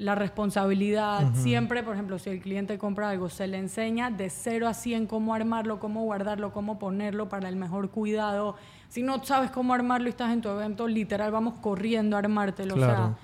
la 0.00 0.14
responsabilidad. 0.14 1.34
Siempre, 1.34 1.82
por 1.82 1.92
ejemplo, 1.92 2.18
si 2.18 2.30
el 2.30 2.40
cliente 2.40 2.78
compra 2.78 3.10
algo, 3.10 3.28
se 3.28 3.46
le 3.46 3.58
enseña 3.58 4.10
de 4.10 4.30
0 4.30 4.66
a 4.66 4.72
100 4.72 5.06
cómo 5.06 5.34
armarlo, 5.34 5.78
cómo 5.78 6.04
guardarlo, 6.04 6.54
cómo 6.54 6.78
ponerlo 6.78 7.28
para 7.28 7.50
el 7.50 7.56
mejor 7.56 7.90
cuidado. 7.90 8.56
Si 8.88 9.02
no 9.02 9.22
sabes 9.22 9.50
cómo 9.50 9.74
armarlo 9.74 10.06
y 10.06 10.10
estás 10.10 10.32
en 10.32 10.40
tu 10.40 10.48
evento, 10.48 10.88
literal, 10.88 11.30
vamos 11.30 11.58
corriendo 11.60 12.16
a 12.16 12.20
armártelo. 12.20 12.76
O 12.76 12.78
sea, 12.78 13.18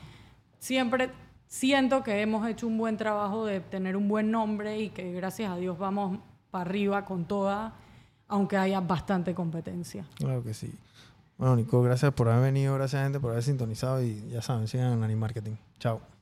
siempre 0.58 1.10
siento 1.48 2.02
que 2.02 2.20
hemos 2.20 2.46
hecho 2.46 2.66
un 2.66 2.76
buen 2.76 2.98
trabajo 2.98 3.46
de 3.46 3.60
tener 3.60 3.96
un 3.96 4.06
buen 4.06 4.30
nombre 4.30 4.78
y 4.78 4.90
que 4.90 5.12
gracias 5.12 5.50
a 5.50 5.56
Dios 5.56 5.78
vamos 5.78 6.18
para 6.50 6.68
arriba 6.68 7.06
con 7.06 7.24
toda, 7.24 7.72
aunque 8.28 8.58
haya 8.58 8.80
bastante 8.80 9.34
competencia. 9.34 10.04
Claro 10.16 10.44
que 10.44 10.52
sí. 10.52 10.70
Bueno, 11.38 11.56
Nico, 11.56 11.80
gracias 11.80 12.12
por 12.12 12.28
haber 12.28 12.52
venido, 12.52 12.74
gracias 12.74 13.02
gente 13.02 13.18
por 13.18 13.30
haber 13.30 13.44
sintonizado 13.44 14.02
y 14.02 14.28
ya 14.28 14.42
saben, 14.42 14.68
sigan 14.68 14.92
en 14.92 15.00
Nani 15.00 15.16
Marketing. 15.16 15.56
Chao. 15.78 16.15